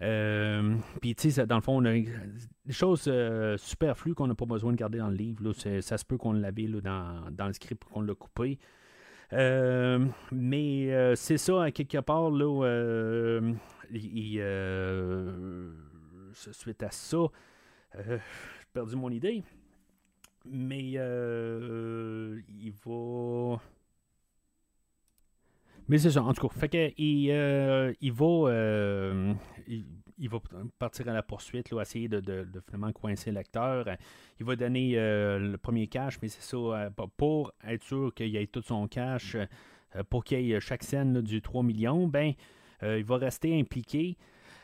[0.02, 4.36] Euh, puis, tu sais, dans le fond, on a des choses euh, superflues qu'on n'a
[4.36, 5.54] pas besoin de garder dans le livre.
[5.54, 8.60] ça se peut qu'on l'avait dans, dans le script qu'on l'a coupé.
[9.34, 13.41] Euh, mais c'est ça, quelque part, là,
[13.91, 14.44] il,
[16.34, 17.18] suite à ça,
[18.06, 18.20] j'ai
[18.74, 19.44] perdu mon idée.
[20.46, 23.60] Mais il va.
[25.88, 26.60] Mais c'est ça, en tout cas.
[26.60, 28.26] Fait que, il, euh, il va.
[28.26, 29.34] Euh,
[29.68, 30.40] il, va
[30.80, 33.86] partir à la poursuite, là, essayer de, finalement coincer l'acteur.
[34.40, 38.48] Il va donner euh, le premier cash, mais c'est ça, pour être sûr qu'il ait
[38.48, 39.36] tout son cash,
[40.10, 42.34] pour qu'il y ait chaque scène du 3 millions, ben,
[42.82, 44.18] il va rester impliqué.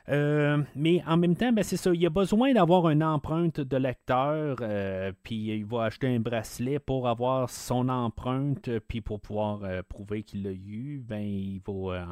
[0.08, 1.92] Euh, mais en même temps, ben, c'est ça.
[1.94, 6.80] Il a besoin d'avoir une empreinte de lecteur, euh, puis il va acheter un bracelet
[6.80, 12.06] pour avoir son empreinte, puis pour pouvoir euh, prouver qu'il l'a eu, ben, il va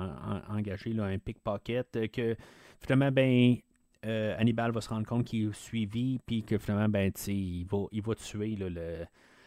[0.49, 2.35] engager là, un pickpocket que
[2.79, 3.55] finalement, ben,
[4.03, 8.01] Hannibal va se rendre compte qu'il est suivi, puis que finalement, ben, il va, il
[8.01, 9.05] va tuer le.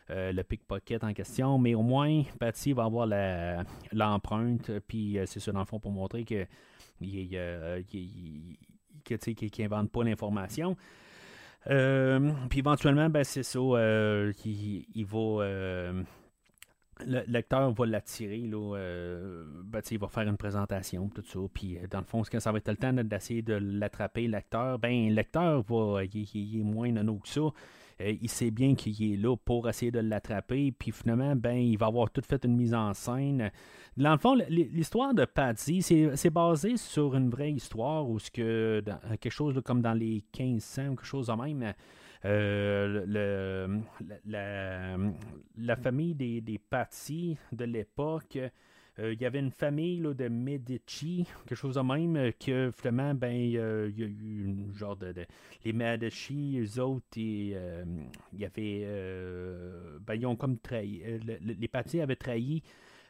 [0.08, 3.06] le pickpocket en question, mais au moins, Patty va avoir
[3.92, 6.46] l'empreinte, puis c'est ça dans le fond pour montrer que
[7.00, 8.58] il, euh, qui
[9.58, 10.76] n'invente pas l'information.
[11.68, 15.44] Euh, puis éventuellement, ben, c'est ça, euh, il, va.
[17.04, 18.76] le lecteur va l'attirer, là,
[19.64, 21.38] ben, il va faire une présentation, tout ça.
[21.52, 25.08] Puis dans le fond, ça va être le temps d'essayer de l'attraper, le lecteur, ben,
[25.08, 27.42] le lecteur va, il, est moins nono que ça.
[28.00, 31.76] Euh, il sait bien qu'il est là pour essayer de l'attraper, puis finalement, ben, il
[31.76, 33.50] va avoir tout fait une mise en scène.
[33.96, 38.82] Dans le fond, l'histoire de Patsy, c'est basé sur une vraie histoire, ou ce que
[39.20, 41.74] quelque chose comme dans les 1500, quelque chose de même.
[42.24, 43.80] Euh, le,
[45.56, 48.38] la, famille des, des Patsy de l'époque,
[49.02, 53.32] il y avait une famille de Medici, quelque chose de même, euh, que finalement, ben,
[53.32, 55.14] il y a eu une genre de.
[55.64, 57.56] les Medici, eux autres, il
[58.36, 58.86] y avait.
[60.06, 61.02] ben, ils ont comme trahi.
[61.42, 62.62] les Patsy avaient trahi.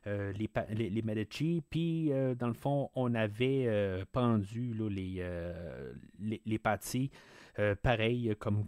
[0.06, 0.50] les,
[0.90, 5.22] les, Medici, puis dans le fond, on avait pendu les,
[6.20, 6.58] les, les
[7.58, 8.64] euh, pareil, comme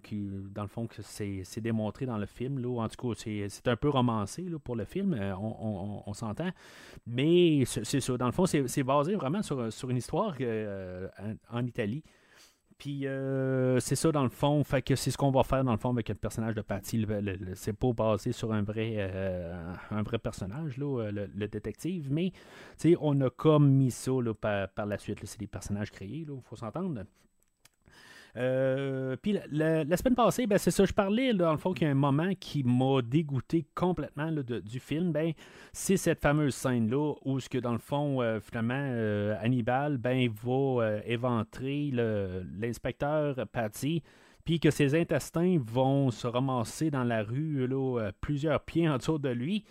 [0.51, 2.59] dans le fond, que c'est démontré dans le film.
[2.59, 6.51] Là, en tout cas, c'est un peu romancé là, pour le film, euh, on, s'entend.
[7.07, 8.17] Mais c'est ça.
[8.17, 11.09] Dans le fond, c'est basé vraiment sur, sur une histoire euh,
[11.51, 12.03] en, Italie.
[12.79, 13.07] Puis
[13.79, 15.91] c'est ça dans le fond, fait que c'est ce qu'on va faire dans le fond
[15.91, 17.07] avec le personnage de Patty.
[17.55, 19.09] C'est pas basé sur un vrai,
[19.93, 22.33] un vrai personnage, là, le, détective, mais
[22.99, 24.11] on a comme mis ça
[24.41, 25.21] par, la suite.
[25.25, 27.05] C'est des personnages créés, il faut s'entendre.
[28.37, 31.89] Euh, puis la, semaine passée, ben, c'est ça, je parlais dans le fond qu'il y
[31.89, 35.13] a un moment qui m'a dégoûté complètement du film.
[35.13, 35.33] Ben,
[35.73, 40.31] c'est cette fameuse scène-là où ce que dans le fond, euh, finalement, euh, Hannibal ben,
[40.43, 41.91] va éventrer
[42.59, 44.03] l'inspecteur Patty
[44.45, 49.19] puis que ses intestins vont se ramasser dans la rue là, plusieurs pieds en dessous
[49.19, 49.65] de lui.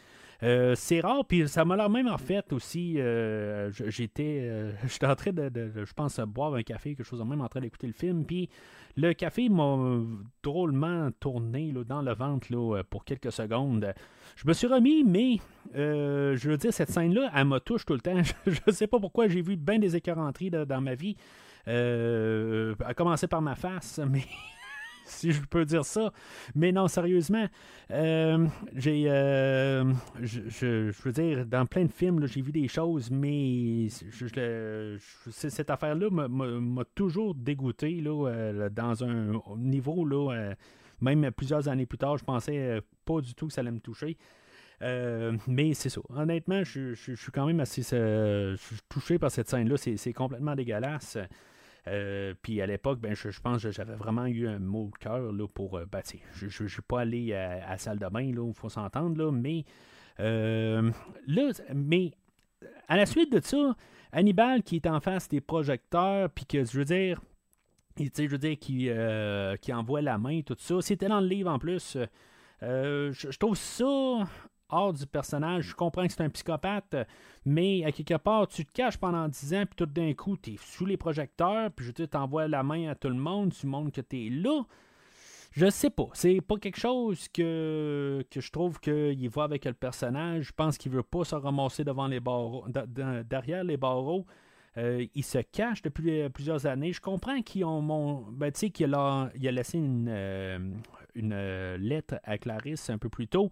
[0.43, 2.95] Euh, c'est rare, puis ça m'a l'air même en fait aussi.
[2.97, 7.41] Euh, j'étais, euh, j'étais en train de, je pense, boire un café, quelque chose même,
[7.41, 8.25] en train d'écouter le film.
[8.25, 8.49] Puis
[8.95, 9.99] le café m'a
[10.41, 13.93] drôlement tourné là, dans le ventre là, pour quelques secondes.
[14.35, 15.37] Je me suis remis, mais
[15.73, 18.21] je veux dire, cette scène-là, elle me touche tout le temps.
[18.47, 21.15] je ne sais pas pourquoi j'ai vu bien des écœuranteries dans ma vie.
[21.67, 24.23] à commencer par ma face, mais
[25.05, 26.11] si je peux dire ça.
[26.55, 27.47] Mais non, sérieusement,
[27.91, 33.87] euh, j'ai, euh, je, veux dire, dans plein de films, j'ai vu des choses, mais
[33.89, 40.53] cette affaire-là m'a toujours dégoûté là, euh, dans un niveau, là,
[41.01, 44.17] même plusieurs années plus tard, je pensais pas du tout que ça allait me toucher.
[44.81, 46.01] mais c'est ça.
[46.09, 47.83] Honnêtement, je, suis quand même assez
[48.89, 49.77] touché par cette scène-là.
[49.77, 51.17] C'est complètement dégueulasse.
[51.87, 55.31] Euh, puis à l'époque, ben, je, pense que j'avais vraiment eu un mot de cœur
[55.53, 55.77] pour.
[55.77, 56.01] Euh, ben,
[56.33, 59.65] je ne suis pas allé à, la salle de bain, il faut s'entendre, mais.
[60.19, 60.91] Euh,
[61.25, 62.11] là, mais
[62.87, 63.75] à la suite de ça,
[64.11, 67.19] Hannibal qui est en face des projecteurs, puis que je veux dire.
[67.97, 68.89] Je veux dire, qui,
[69.61, 70.81] qui envoie la main, tout ça.
[70.81, 71.97] C'était dans le livre en plus.
[72.61, 74.27] je, trouve ça
[74.71, 75.65] hors du personnage.
[75.65, 76.95] Je comprends que c'est un psychopathe,
[77.45, 80.53] mais à quelque part, tu te caches pendant 10 ans, puis tout d'un coup, tu
[80.53, 83.67] es sous les projecteurs, puis je te t'envoie la main à tout le monde, tu
[83.67, 84.63] montres que tu es là.
[85.53, 86.07] Je sais pas.
[86.13, 90.45] C'est pas quelque chose que, que je trouve qu'il voit avec le personnage.
[90.45, 94.25] Je pense qu'il veut pas se ramasser devant les barreaux, derrière les barreaux.
[94.77, 96.93] Euh, il se cache depuis plusieurs années.
[96.93, 100.59] Je comprends ont mon, ben, qu'il a, il a laissé une, euh,
[101.15, 103.51] une euh, lettre à Clarisse un peu plus tôt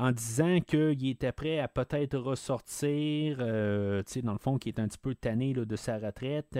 [0.00, 4.88] en disant qu'il était prêt à peut-être ressortir, euh, dans le fond, qui est un
[4.88, 6.58] petit peu tanné de sa retraite,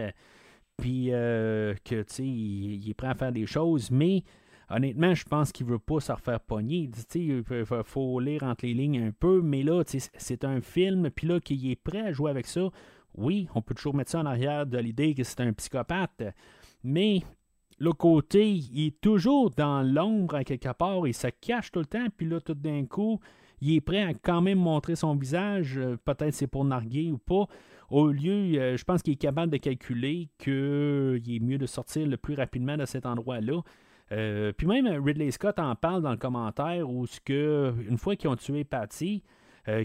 [0.76, 4.24] puis euh, que il, il, est prêt à faire des choses, mais
[4.68, 6.90] honnêtement, je pense qu'il veut pas se refaire pogner.
[7.14, 7.42] Il
[7.84, 11.70] faut lire entre les lignes un peu, mais là, c'est un film, puis là, qu'il
[11.70, 12.68] est prêt à jouer avec ça.
[13.14, 16.24] Oui, on peut toujours mettre ça en arrière de l'idée que c'est un psychopathe,
[16.84, 17.22] mais
[17.80, 21.86] le côté, il est toujours dans l'ombre à quelque part, il se cache tout le
[21.86, 23.18] temps, puis là, tout d'un coup,
[23.62, 27.16] il est prêt à quand même montrer son visage, euh, peut-être c'est pour narguer ou
[27.16, 27.46] pas.
[27.88, 32.06] Au lieu, euh, je pense qu'il est capable de calculer qu'il est mieux de sortir
[32.06, 33.62] le plus rapidement de cet endroit-là.
[34.12, 38.14] Euh, puis même Ridley Scott en parle dans le commentaire où ce que une fois
[38.14, 39.22] qu'ils ont tué Patty,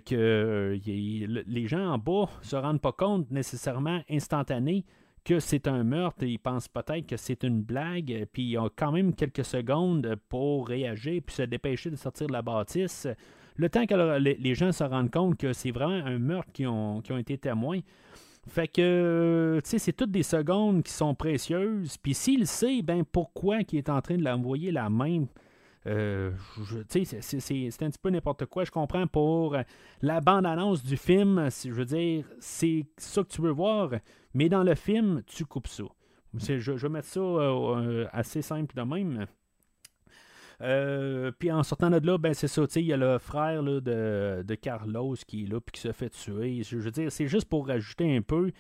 [0.05, 4.83] que les gens en bas se rendent pas compte nécessairement instantané
[5.25, 8.91] que c'est un meurtre, ils pensent peut-être que c'est une blague, puis ils ont quand
[8.91, 13.07] même quelques secondes pour réagir puis se dépêcher de sortir de la bâtisse.
[13.57, 16.97] Le temps que les gens se rendent compte que c'est vraiment un meurtre qui ont,
[16.97, 17.79] ont été témoins.
[18.47, 21.97] Fait que, tu sais, c'est toutes des secondes qui sont précieuses.
[21.97, 25.25] Puis s'il sait, ben pourquoi qu'il est en train de l'envoyer la main
[25.87, 26.31] euh,
[26.89, 28.63] c'est un petit peu n'importe quoi.
[28.63, 29.55] Je comprends pour
[30.01, 31.47] la bande-annonce du film.
[31.63, 33.91] Je veux dire, c'est ça que tu veux voir.
[34.35, 35.85] Mais dans le film, tu coupes ça.
[36.37, 39.25] Je, vais mettre ça euh, assez simple de même.
[40.61, 44.55] Euh, puis en sortant de là, ben c'est ça, il y a le frère de,
[44.61, 46.63] Carlos qui est là puis qui se fait tuer.
[46.63, 48.51] Je veux dire, c'est juste pour rajouter un peu.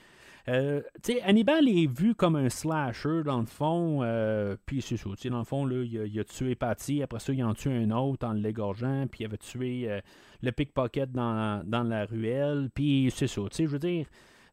[0.47, 0.81] Euh,
[1.23, 5.43] Hannibal est vu comme un slasher dans le fond, euh, puis c'est ça, dans le
[5.43, 9.07] fond, là, il, a, tué Patty, après ça, il en tue un autre en l'égorgeant,
[9.09, 10.01] puis il avait tué
[10.43, 14.05] le pickpocket dans, dans la ruelle, puis c'est ça, je veux dire,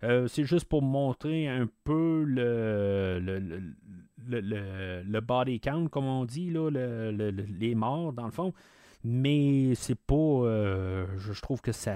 [0.05, 6.51] euh, c'est juste pour montrer un peu le, le, le, body count, comme on dit,
[6.51, 8.53] là, les morts, dans le fond.
[9.05, 10.15] Mais c'est pas.
[10.15, 11.95] Euh, je, trouve que ça.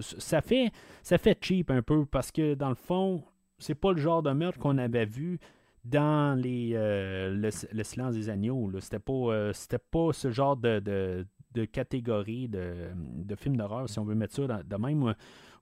[0.00, 0.70] Ça fait,
[1.02, 3.22] ça fait cheap un peu parce que, dans le fond,
[3.58, 5.38] c'est pas le genre de meurtre qu'on avait vu
[5.84, 8.70] dans les, euh, le, silence des agneaux.
[8.80, 9.52] C'était pas,
[9.90, 10.80] pas ce genre de,
[11.54, 15.14] de, catégorie de, de film d'horreur, si on veut mettre ça de même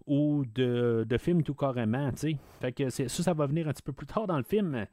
[0.07, 2.37] ou de, de film tout carrément, tu sais.
[2.61, 4.87] Fait que ça, ça va venir un petit peu plus tard dans le film.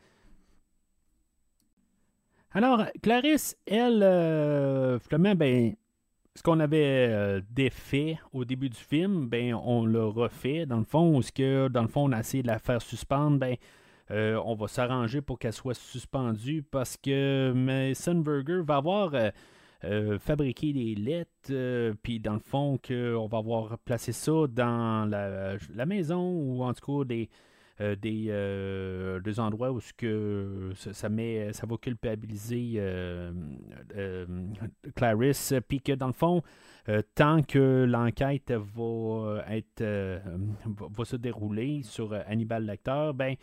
[2.54, 5.74] Alors, Clarisse, elle, euh, ben,
[6.36, 10.66] ce qu'on avait euh, défait au début du film, ben, on l'a refait.
[10.66, 13.38] Dans le fond, ce que, dans le fond, on a essayé de la faire suspendre,
[13.40, 13.56] ben,
[14.12, 19.14] euh, on va s'arranger pour qu'elle soit suspendue parce que Mason Burger va avoir
[19.84, 25.10] euh, fabriquer des lettres, euh, puis dans le fond, qu'on va avoir placé ça dans
[25.10, 27.30] la, maison ou en tout cas des,
[27.80, 32.80] euh, des, endroits où que ça, met, ça va culpabiliser
[34.96, 36.44] Clarisse, puis que dans le fond,
[37.16, 43.36] tant que l'enquête va être va, se dérouler sur Hannibal Lecter, ben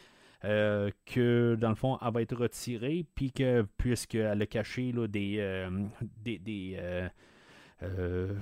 [0.44, 5.08] euh, que dans le fond, elle va être retirée, puis que puisqu'elle a caché là,
[5.08, 5.36] des.
[5.38, 5.68] Euh,
[6.24, 6.78] des,
[7.82, 8.34] euh,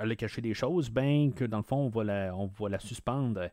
[0.00, 2.68] elle a caché des choses, ben que dans le fond, on va la, on va
[2.68, 3.48] la suspendre.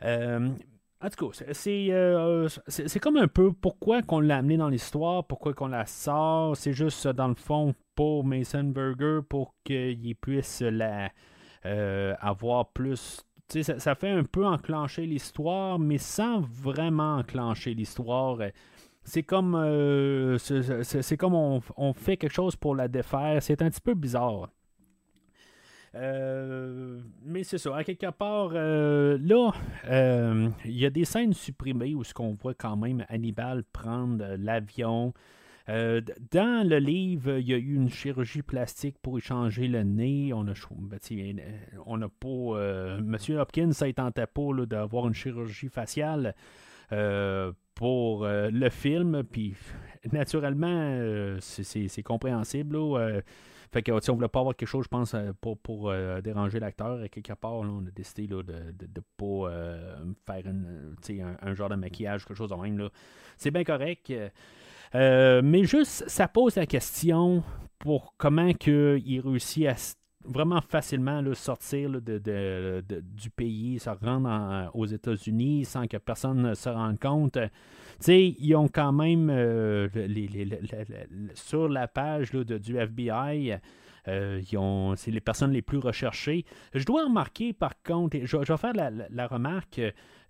[0.00, 5.68] en tout cas, c'est, comme un peu pourquoi qu'on l'a amené dans l'histoire, pourquoi qu'on
[5.68, 6.56] la sort.
[6.56, 11.10] C'est juste dans le fond pour Mason Burger pour qu'il puisse la,
[11.64, 13.24] avoir plus
[13.62, 18.38] ça, fait un peu enclencher l'histoire, mais sans vraiment enclencher l'histoire.
[19.04, 23.42] C'est comme, euh, c'est, comme on, fait quelque chose pour la défaire.
[23.42, 24.48] C'est un petit peu bizarre.
[25.94, 27.76] Euh, mais c'est ça.
[27.76, 29.50] À quelque part, euh, là,
[30.64, 35.12] il y a des scènes supprimées où ce qu'on voit quand même Hannibal prendre l'avion.
[35.68, 36.00] Euh,
[36.32, 40.32] dans le livre, il y a eu une chirurgie plastique pour échanger le nez.
[40.32, 41.40] On a, ben, euh,
[41.86, 42.28] on n'a pas.
[42.28, 46.34] Euh, Monsieur Hopkins, ça tentait pas d'avoir une chirurgie faciale
[47.74, 49.22] pour le film.
[49.24, 49.54] Puis,
[50.12, 52.76] naturellement, c'est compréhensible.
[53.72, 55.90] Fait que, si on voulait pas avoir quelque chose, je pense, pour, pour
[56.22, 59.50] déranger l'acteur, quelque part, on a décidé de ne pas
[60.26, 62.90] faire un, un, genre de maquillage, quelque chose de même.
[63.38, 64.12] C'est bien correct.
[64.94, 67.42] Euh, mais juste, ça pose la question
[67.78, 69.66] pour comment que il réussit
[70.24, 76.68] vraiment facilement sortir de, du pays, se rendre aux États-Unis sans que personne ne se
[76.68, 77.38] rende compte.
[77.98, 79.88] sais, ils ont quand même euh,
[81.34, 83.58] sur la page du FBI.
[84.08, 84.40] Euh,
[84.96, 86.44] c'est les personnes les plus recherchées.
[86.74, 89.80] Je dois remarquer, par contre, je, vais faire la remarque,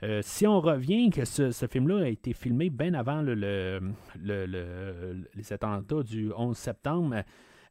[0.02, 3.80] euh, si on revient que ce, film-là a été filmé bien avant le,
[4.24, 7.22] les attentats du 11 septembre,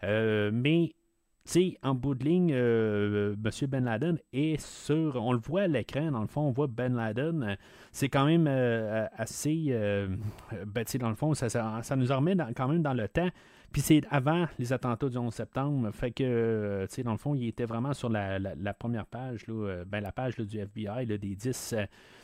[0.03, 0.93] euh, mais
[1.81, 3.67] en bout de ligne, euh, M.
[3.67, 5.15] Ben Laden est sur.
[5.15, 7.57] On le voit à l'écran, dans le fond, on voit Ben Laden.
[7.91, 8.47] C'est quand même
[9.17, 9.75] assez.
[10.67, 13.29] Ben, dans le fond, ça, nous remet quand même dans le temps.
[13.71, 15.91] Puis c'est avant les attentats du 11 septembre.
[15.91, 20.11] Fait que, dans le fond, il était vraiment sur la, première page, là, ben, la
[20.11, 21.75] page du FBI, des 10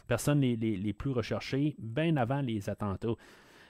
[0.08, 3.16] personnes les, plus recherchées, bien avant les attentats.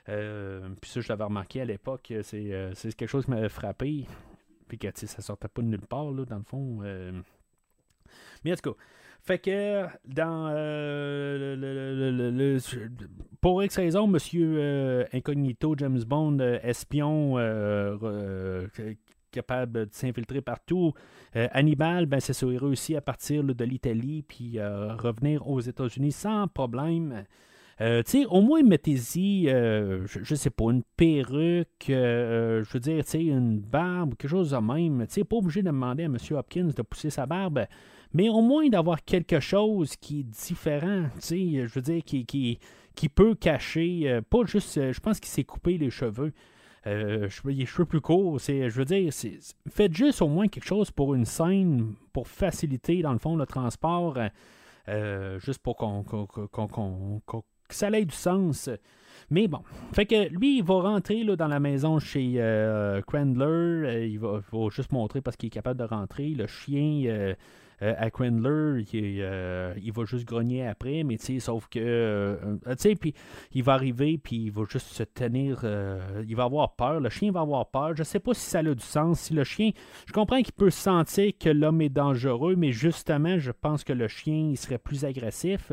[0.09, 4.05] Euh, puis ça, je l'avais remarqué à l'époque, c'est, euh, quelque chose qui m'avait frappé.
[4.67, 6.80] Puis que ça sortait pas de nulle part, là, dans le fond.
[6.84, 7.21] Euh.
[8.43, 8.78] Mais en tout cas,
[9.28, 11.57] fait que dans le,
[13.41, 17.38] pour X raison, Monsieur Incognito, James Bond, espion
[19.32, 20.93] capable de s'infiltrer partout.
[21.36, 25.59] Euh, Hannibal, ben, c'est ça, il réussit à partir de l'Italie puis euh, revenir aux
[25.59, 27.23] États-Unis sans problème.
[27.80, 34.15] Euh, au moins, mettez-y, je, ne sais pas, une perruque, je veux dire, une barbe,
[34.15, 35.05] quelque chose de même.
[35.07, 36.17] Tu pas obligé de demander à M.
[36.32, 37.67] Hopkins de pousser sa barbe,
[38.14, 42.60] mais au moins d'avoir quelque chose qui est différent, je veux dire, qui, qui,
[42.95, 46.34] qui peut cacher, pas juste, je pense qu'il s'est coupé les cheveux.
[46.88, 49.12] Euh, les cheveux plus courts, c'est, je veux dire,
[49.70, 53.45] faites juste au moins quelque chose pour une scène, pour faciliter, dans le fond, le
[53.45, 54.18] transport,
[54.88, 56.04] euh, juste pour qu'on,
[57.24, 58.70] que ça ait du sens.
[59.29, 59.59] Mais bon,
[59.92, 64.08] fait que lui, il va rentrer là, dans la maison chez euh, Crandler.
[64.09, 66.29] il, va, juste montrer parce qu'il est capable de rentrer.
[66.29, 67.34] Le chien
[67.79, 73.13] à Crandler, il, va juste grogner après, mais tu sais, sauf que, tu sais, puis
[73.54, 75.63] il va arriver, puis il va juste se tenir,
[76.28, 77.95] il va avoir peur, le chien va avoir peur.
[77.95, 79.71] Je sais pas si ça a du sens, si le chien,
[80.08, 84.08] je comprends qu'il peut sentir que l'homme est dangereux, mais justement, je pense que le
[84.08, 85.71] chien, il serait plus agressif.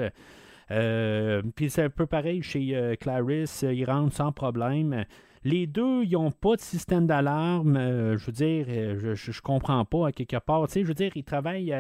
[0.70, 5.04] Euh, puis c'est un peu pareil chez euh, Clarisse, euh, ils rentrent sans problème.
[5.44, 7.76] Les deux, ils n'ont pas de système d'alarme.
[8.16, 8.66] je veux dire,
[8.98, 10.66] je, je, comprends pas à quelque part.
[10.68, 11.74] Je veux dire, ils travaillent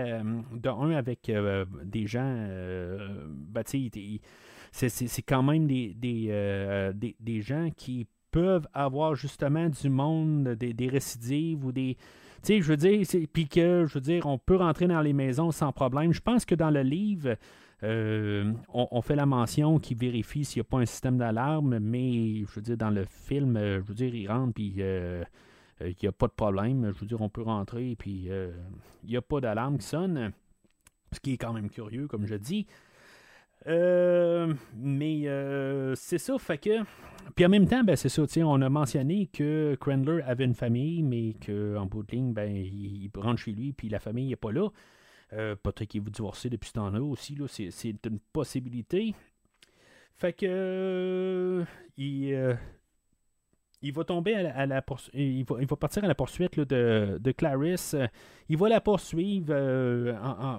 [0.52, 1.32] de un avec
[1.84, 2.46] des gens.
[3.24, 11.64] Ben, c'est quand même des, gens qui peuvent avoir justement du monde, des, des récidives
[11.64, 11.96] ou des.
[12.42, 15.14] Tu sais, je veux dire, puis que, je veux dire, on peut rentrer dans les
[15.14, 16.12] maisons sans problème.
[16.12, 17.36] Je pense que dans le livre,
[17.84, 22.38] euh, on, fait la mention qui vérifie s'il n'y a pas un système d'alarme, mais
[22.46, 25.22] je veux dire, dans le film, euh, je veux dire, il rentre puis euh,
[25.80, 26.92] il n'y a pas de problème.
[26.94, 28.28] Je veux dire, on peut rentrer puis
[29.02, 30.32] il n'y a pas d'alarme qui sonne,
[31.12, 32.66] ce qui est quand même curieux, comme je dis.
[33.66, 35.26] mais
[35.94, 36.84] c'est ça, fait que.
[37.34, 41.02] Puis en même temps, ben, c'est ça, on a mentionné que Crandler avait une famille,
[41.02, 44.68] mais qu'en bout de ben, il, rentre chez lui, puis la famille n'est pas là.
[45.32, 47.34] Euh, peut-être qu'il vous divorcer depuis ce temps-là aussi.
[47.34, 49.14] Là, c'est, une possibilité.
[50.14, 50.46] Fait que.
[50.48, 51.64] Euh,
[51.96, 52.54] il, euh,
[53.82, 54.82] il va tomber à la,
[55.12, 57.94] il, va, il, va, partir à la poursuite de, de, Clarisse.
[58.48, 59.48] Il va la poursuivre.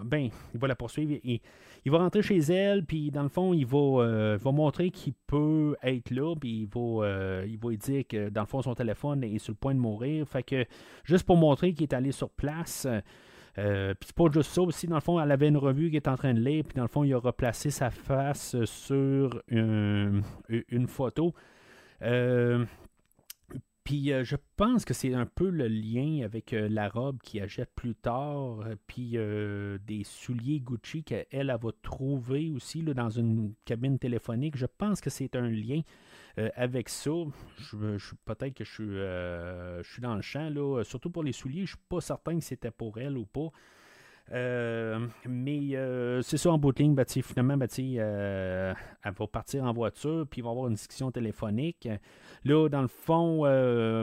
[0.05, 1.41] ben, il va la poursuivre et
[1.85, 2.85] il va rentrer chez elle.
[2.85, 6.35] Puis dans le fond, il va, va montrer qu'il peut être là.
[6.35, 9.53] Puis il va, il va lui dire que dans le fond, son téléphone est sur
[9.53, 10.27] le point de mourir.
[10.27, 10.63] Fait que
[11.03, 12.87] juste pour montrer qu'il est allé sur place.
[13.57, 15.95] Euh, puis c'est pas juste ça aussi, dans le fond, elle avait une revue qui
[15.95, 19.41] est en train de lire, puis dans le fond, il a replacé sa face sur
[19.48, 20.23] une,
[20.88, 21.34] photo.
[22.02, 22.65] Euh,
[23.86, 27.69] puis euh, je pense que c'est un peu le lien avec la robe qu'il achète
[27.76, 29.18] plus tard, puis
[29.86, 34.57] des souliers Gucci qu'elle elle, va trouver aussi là, dans une cabine téléphonique.
[34.57, 35.82] Je pense que c'est un lien.
[36.37, 37.11] Euh, avec ça,
[37.59, 41.31] je, peut-être que je suis, euh, je suis dans le champ, là, surtout pour les
[41.31, 43.49] souliers, je ne suis pas certain que c'était pour elle ou pas.
[44.31, 45.77] Euh, mais
[46.23, 50.49] c'est ça en bout de ligne, finalement, elle va partir en voiture, puis il va
[50.49, 51.87] avoir une discussion téléphonique.
[52.43, 53.43] Là, dans le fond,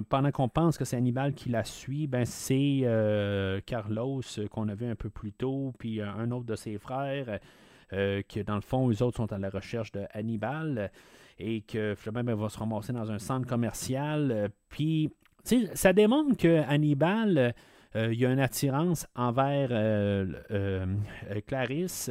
[0.08, 2.86] pendant qu'on pense que c'est Hannibal qui la suit, ben, c'est
[3.66, 7.40] Carlos qu'on a vu un peu plus tôt, puis un autre de ses frères,
[7.90, 10.06] que dans le fond, eux autres sont à la recherche de
[11.38, 14.30] et que finalement, ben, va se ramasser dans un centre commercial.
[14.30, 15.10] Euh, puis,
[15.74, 17.54] ça démontre que Hannibal,
[17.96, 20.86] euh, il y a une attirance envers euh,
[21.46, 22.10] Clarisse.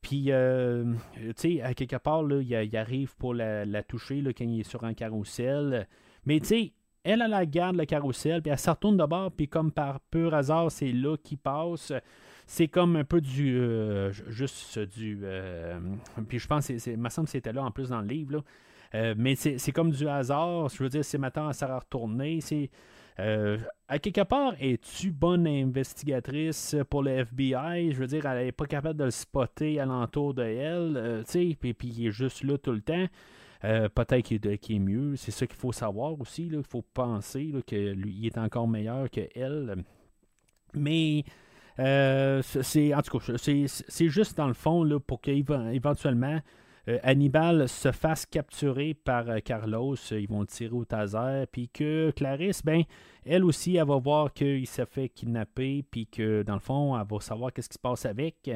[0.00, 4.84] Puis, tu sais, quelque part, là, il, arrive pour la, toucher quand il est sur
[4.84, 5.86] un carrousel.
[6.26, 6.72] Mais, tu sais,
[7.04, 10.00] elle, elle, la garde le carrousel, puis elle se retourne de bord, puis comme par
[10.00, 11.92] pur hasard, c'est là qu'il passe
[12.46, 13.58] c'est comme un peu du.
[13.58, 15.20] Euh, juste du.
[15.22, 15.78] Euh,
[16.28, 18.44] puis je pense, il me semble que c'était là en plus dans le livre.
[18.94, 20.68] Euh, mais c'est comme du hasard.
[20.68, 22.40] Je veux dire, c'est maintenant ça va retourner.
[22.40, 22.70] C'est.
[23.16, 27.92] à quelque part, es-tu bonne investigatrice pour le FBI?
[27.92, 31.56] Je veux dire, elle n'est pas capable de le spotter alentour de elle, tu sais,
[31.58, 33.06] puis, puis il est juste là tout le temps.
[33.62, 35.16] Peut-être qu'il est, mieux.
[35.16, 36.50] C'est ça qu'il faut savoir aussi.
[36.52, 39.82] Il faut penser qu'il est encore meilleur que elle.
[40.74, 41.24] Mais
[41.78, 46.38] euh, c'est, en tout cas, c'est, juste dans le fond là, pour qu'éventuellement
[46.88, 49.96] euh, Hannibal se fasse capturer par euh, Carlos.
[50.10, 51.46] Ils vont tirer au taser.
[51.50, 52.82] Puis que Clarisse, ben,
[53.24, 55.84] elle aussi, elle va voir qu'il s'est fait kidnapper.
[55.90, 58.50] Puis que dans le fond, elle va savoir qu'est-ce qui se passe avec.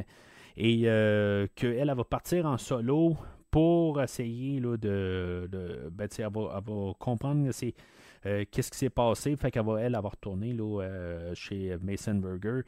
[0.57, 3.16] Et qu'elle, elle va partir en solo
[3.51, 5.49] pour essayer là, de.
[5.51, 7.74] de ben, elle, va, comprendre c'est,
[8.23, 9.35] qu'est-ce qui s'est passé.
[9.36, 12.62] Fait qu'elle va, elle, avoir retourné là, chez Mason Burger.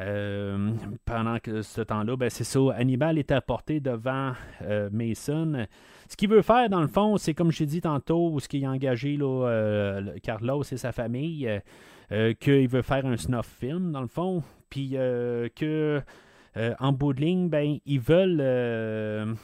[0.00, 0.70] Euh,
[1.04, 5.66] pendant que ce temps-là, ben, c'est ça, Hannibal est apporté devant euh, Mason.
[6.08, 8.64] Ce qu'il veut faire, dans le fond, c'est comme je t'ai dit tantôt, ce qu'il
[8.64, 11.50] a engagé là, euh, Carlos et sa famille,
[12.40, 16.00] qu'il veut faire un snuff film, dans le fond, puis que
[16.80, 19.36] en bout de ligne, ben, ils veulent le,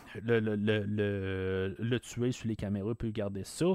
[1.78, 3.66] le, tuer sur les caméras, puis garder ça.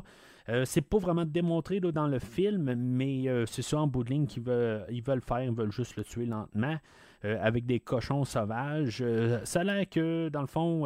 [0.50, 4.10] Euh, c'est pas vraiment démontré dans le film, mais euh, c'est ça en bout de
[4.10, 6.78] ligne qu'ils veulent, veulent faire, ils veulent juste le tuer lentement.
[7.26, 9.04] Euh, avec des cochons sauvages.
[9.44, 10.86] ça a l'air que, dans le fond,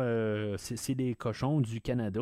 [0.57, 2.21] c'est des cochons du Canada.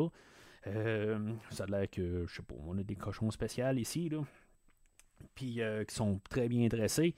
[1.50, 4.20] ça a l'air que, je sais pas, on a des cochons spéciaux ici, là.
[5.34, 7.16] Puis qui sont très bien dressés.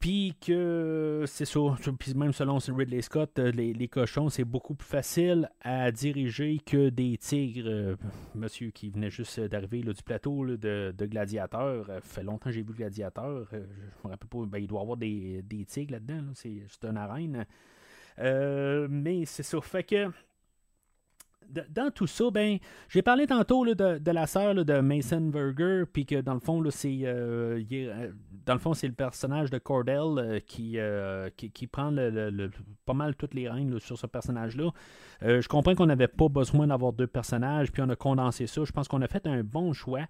[0.00, 1.60] Puis que c'est ça,
[1.98, 6.88] puis même selon Ridley Scott, euh, les, cochons, c'est beaucoup plus facile à diriger que
[6.88, 7.68] des tigres.
[7.68, 7.96] Euh,
[8.34, 12.62] monsieur qui venait juste d'arriver du plateau de, de, Gladiateur, euh, fait longtemps que j'ai
[12.62, 13.46] vu Gladiateur.
[13.52, 16.82] je me rappelle pas, ben, il doit y avoir des, des tigres là-dedans, c'est juste
[16.82, 17.44] une arène.
[18.18, 20.10] mais c'est ça, fait que
[21.68, 22.58] dans tout ça, ben,
[22.88, 27.00] j'ai parlé tantôt de, la sœur de Mason Berger, puis que dans le fond, c'est
[27.04, 28.12] euh, euh,
[28.46, 30.78] dans le fond, c'est le personnage de Cordell euh, qui,
[31.52, 31.94] qui, prend
[32.86, 34.70] pas mal toutes les règnes sur ce personnage-là.
[35.22, 38.64] je comprends qu'on n'avait pas besoin d'avoir deux personnages, puis on a condensé ça.
[38.64, 40.06] Je pense qu'on a fait un bon choix.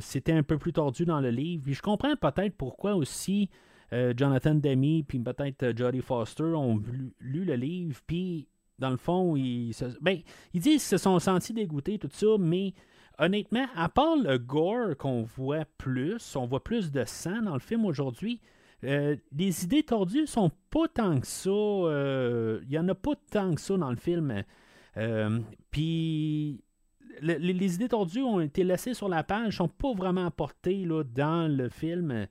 [0.00, 1.64] C'était un peu plus tordu dans le livre.
[1.64, 3.50] Puis je comprends peut-être pourquoi aussi
[3.90, 6.82] Jonathan Demi puis peut-être Jodie Foster ont
[7.20, 8.48] lu le livre, puis
[8.78, 10.20] dans le fond, ils, ben,
[10.54, 12.74] ils disent qu'ils se sont sentis dégoûtés, tout ça, mais
[13.18, 17.60] honnêtement, à part le gore qu'on voit plus, on voit plus de sang dans le
[17.60, 18.40] film aujourd'hui,
[18.84, 21.50] euh, les idées tordues sont pas tant que ça.
[21.50, 24.44] Euh, il y en a pas tant que ça dans le film.
[24.96, 25.40] Euh,
[25.70, 26.62] puis
[27.20, 31.50] les, idées tordues ont été laissées sur la page, sont pas vraiment apportées là, dans
[31.50, 32.26] le film.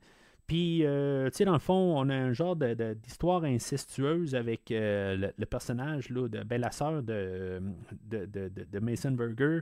[0.48, 5.30] Puis, euh, tu sais, dans le fond, on a un genre d'histoire incestueuse avec euh,
[5.36, 7.60] le, personnage là, de ben, la sœur de,
[8.10, 9.60] de, Mason Burger.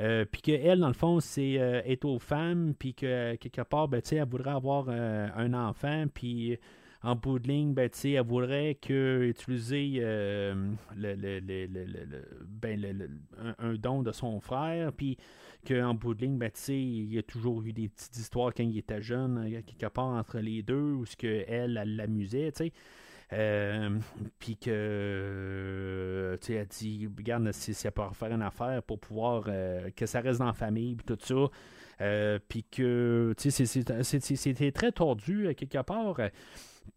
[0.00, 4.02] Euh, puis qu'elle, dans le fond, c'est est aux femmes, puis que quelque part, ben,
[4.02, 6.58] tu sais, elle voudrait avoir un enfant, puis
[7.04, 10.78] en bout de ligne, ben, elle voudrait que utiliser ben,
[13.58, 15.18] un, don de son frère, puis
[15.68, 18.78] qu'en bout de ligne, ben, il y a toujours eu des petites histoires quand il
[18.78, 22.52] était jeune, quelque part entre les deux, où ce que elle, l'amusait.
[23.32, 23.98] Euh,
[24.38, 29.44] puis que, tu sais, elle dit, regarde, si, elle peut faire une affaire pour pouvoir
[29.48, 31.50] euh, que ça reste dans la famille, puis tout ça.
[32.00, 36.18] Euh, puis que, tu sais, c'était très tordu, quelque part.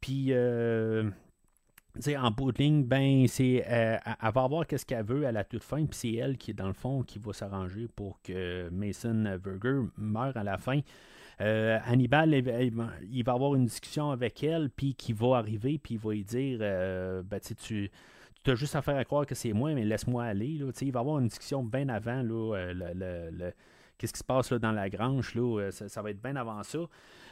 [0.01, 5.31] Puis, en bout de ligne, ben, c'est, euh, elle va avoir qu'est-ce qu'elle veut à
[5.31, 8.69] la toute fin, puis c'est elle qui, dans le fond, qui va s'arranger pour que
[8.69, 10.81] Mason Berger meure à la fin.
[11.39, 15.99] Euh, Hannibal, il va avoir une discussion avec elle, puis qui va arriver, puis il
[15.99, 17.91] va lui dire euh, ben, tu,
[18.43, 20.57] tu as juste à faire croire que c'est moi, mais laisse-moi aller.
[20.57, 23.51] Là, il va avoir une discussion bien avant là, le,
[23.97, 25.35] qu'est-ce qui se passe là, dans la grange.
[25.35, 26.79] Là, ça, va être bien avant ça.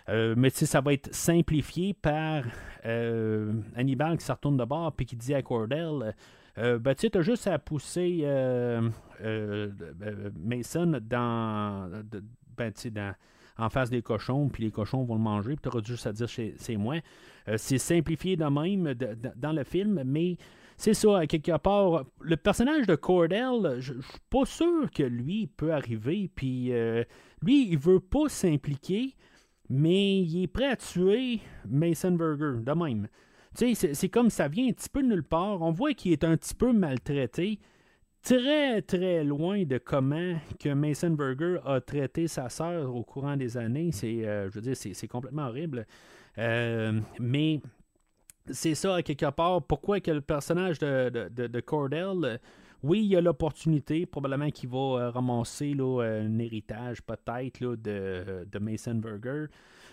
[0.09, 2.43] Euh, mais ça va être simplifié par
[2.85, 6.13] euh, Hannibal qui se retourne de bord puis qui dit à Cordell
[6.57, 8.23] euh, ben, tu as juste à pousser
[10.39, 11.89] Mason dans,
[12.55, 13.15] ben, dans,
[13.57, 16.13] en face des cochons, puis les cochons vont le manger, puis tu auras juste à
[16.13, 16.97] dire c'est moi.
[17.57, 18.93] c'est simplifié de même
[19.35, 20.37] dans le film, mais
[20.77, 22.05] c'est ça, quelque part.
[22.21, 26.71] Le personnage de Cordell, je suis pas sûr que lui peut arriver, puis
[27.41, 29.13] lui, il veut pas s'impliquer
[29.69, 33.07] mais il est prêt à tuer Mason Burger, de même.
[33.57, 35.61] Tu sais, c'est comme ça vient un petit peu de nulle part.
[35.61, 37.59] On voit qu'il est un petit peu maltraité,
[38.21, 43.55] très très loin de comment que Mason Burger a traité sa sœur au courant des
[43.55, 43.91] années.
[43.91, 45.85] C'est, euh, je veux dire, c'est complètement horrible.
[46.37, 47.61] Euh, mais
[48.51, 52.39] c'est ça, à quelque part, pourquoi que le personnage de, de, de Cordell
[52.85, 58.47] oui, il y a l'opportunité, probablement qu'il va euh, ramasser là, un héritage peut-être de,
[58.49, 59.45] de Mason Burger,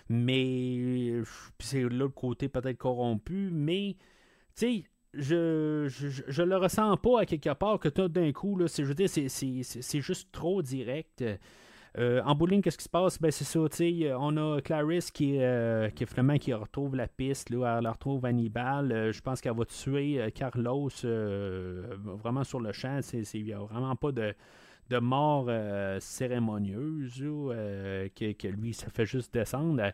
[0.08, 1.22] mais
[1.58, 3.96] c'est l'autre côté peut-être corrompu, mais
[4.54, 8.82] tu je, je, le ressens pas à quelque part que tout d'un coup, là, je
[8.82, 11.22] veux dire, c'est juste trop direct.
[11.98, 13.20] Euh, en bowling, qu'est-ce qui se passe?
[13.20, 13.60] Ben, c'est ça,
[14.18, 18.92] on a Clarisse qui, euh, qui, finalement, qui retrouve la piste, là, elle retrouve Hannibal.
[18.92, 23.00] Euh, je pense qu'elle va tuer Carlos vraiment sur le champ.
[23.12, 24.34] Il n'y a vraiment pas de,
[24.88, 25.50] de mort
[26.00, 29.92] cérémonieuse que, que, lui, ça fait juste descendre.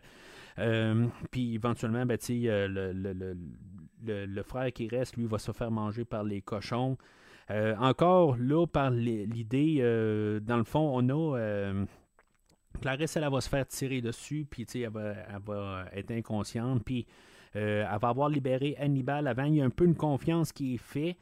[1.31, 3.13] Puis éventuellement, ben, le, le,
[4.05, 6.97] le, le, frère qui reste, lui, va se faire manger par les cochons.
[7.51, 11.37] Euh, encore là, par l'idée, euh, dans le fond, on a.
[11.37, 11.85] Euh,
[12.81, 17.05] Clarisse, elle, va se faire tirer dessus, puis elle va, être inconsciente, puis
[17.53, 19.45] elle va avoir libéré Hannibal avant.
[19.45, 21.17] Il y a un peu une confiance qui est faite.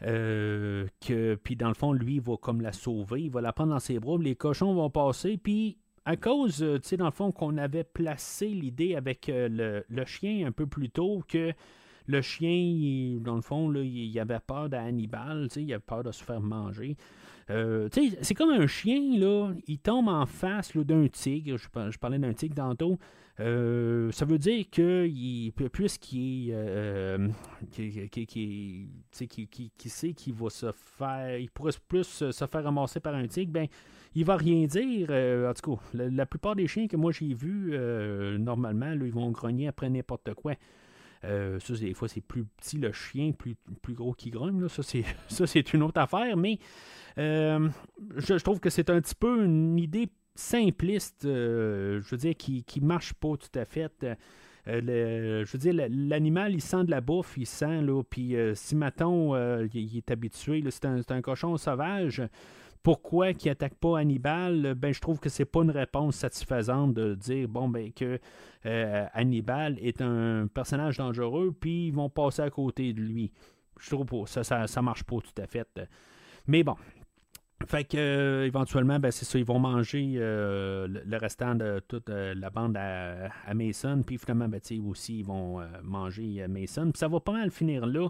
[0.00, 3.72] que puis dans le fond lui il va comme la sauver il va la prendre
[3.72, 7.30] dans ses bras les cochons vont passer puis à cause tu sais dans le fond
[7.30, 11.52] qu'on avait placé l'idée avec le, chien un peu plus tôt que
[12.06, 16.40] le chien, dans le fond, il, avait peur d'Hannibal, il avait peur de se faire
[16.40, 16.96] manger.
[17.50, 17.88] Euh,
[18.22, 21.56] c'est comme un chien, là, il tombe en face d'un tigre.
[21.56, 22.98] Je, parlais d'un tigre tantôt.
[23.40, 25.08] Euh, ça veut dire que
[25.68, 27.28] puisqu'il euh,
[27.72, 31.38] qui, sait qu'il va se faire.
[31.38, 33.66] Il pourrait plus se faire ramasser par un tigre, ben,
[34.14, 35.10] il va rien dire.
[35.10, 37.76] en tout cas, la, plupart des chiens que moi j'ai vus,
[38.38, 40.54] normalement, ils vont grogner après n'importe quoi.
[41.60, 44.60] Ça, des fois, c'est plus petit le chien, plus, plus gros qu'il grogne.
[44.60, 44.68] Là.
[44.68, 44.82] Ça,
[45.46, 46.36] c'est une autre affaire.
[46.36, 46.58] Mais
[47.16, 47.70] je,
[48.16, 52.86] je, trouve que c'est un petit peu une idée simpliste, je veux dire, qui ne
[52.86, 54.06] marche pas tout à fait.
[54.66, 58.54] Euh, je veux dire, l'animal, il sent de la bouffe, il sent, là, puis euh,
[58.54, 62.22] si, Maton euh, il, est habitué, c'est un, cochon sauvage,
[62.84, 67.16] pourquoi il attaque pas Hannibal, ben, je trouve que c'est pas une réponse satisfaisante de
[67.16, 68.20] dire, bon, ben, que
[69.12, 73.32] Hannibal est un personnage dangereux, puis ils vont passer à côté de lui.
[73.80, 75.66] Je trouve pas, ça, ça, marche pas tout à fait.
[76.46, 76.76] Mais bon,
[77.66, 82.10] fait que euh, éventuellement, ben, c'est ça, ils vont manger euh, le, restant de toute
[82.10, 86.90] euh, la bande à, Mason, puis finalement, ben, aussi, ils vont manger Mason.
[86.90, 88.08] Puis ça va pas mal finir là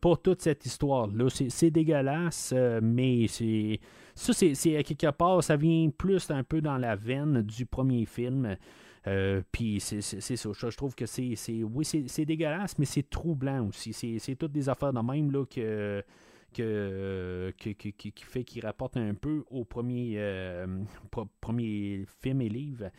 [0.00, 1.28] pour toute cette histoire-là.
[1.30, 3.80] C'est dégueulasse, mais c'est.
[4.14, 8.06] Ça, c'est à quelque part, ça vient plus un peu dans la veine du premier
[8.06, 8.56] film.
[9.50, 11.34] puis c'est ça, je trouve que c'est.
[11.62, 13.92] Oui, c'est dégueulasse, mais c'est troublant aussi.
[13.92, 16.04] C'est toutes des affaires de même là que
[16.54, 20.66] que, qui, fait qu'il rapporte un peu au premier, euh,
[21.40, 22.90] premier film et livre.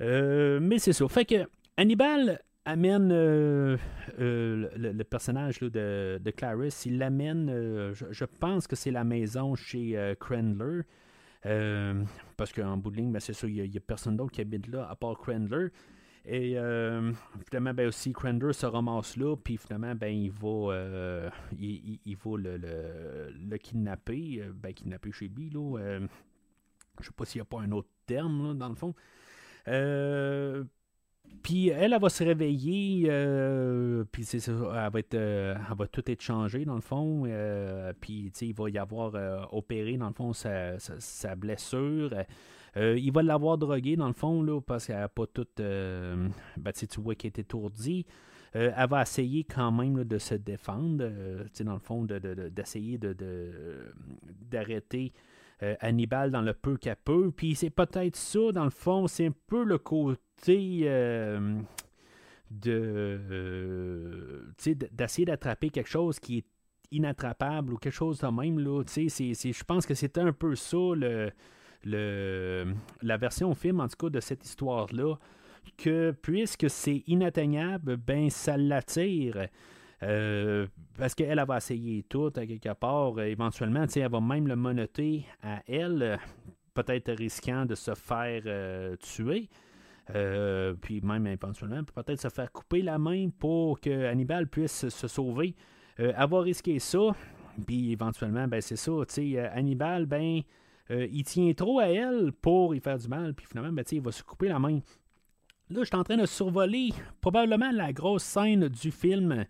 [0.00, 1.06] Euh, mais c'est ça.
[1.08, 3.76] Fait que Hannibal amène euh,
[4.18, 10.82] le, personnage de, de, Clarice, il l'amène, je, pense que c'est la maison chez Crandler.
[12.36, 14.68] parce qu'en bout de ligne, ben, c'est ça, il n'y a, personne d'autre qui habite
[14.68, 15.68] là à part Crandler.
[16.26, 17.12] Et euh,
[17.48, 22.30] finalement, ben aussi, Crandler se ramasse là, puis finalement, ben, il va, euh, il, va
[22.38, 25.78] le, kidnapper, euh, ben, kidnapper chez lui, là.
[25.78, 26.06] Euh,
[27.00, 28.94] je sais pas s'il n'y a pas un autre terme, dans le fond.
[31.42, 33.08] Puis elle, elle va se réveiller,
[34.10, 35.02] puis c'est ça, elle
[35.76, 37.24] va, tout être changée, dans le fond.
[38.00, 42.10] puis, il va y avoir opéré, dans le fond, sa, blessure.
[42.76, 45.46] Euh, il va l'avoir drogué, dans le fond, parce qu'elle n'a pas tout.
[45.60, 48.06] Euh, ben, tu vois qu'elle est étourdie.
[48.56, 51.10] Euh, elle va essayer quand même de se défendre,
[51.60, 53.14] dans le fond, d'essayer de,
[54.50, 55.12] d'arrêter
[55.80, 57.30] Hannibal dans le peu qu'elle peut.
[57.30, 61.50] Puis c'est peut-être ça, dans le fond, c'est un peu le côté de
[64.92, 66.46] d'essayer d'attraper quelque chose qui est
[66.90, 68.58] inattrapable ou quelque chose de même.
[68.58, 71.30] Je pense que c'est un peu ça le
[71.84, 75.16] le, la version film, en tout cas, de cette histoire-là,
[75.76, 79.48] que puisque c'est inatteignable, ben ça l'attire.
[80.02, 80.66] Euh,
[80.98, 83.20] parce qu'elle va essayer tout à quelque part.
[83.20, 86.18] Éventuellement, elle va même le monoter à elle,
[86.74, 89.48] peut-être risquant de se faire euh, tuer.
[90.14, 95.08] Euh, puis même éventuellement, peut-être se faire couper la main pour que Hannibal puisse se
[95.08, 95.54] sauver.
[95.98, 97.14] avoir risqué ça,
[97.66, 98.92] puis éventuellement, ben c'est ça,
[99.54, 100.42] Hannibal, ben
[100.90, 104.00] euh, il tient trop à elle pour y faire du mal, puis finalement, ben, il
[104.00, 104.80] va se couper la main.
[105.70, 106.90] Là, je suis en train de survoler
[107.20, 109.46] probablement la grosse scène du film.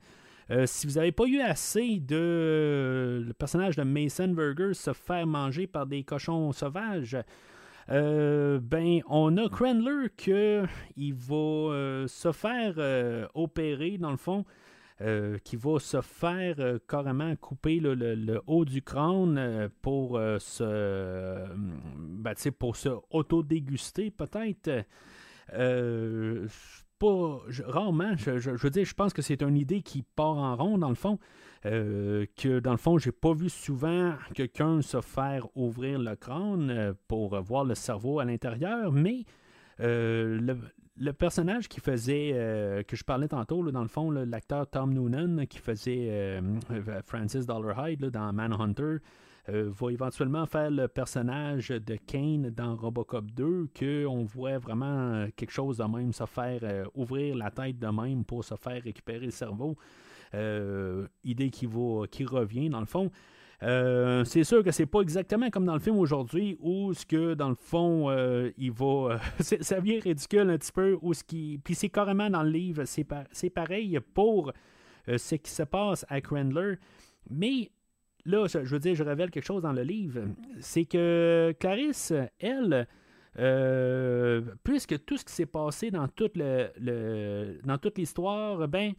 [0.50, 5.26] Euh, si vous n'avez pas eu assez de le personnage de Mason Burger se faire
[5.26, 7.16] manger par des cochons sauvages,
[7.90, 10.64] euh, ben on a Crandler que
[10.96, 14.44] il va se faire opérer dans le fond
[15.00, 21.48] euh, qui va se faire euh, carrément couper le, haut du crâne euh, pour se
[21.98, 24.86] ben, pour se auto-déguster peut-être.
[27.00, 30.78] pas rarement, je, veux dire, je pense que c'est une idée qui part en rond
[30.78, 31.18] dans le fond.
[31.64, 37.40] Que dans le fond, j'ai pas vu souvent quelqu'un se faire ouvrir le crâne pour
[37.40, 39.24] voir le cerveau à l'intérieur, mais
[39.78, 40.56] le,
[40.96, 45.46] le personnage qui faisait, euh, que je parlais tantôt, dans le fond, l'acteur Tom Noonan,
[45.46, 48.98] qui faisait euh, euh, Francis Dollarhide dans Manhunter,
[49.46, 55.76] va éventuellement faire le personnage de Kane dans Robocop 2, qu'on voit vraiment quelque chose
[55.76, 59.76] de même, se faire ouvrir la tête de même pour se faire récupérer le cerveau.
[60.32, 63.10] Idée qui, revient, dans le fond.
[63.64, 67.34] Euh, c'est sûr que c'est pas exactement comme dans le film aujourd'hui où ce que
[67.34, 71.24] dans le fond euh, il va euh, ça vient ridicule un petit peu où ce
[71.24, 74.52] qui puis c'est carrément dans le livre c'est pareil pour
[75.06, 76.74] ce qui se passe à Crandler
[77.30, 77.70] mais
[78.26, 80.22] là je veux dire je révèle quelque chose dans le livre
[80.60, 82.86] c'est que Clarisse elle
[84.62, 88.92] puisque tout ce qui s'est passé dans toute dans toute l'histoire ben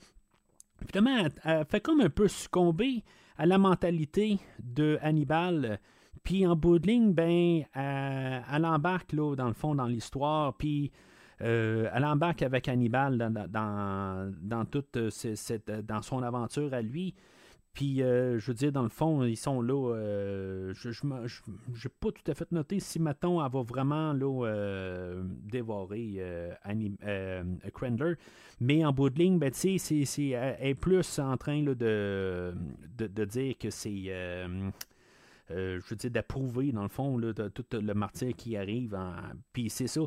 [0.94, 3.04] elle fait comme un peu succomber
[3.38, 5.80] à la mentalité de Hannibal.
[6.24, 10.56] Puis en bout de ligne, ben, elle, embarque là, dans le fond dans l'histoire.
[10.56, 10.92] Puis
[11.40, 17.14] elle embarque avec Hannibal dans, dans, dans toute cette, dans son aventure à lui.
[17.76, 19.94] Puis, je veux dire, dans le fond, ils sont là.
[20.74, 23.00] je n'ai pas tout à fait noté si,
[23.46, 26.50] elle va vraiment là, dévorer
[27.74, 28.14] Crandler.
[28.62, 32.56] Mais en bout de ligne, ben, c'est, c'est, elle est plus en train là, de,
[32.98, 34.10] de, de, dire que c'est.
[35.52, 37.20] Euh, je veux dire, d'approuver, dans le fond,
[37.54, 38.98] tout le martyr qui arrive.
[39.54, 40.02] Puis c'est ça.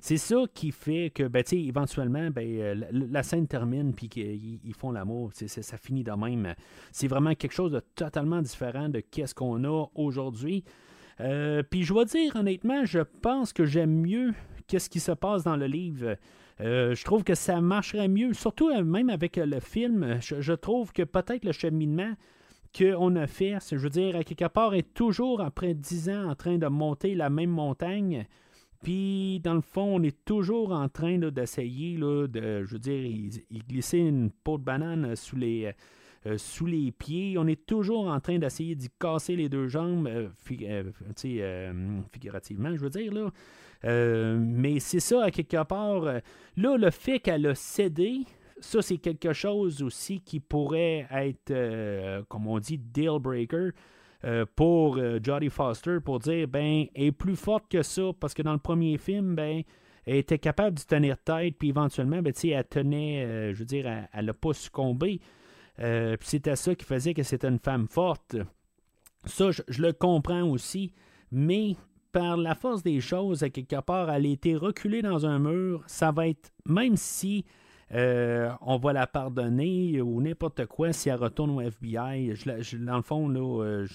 [0.00, 4.92] C'est ça qui fait que, ben, éventuellement, ben, euh, la, scène termine, puis qu'ils font
[4.92, 5.30] l'amour.
[5.34, 6.54] ça finit de même.
[6.92, 10.64] C'est vraiment quelque chose de totalement différent de qu'est-ce qu'on a aujourd'hui.
[11.20, 14.32] Euh, puis je dois dire, honnêtement, je pense que j'aime mieux
[14.68, 16.16] qu'est-ce qui se passe dans le livre.
[16.60, 20.18] je trouve que ça marcherait mieux, surtout même avec le film.
[20.20, 22.14] je trouve que peut-être le cheminement
[22.76, 26.34] qu'on a fait, je veux dire, à quelque part, est toujours après dix ans en
[26.34, 28.26] train de monter la même montagne.
[28.82, 33.04] Puis, dans le fond, on est toujours en train d'essayer, de, je veux dire,
[33.50, 35.72] il, glisser une peau de banane sous les,
[36.26, 37.36] euh, sous les pieds.
[37.38, 42.80] On est toujours en train d'essayer d'y casser les deux jambes, euh, euh, figurativement, je
[42.80, 43.12] veux dire.
[43.12, 43.30] Là.
[44.38, 46.04] mais c'est ça, à quelque part.
[46.56, 48.20] là, le fait qu'elle a cédé,
[48.64, 53.70] ça, c'est quelque chose aussi qui pourrait être, euh, comme on dit, deal breaker
[54.24, 58.34] euh, pour euh, Jodie Foster pour dire, ben, elle est plus forte que ça parce
[58.34, 59.62] que dans le premier film, ben,
[60.06, 64.26] elle était capable de tenir tête, puis éventuellement, ben, elle tenait, je veux dire, elle
[64.26, 65.20] n'a pas succombé.
[65.76, 68.36] puis c'était ça qui faisait que c'était une femme forte.
[69.24, 70.92] Ça, je, je, le comprends aussi,
[71.32, 71.76] mais
[72.12, 75.82] par la force des choses, à quelque part, elle a été reculée dans un mur.
[75.86, 77.46] Ça va être, même si
[77.94, 82.34] euh, on va la pardonner ou n'importe quoi si elle retourne au FBI.
[82.80, 83.86] dans le fond, là, euh,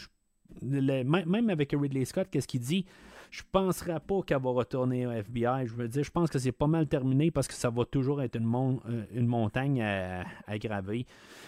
[0.62, 2.86] même avec Ridley Scott, qu'est-ce qu'il dit?
[3.30, 5.68] Je penserais pas qu'elle va retourner au FBI.
[5.68, 8.22] Je veux dire, je pense que c'est pas mal terminé parce que ça va toujours
[8.22, 8.52] être une,
[8.90, 11.06] euh, une montagne à, graver.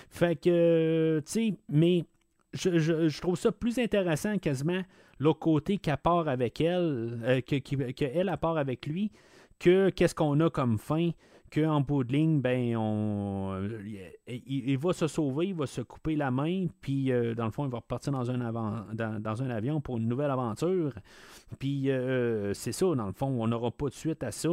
[0.09, 2.05] Fait que, tu sais, mais
[2.53, 4.81] je, trouve ça plus intéressant quasiment
[5.19, 9.11] le côté qu'elle part avec elle, qu'elle a part avec lui,
[9.57, 11.11] que qu'est-ce qu'on a comme fin
[11.53, 13.83] qu'en bout de ligne, ben, on, euh,
[14.27, 17.65] il, va se sauver, il va se couper la main, puis euh, dans le fond,
[17.65, 18.37] il va repartir dans un,
[18.93, 20.93] dans, un avion pour une nouvelle aventure.
[21.59, 24.49] Puis euh, c'est ça, dans le fond, on n'aura pas de suite à ça.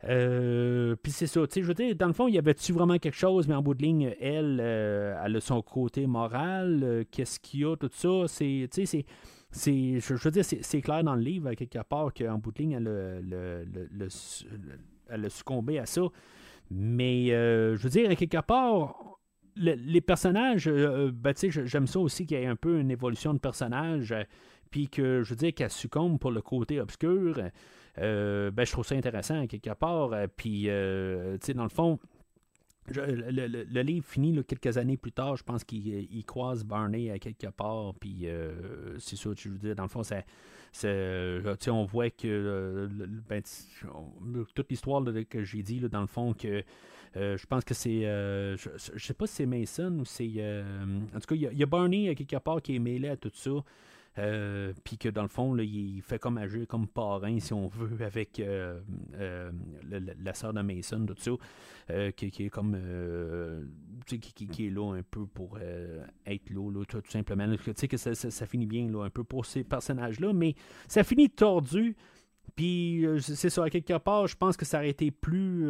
[0.00, 2.98] puis c'est ça, tu sais, je veux dire, dans le fond, il y avait-tu vraiment
[2.98, 7.60] quelque chose, mais en bout de ligne, elle, elle a son côté moral, qu'est-ce qu'il
[7.60, 9.04] y a, tout ça, c'est, tu sais,
[9.50, 12.72] c'est, je, veux dire, c'est, clair dans le livre, quelque part, qu'en bout de ligne,
[12.72, 14.08] elle le, le
[15.08, 16.02] elle a succombé à ça.
[16.70, 19.18] Mais euh, je veux dire, quelque part,
[19.56, 23.38] les personnages, euh, ben, j'aime ça aussi qu'il y ait un peu une évolution de
[23.38, 24.24] personnage, euh,
[24.70, 27.36] puis que je veux dire qu'elle succombe pour le côté obscur.
[27.96, 30.10] ben, je trouve ça intéressant quelque part.
[30.36, 32.00] Puis, tu sais, dans le fond,
[32.88, 35.36] le, livre finit quelques années plus tard.
[35.36, 37.94] Je pense qu'il croise Barney à quelque part.
[38.00, 38.26] Puis
[38.98, 40.24] c'est ça, je veux dire, dans le fond, ça,
[40.82, 42.88] on voit que
[43.28, 43.42] ben,
[44.54, 46.62] toute l'histoire que j'ai dit, dans le fond, que
[47.14, 48.02] je pense que c'est.
[48.02, 50.42] je, ne sais pas si c'est Mason ou c'est.
[51.14, 53.50] en tout cas, il y, a Barney quelque part qui est mêlé à tout ça.
[54.18, 58.04] Euh, puis que dans le fond, il fait comme agir comme parrain, si on veut,
[58.04, 58.80] avec euh,
[59.14, 59.50] euh,
[59.90, 62.78] la sœur de Mason, tout ça, qui, est comme.
[64.06, 65.58] Qui, est là un peu pour
[66.26, 67.56] être là, tout, simplement.
[67.56, 70.54] Tu sais que ça, ça, finit bien là, un peu pour ces personnages-là, mais
[70.86, 71.96] ça finit tordu.
[72.56, 75.68] Puis c'est ça, à quelque part, je pense que ça aurait été plus,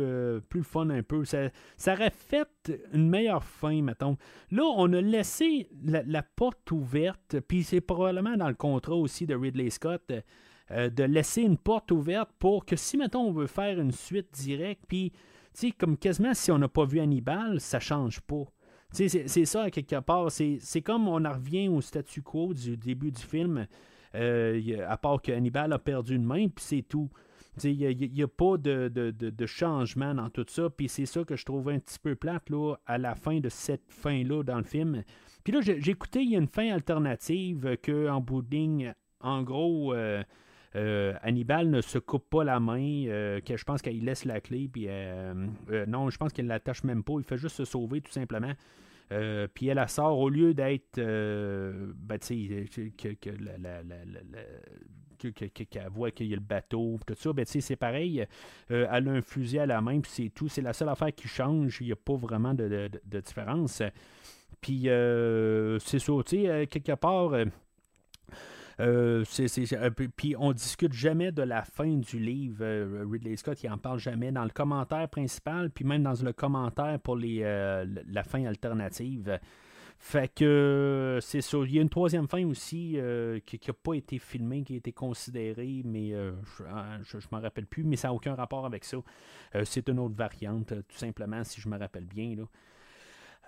[0.48, 1.24] plus fun un peu.
[1.24, 4.16] Ça, ça, aurait fait une meilleure fin, mettons.
[4.50, 9.34] Là, on a laissé la, porte ouverte, puis c'est probablement dans le contrat aussi de
[9.34, 10.12] Ridley Scott.
[10.70, 14.82] de laisser une porte ouverte pour que si, mettons, on veut faire une suite directe,
[14.86, 18.44] puis, tu sais, comme quasiment si on n'a pas vu Hannibal, ça change pas.
[18.94, 20.30] C'est ça, à quelque part.
[20.30, 23.66] C'est comme on en revient au statu quo du début du film.
[24.14, 27.10] Euh, à part que Hannibal a perdu une main, puis c'est tout.
[27.62, 30.68] Il n'y a, pas de, changement dans tout ça.
[30.70, 33.48] Puis c'est ça que je trouve un petit peu plate là, à la fin de
[33.48, 35.04] cette fin-là dans le film.
[35.44, 38.44] Puis là, j'ai écouté, il y a une fin alternative que en bout
[39.20, 40.22] en gros, euh,
[40.74, 43.04] euh, Hannibal ne se coupe pas la main,
[43.44, 44.88] que je pense qu'il laisse la clé, puis
[45.86, 48.52] non, je pense qu'il ne l'attache même pas, il fait juste se sauver tout simplement.
[49.12, 50.98] Euh, puis elle, sort au lieu d'être.
[50.98, 53.08] Euh, ben, tu sais, que,
[55.64, 58.26] qu'elle voit qu'il y a le bateau, tout ça, ben, c'est pareil.
[58.70, 60.48] Euh, elle a un fusil à la main, puis c'est tout.
[60.48, 61.78] C'est la seule affaire qui change.
[61.80, 62.90] Il n'y a pas vraiment de,
[63.20, 63.82] différence.
[64.60, 67.32] Puis, c'est ça, tu sais, quelque part.
[68.80, 69.24] Euh,
[70.16, 72.64] puis on discute jamais de la fin du livre.
[73.10, 76.98] Ridley Scott, il en parle jamais dans le commentaire principal, puis même dans le commentaire
[77.00, 79.38] pour les, la fin alternative.
[79.98, 81.58] Fait que c'est ça.
[81.64, 82.98] Il y a une troisième fin aussi
[83.46, 87.84] qui n'a pas été filmée, qui a été considérée, mais je ne m'en rappelle plus,
[87.84, 88.98] mais ça n'a aucun rapport avec ça.
[89.64, 92.34] c'est une autre variante, tout simplement, si je me rappelle bien.
[92.36, 92.44] Là.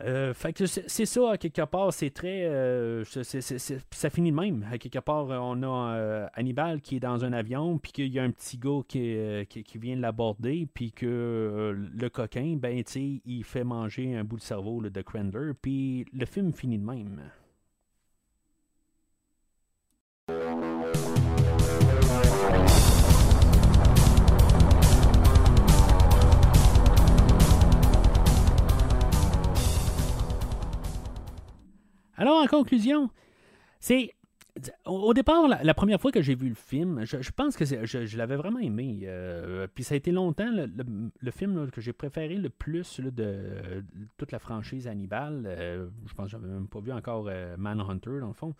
[0.02, 2.44] Euh, fait que c'est ça, quelque part, c'est très.
[2.44, 4.66] Euh, ça finit de même.
[4.78, 8.22] Quelque part, on a euh, Hannibal qui est dans un avion, puis qu'il y a
[8.22, 9.16] un petit gars qui,
[9.48, 14.42] qui, vient l'aborder, puis que le coquin, ben, tu il fait manger un bout de
[14.42, 17.20] cerveau de Crandler, puis le film finit de même.
[32.16, 33.10] Alors, en conclusion,
[33.80, 34.12] c'est.
[34.86, 38.36] Au départ, la, première fois que j'ai vu le film, je, pense que je, l'avais
[38.36, 39.00] vraiment aimé.
[39.02, 43.84] Euh, puis ça a été longtemps le, film que j'ai préféré le plus de,
[44.16, 45.42] toute la franchise Hannibal.
[45.44, 48.54] Euh, je pense que j'avais même pas vu encore euh, Manhunter, dans le fond.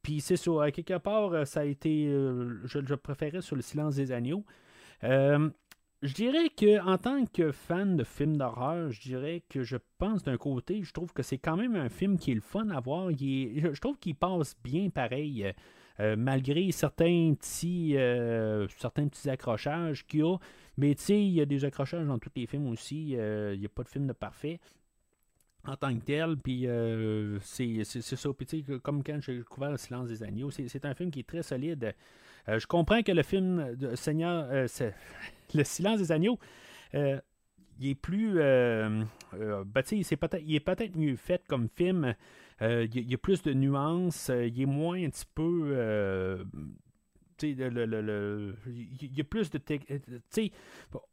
[0.00, 2.06] puis c'est ça, à quelque part, ça a été.
[2.06, 4.44] je, je préférais sur le silence des agneaux.
[6.06, 10.22] Je dirais que en tant que fan de films d'horreur, je dirais que je pense
[10.22, 12.78] d'un côté, je trouve que c'est quand même un film qui est le fun à
[12.78, 13.10] voir.
[13.10, 15.52] je trouve qu'il passe bien pareil.
[15.98, 20.36] Euh, malgré certains petits, euh, certains petits accrochages qu'il y a.
[20.76, 23.16] Mais tu sais, il y a des accrochages dans tous les films aussi.
[23.16, 24.60] Euh, il n'y a pas de film de parfait
[25.64, 26.36] en tant que tel.
[26.36, 26.68] Puis
[27.42, 28.28] c'est ça.
[28.32, 31.42] Puis comme quand j'ai découvert Le silence des agneaux, c'est un film qui est très
[31.42, 31.96] solide.
[32.46, 34.68] je comprends que le film de Seigneur.
[35.54, 36.38] Le silence des agneaux,
[36.94, 37.20] euh,
[37.78, 38.40] il est plus.
[38.40, 39.02] Euh,
[39.34, 42.14] euh, ben, il est peut-être mieux fait comme film.
[42.60, 44.30] il y a plus de nuances.
[44.30, 46.44] il est moins un petit peu.
[47.42, 47.58] il
[49.16, 49.60] y a plus de.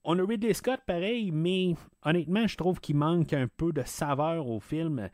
[0.04, 4.48] on a Ridley Scott pareil, mais honnêtement, je trouve qu'il manque un peu de saveur
[4.48, 5.10] au film.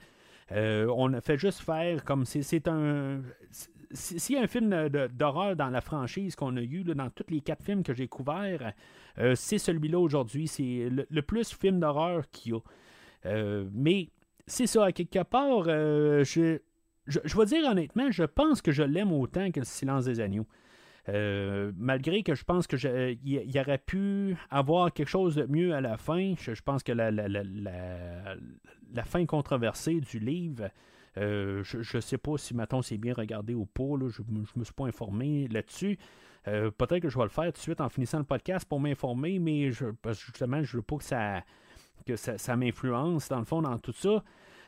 [0.51, 3.21] on a fait juste faire comme c'est un
[3.91, 7.41] s'il y a un film d'horreur dans la franchise qu'on a eu, dans tous les
[7.41, 8.73] quatre films que j'ai couverts,
[9.17, 10.47] euh, c'est celui-là aujourd'hui.
[10.47, 12.59] C'est le, plus film d'horreur qu'il y a.
[13.25, 14.09] Euh, mais
[14.47, 16.59] c'est ça, à quelque part, euh, je,
[17.07, 20.47] je, vais dire honnêtement, je pense que je l'aime autant que le silence des agneaux.
[21.07, 22.77] malgré que je pense que
[23.23, 27.11] y, aurait pu avoir quelque chose de mieux à la fin, je, pense que la,
[29.03, 30.69] fin controversée du livre
[31.15, 33.83] je ne sais pas si, maintenant c'est bien regardé ou pas.
[34.07, 35.97] je ne me suis pas informé là-dessus.
[36.47, 38.79] Euh, peut-être que je vais le faire tout de suite en finissant le podcast pour
[38.79, 40.97] m'informer, mais je, parce que justement, je veux pas
[42.05, 44.23] que ça, m'influence, dans le fond, dans tout ça.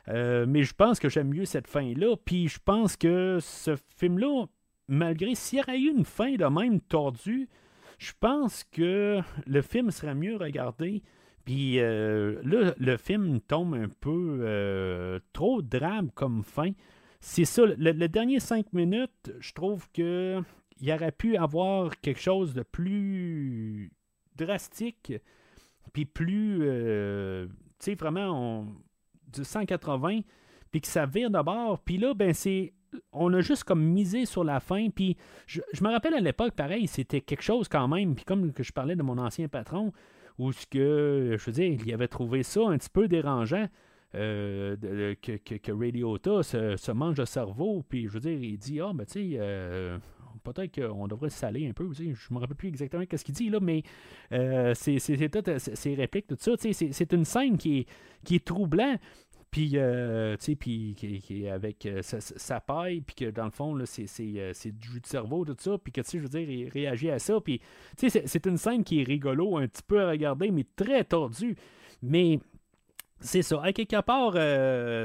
[0.08, 2.16] Euh, mais je pense que j'aime mieux cette fin-là.
[2.24, 4.46] Puis je pense que ce film-là,
[4.88, 7.48] malgré s'il y aurait eu une fin de même tordue,
[7.98, 11.02] je pense que le film serait mieux regardé
[11.44, 16.70] puis euh, là, le film tombe un peu trop drabe comme fin.
[17.24, 20.42] C'est ça, le, dernier cinq minutes, je trouve que
[20.82, 23.92] il aurait pu avoir quelque chose de plus
[24.36, 25.12] drastique,
[25.92, 27.46] puis plus, euh,
[27.78, 28.66] tu sais, vraiment
[29.32, 30.20] du 180,
[30.72, 31.78] puis que ça vire d'abord.
[31.78, 32.72] Puis là, ben c'est
[33.12, 34.88] on a juste comme misé sur la fin.
[34.90, 38.14] Puis je, me rappelle à l'époque, pareil, c'était quelque chose quand même.
[38.16, 39.92] Puis comme que je parlais de mon ancien patron,
[40.36, 43.68] où ce que, je veux dire, il avait trouvé ça un petit peu dérangeant.
[44.14, 44.76] Euh,
[45.22, 49.06] que, que, Radiota se, mange le cerveau, puis je veux dire, il dit Ah, ben
[49.06, 49.96] tu sais, euh,
[50.42, 53.50] peut-être qu'on devrait saler un peu, je ne me rappelle plus exactement ce qu'il dit
[53.50, 53.82] là, mais
[54.32, 54.98] euh, c'est
[55.28, 57.86] toutes ces répliques, tout ça, c'est une scène qui est,
[58.24, 58.98] qui est troublant,
[59.52, 63.78] puis, euh, tu sais, puis qui, avec euh, sa, paille, puis que dans le fond,
[63.78, 66.48] euh, c'est du jus de cerveau, tout ça, puis que, tu sais, je veux dire,
[66.48, 67.38] il réagit à ça.
[67.38, 67.60] Puis,
[67.98, 71.04] tu sais, c'est une scène qui est rigolo, un petit peu à regarder, mais très
[71.04, 71.54] tordue.
[72.00, 72.40] Mais
[73.22, 73.62] c'est ça.
[73.62, 74.34] À quelque part,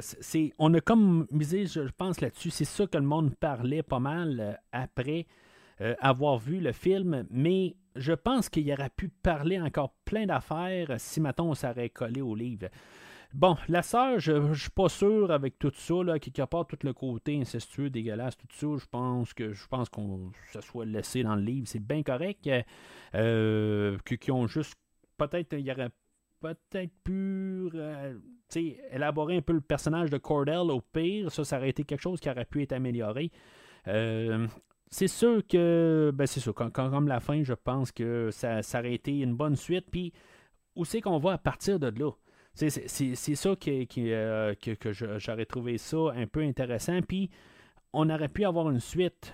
[0.01, 2.49] c'est on a comme misé, je pense, là-dessus.
[2.49, 5.27] C'est ça que le monde parlait pas mal après
[5.99, 7.25] avoir vu le film.
[7.29, 12.21] Mais je pense qu'il aurait pu parler encore plein d'affaires si, maintenant on s'aurait collé
[12.21, 12.67] au livre.
[13.33, 16.77] Bon, la sœur, je ne suis pas sûr avec tout ça, là, quelque part, tout
[16.83, 21.23] le côté incestueux, dégueulasse, tout ça, je pense que je pense qu'on se soit laissé
[21.23, 22.49] dans le livre, c'est bien correct.
[23.15, 24.75] Euh, qui ont juste
[25.17, 25.91] peut-être il y aurait
[26.39, 28.17] peut-être pu euh,
[28.91, 32.19] élaborer un peu le personnage de Cordell au pire, ça, ça aurait été quelque chose
[32.19, 33.31] qui aurait pu être amélioré.
[33.87, 34.47] Euh,
[34.89, 38.93] c'est sûr que, ben c'est sûr, comme la fin, je pense que ça, ça aurait
[38.93, 39.87] été une bonne suite.
[39.91, 40.13] Puis,
[40.75, 42.11] où c'est qu'on va à partir de là?
[42.53, 47.01] C'est ça qui, euh, que, j'aurais trouvé ça un peu intéressant.
[47.01, 47.29] Puis,
[47.93, 49.33] on aurait pu avoir une suite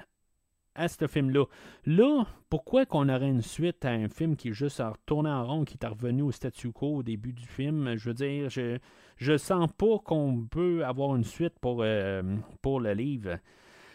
[0.75, 1.45] à ce film-là.
[1.85, 5.65] Là, pourquoi qu'on aurait une suite à un film qui est juste retourné en rond,
[5.65, 7.95] qui est revenu au statu quo au début du film?
[7.95, 8.77] Je veux dire, je,
[9.17, 12.21] je sens pas qu'on peut avoir une suite pour, euh,
[12.61, 13.37] pour le livre,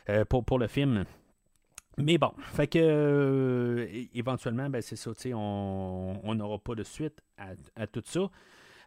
[0.08, 1.04] euh, pour, pour le film.
[1.96, 7.48] Mais bon, fait que euh, éventuellement, ben c'est ça, on n'aura pas de suite à,
[7.74, 8.30] à tout ça.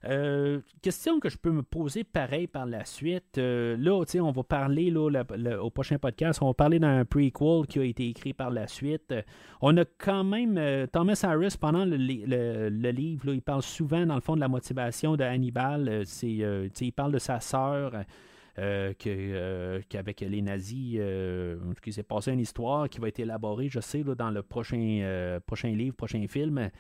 [0.05, 3.37] Euh, question que je peux me poser pareil par la suite.
[3.37, 5.23] Euh, là, on va parler là,
[5.63, 9.13] au prochain podcast, on va parler d'un prequel qui a été écrit par la suite.
[9.61, 11.95] on a quand même euh, Thomas Harris pendant le,
[12.91, 16.03] livre, il parle souvent dans le fond de la motivation de Hannibal.
[16.23, 17.93] il parle de sa sœur.
[18.55, 20.99] qu'avec les nazis,
[21.81, 25.69] qu'il s'est passé une histoire qui va être élaborée, je sais, dans le prochain, prochain
[25.69, 26.71] livre, prochain film.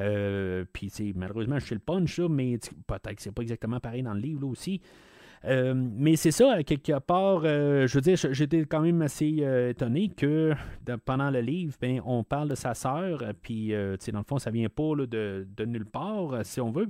[0.00, 4.14] Euh, puis, malheureusement, je suis le punch, mais peut-être que c'est pas exactement pareil dans
[4.14, 4.80] le livre aussi.
[5.44, 10.08] Euh, mais c'est ça, quelque part, euh, je veux dire, j'étais quand même assez étonné
[10.08, 10.54] que
[11.04, 14.68] pendant le livre, ben, on parle de sa sœur, puis dans le fond, ça vient
[14.68, 16.88] pas de, de, nulle part, si on veut.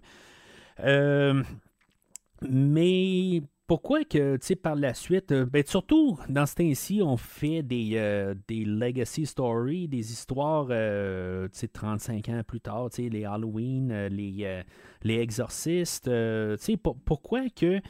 [2.49, 7.17] mais pourquoi que, tu sais, par la suite, euh, ben, surtout dans ce temps-ci, on
[7.17, 12.89] fait des, euh, des legacy stories, des histoires, euh, tu sais, 35 ans plus tard,
[12.91, 14.63] tu sais, les Halloween, les,
[15.03, 17.81] les exorcistes, tu sais, pourquoi que,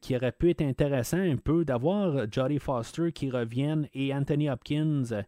[0.00, 5.24] qui aurait pu être intéressant un peu d'avoir Jodie Foster qui revienne et Anthony Hopkins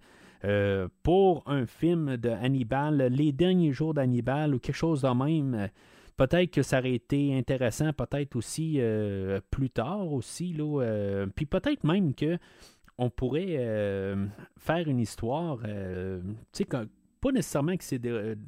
[1.03, 5.69] pour un film de Hannibal, les derniers jours d'Hannibal ou quelque chose de même.
[6.21, 10.53] Peut-être que ça aurait été intéressant, peut-être aussi euh, plus tard aussi.
[10.53, 12.37] Là, euh, puis peut-être même que
[12.99, 14.27] on pourrait euh,
[14.59, 15.61] faire une histoire,
[16.53, 18.03] sais, pas nécessairement que c'est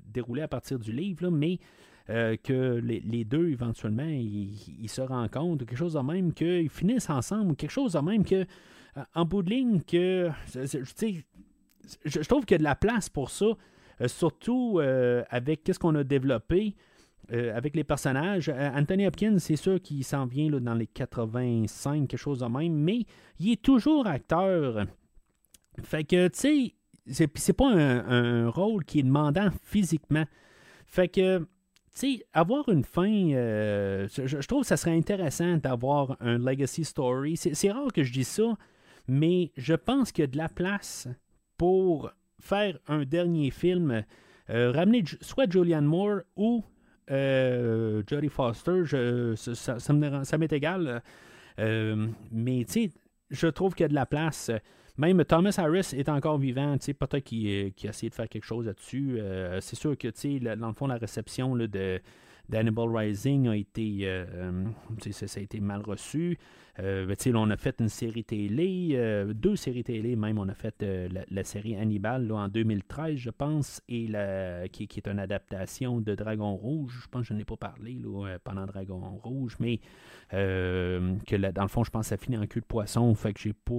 [0.06, 1.60] déroulé à partir du livre, mais
[2.08, 7.70] que les, deux, éventuellement, ils, se rencontrent, quelque chose de même, qu'ils finissent ensemble, quelque
[7.70, 8.44] chose de même que,
[9.14, 10.84] en bout de ligne, que, je,
[12.04, 13.46] je trouve qu'il y a de la place pour ça,
[14.08, 14.78] surtout
[15.30, 16.76] avec ce qu'on a développé.
[17.30, 18.48] Euh, avec les personnages.
[18.48, 22.46] Euh, Anthony Hopkins, c'est sûr qu'il s'en vient là, dans les 85, quelque chose de
[22.46, 23.04] même, mais
[23.38, 24.86] il est toujours acteur.
[25.82, 26.74] Fait que, tu
[27.06, 30.24] sais, c'est pas un, rôle qui est demandant physiquement.
[30.84, 31.46] Fait que, tu
[31.92, 37.36] sais, avoir une fin, euh, je, trouve que ça serait intéressant d'avoir un legacy story.
[37.36, 38.56] C'est rare que je dis ça,
[39.06, 41.08] mais je pense qu'il y a de la place
[41.56, 44.04] pour faire un dernier film,
[44.48, 46.64] ramener soit Julianne Moore ou
[47.12, 48.84] euh, Foster,
[49.36, 51.02] ça, m'est égal.
[51.58, 52.90] Euh, mais tu sais,
[53.30, 54.50] je trouve qu'il y a de la place.
[54.98, 59.18] Même Thomas Harris est encore vivant, peut-être qu'il a essayé de faire quelque chose là-dessus.
[59.18, 60.08] Euh, c'est sûr que,
[60.54, 62.00] dans le fond, la réception de,
[62.52, 64.64] d'Hannibal Rising a été, euh,
[65.10, 66.38] ça, a été mal reçu.
[66.78, 70.38] Euh, ben, on a fait une série télé, euh, deux séries télé même.
[70.38, 70.84] On a fait
[71.30, 74.06] la, série Hannibal en 2013, je pense, et
[74.70, 77.00] qui, est une adaptation de Dragon Rouge.
[77.02, 77.98] Je pense que je n'ai pas parlé
[78.44, 79.80] pendant Dragon Rouge, mais
[80.30, 83.14] que dans le fond, je pense que ça finit en cul de poisson.
[83.14, 83.72] Que j'ai pas.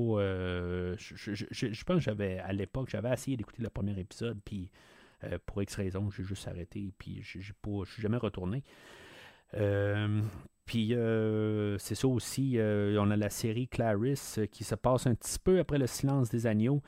[0.98, 4.70] je, pense que j'avais, à l'époque, j'avais essayé d'écouter le premier épisode, puis
[5.24, 8.64] euh, pour X raisons, j'ai juste arrêté, puis je ne suis jamais retourné.
[9.56, 10.22] Euh,
[10.66, 15.38] puis euh, c'est ça aussi, on a la série Clarice qui se passe un petit
[15.40, 16.82] peu après le silence des agneaux,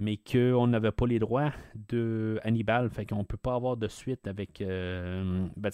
[0.00, 1.52] mais qu'on n'avait pas les droits
[1.88, 4.62] de Hannibal, fait qu'on ne peut pas avoir de suite avec.
[4.62, 5.70] ben,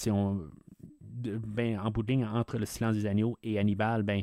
[1.47, 4.23] ben, en bout de ligne, entre le silence des agneaux et Hannibal, ben,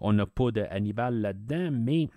[0.00, 2.08] on n'a pas de Hannibal là-dedans, mais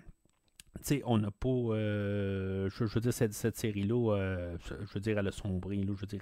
[0.81, 1.49] sais, on n'a pas.
[1.49, 5.77] Euh, je, veux dire, cette, série-là, euh, je veux dire, elle a sombré.
[5.77, 6.21] Là, je veux dire,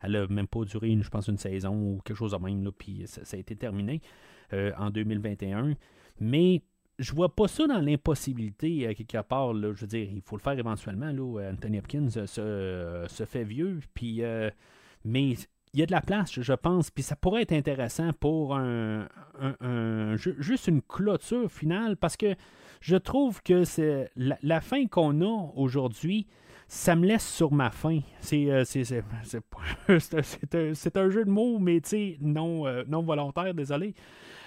[0.00, 2.64] elle, n'a même pas duré, je pense, une saison ou quelque chose de même.
[2.64, 4.00] Là, puis ça, a été terminé
[4.52, 5.74] euh, en 2021.
[6.20, 6.62] Mais
[6.98, 9.52] je vois pas ça dans l'impossibilité, quelque part.
[9.54, 11.12] Là, je veux dire, il faut le faire éventuellement.
[11.12, 13.80] Là, Anthony Hopkins se, se fait vieux.
[13.94, 14.22] Puis,
[15.04, 15.34] mais
[15.72, 19.06] il y a de la place, je pense, puis ça pourrait être intéressant pour un,
[20.16, 22.34] juste une clôture finale, parce que
[22.80, 26.26] je trouve que c'est la, fin qu'on a aujourd'hui,
[26.68, 28.00] ça me laisse sur ma faim.
[28.20, 28.62] C'est euh,
[29.88, 31.80] un, jeu de mots, mais
[32.20, 33.94] non, euh, non volontaire, désolé.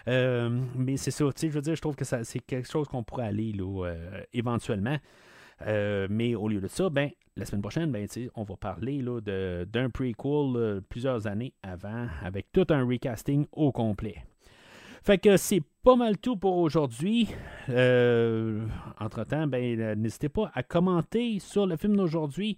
[0.08, 3.28] Euh, mais c'est ça, je veux dire, je trouve que c'est quelque chose qu'on pourrait
[3.28, 3.94] aller là,
[4.34, 4.98] éventuellement.
[5.66, 10.82] mais au lieu de ça, ben, la semaine prochaine, ben, on va parler d'un prequel
[10.90, 14.16] plusieurs années avant, avec tout un recasting au complet.
[15.04, 17.28] Fait que c'est pas mal tout pour aujourd'hui.
[17.70, 18.64] Euh,
[19.00, 22.58] entre-temps, ben, n'hésitez pas à commenter sur le film d'aujourd'hui.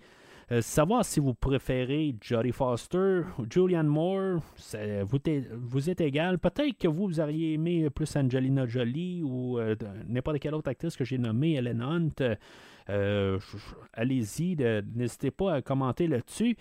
[0.51, 6.01] Euh, savoir si vous préférez Jodie Foster ou Julianne Moore, c'est- vous, t'es- vous êtes
[6.01, 6.37] égal.
[6.37, 9.73] Peut-être que vous, vous auriez aimé plus Angelina Jolie ou euh,
[10.05, 12.35] n'importe quelle autre actrice que j'ai nommée, Ellen Hunt.
[12.89, 13.39] Euh,
[13.93, 14.55] Allez-y,
[14.95, 16.57] n'hésitez pas à commenter là-dessus.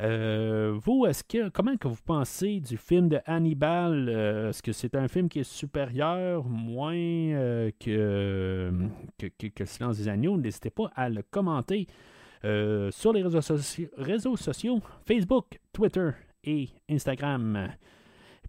[0.00, 4.08] Euh, vous, est-ce que comment que vous pensez du film de Hannibal?
[4.08, 8.72] Euh, Est-ce que c'est un film qui est supérieur, moins que,
[9.18, 10.36] que, Silence des agneaux?
[10.38, 11.86] N'hésitez pas à le commenter
[12.42, 16.10] sur les réseaux, soci- réseaux sociaux Facebook, Twitter
[16.44, 17.68] et Instagram.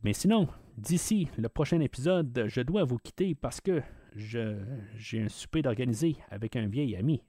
[0.04, 0.48] Mais sinon,
[0.78, 3.82] d'ici le prochain épisode, je dois vous quitter parce que
[4.16, 7.22] j'ai un souper d'organiser avec un vieil ami.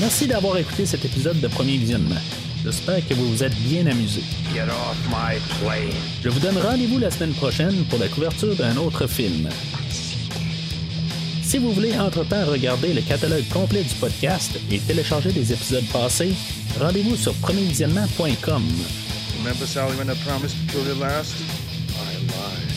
[0.00, 2.20] Merci d'avoir écouté cet épisode de Premier Visionnement.
[2.64, 4.20] J'espère que vous vous êtes bien amusé.
[4.52, 5.92] Get off my plane.
[6.22, 9.48] Je vous donne rendez-vous la semaine prochaine pour la couverture d'un autre film.
[11.52, 16.32] Si vous voulez entre-temps regarder le catalogue complet du podcast et télécharger des épisodes passés,
[16.80, 18.62] rendez-vous sur premiervisionnement.com.
[19.36, 21.34] Remember, Sally, when I promised to kill you last?
[21.90, 22.72] I lied.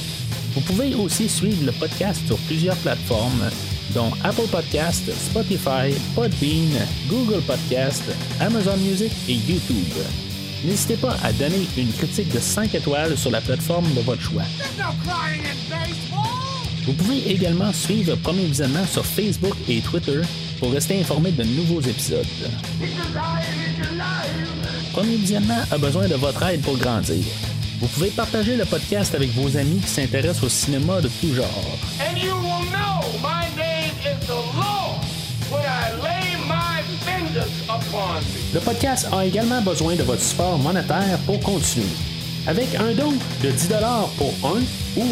[0.56, 3.50] Vous pouvez aussi suivre le podcast sur plusieurs plateformes,
[3.94, 6.68] dont Apple Podcast, Spotify, Podbean,
[7.08, 8.04] Google Podcast,
[8.42, 9.96] Amazon Music et YouTube.
[10.66, 14.44] N'hésitez pas à donner une critique de 5 étoiles sur la plateforme de votre choix.
[16.86, 20.22] Vous pouvez également suivre Premier Visionnement sur Facebook et Twitter
[20.60, 22.26] pour rester informé de nouveaux épisodes.
[24.94, 27.24] Premier Visionnement a besoin de votre aide pour grandir.
[27.80, 31.78] Vous pouvez partager le podcast avec vos amis qui s'intéressent au cinéma de tout genre.
[38.54, 41.88] Le podcast a également besoin de votre support monétaire pour continuer.
[42.46, 43.14] Avec un don
[43.44, 43.70] de 10
[44.18, 44.62] pour un
[44.98, 45.06] ou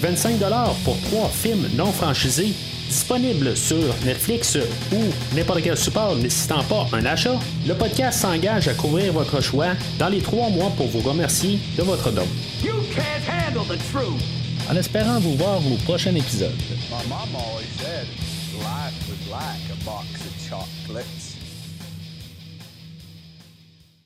[0.00, 0.38] 25
[0.84, 2.54] pour trois films non franchisés
[2.88, 4.56] disponibles sur Netflix
[4.92, 9.74] ou n'importe quel support nécessitant pas un achat, le podcast s'engage à couvrir votre choix
[9.98, 12.26] dans les trois mois pour vous remercier de votre don.
[12.64, 14.22] You can't handle the truth.
[14.70, 16.54] En espérant vous voir au prochain épisode.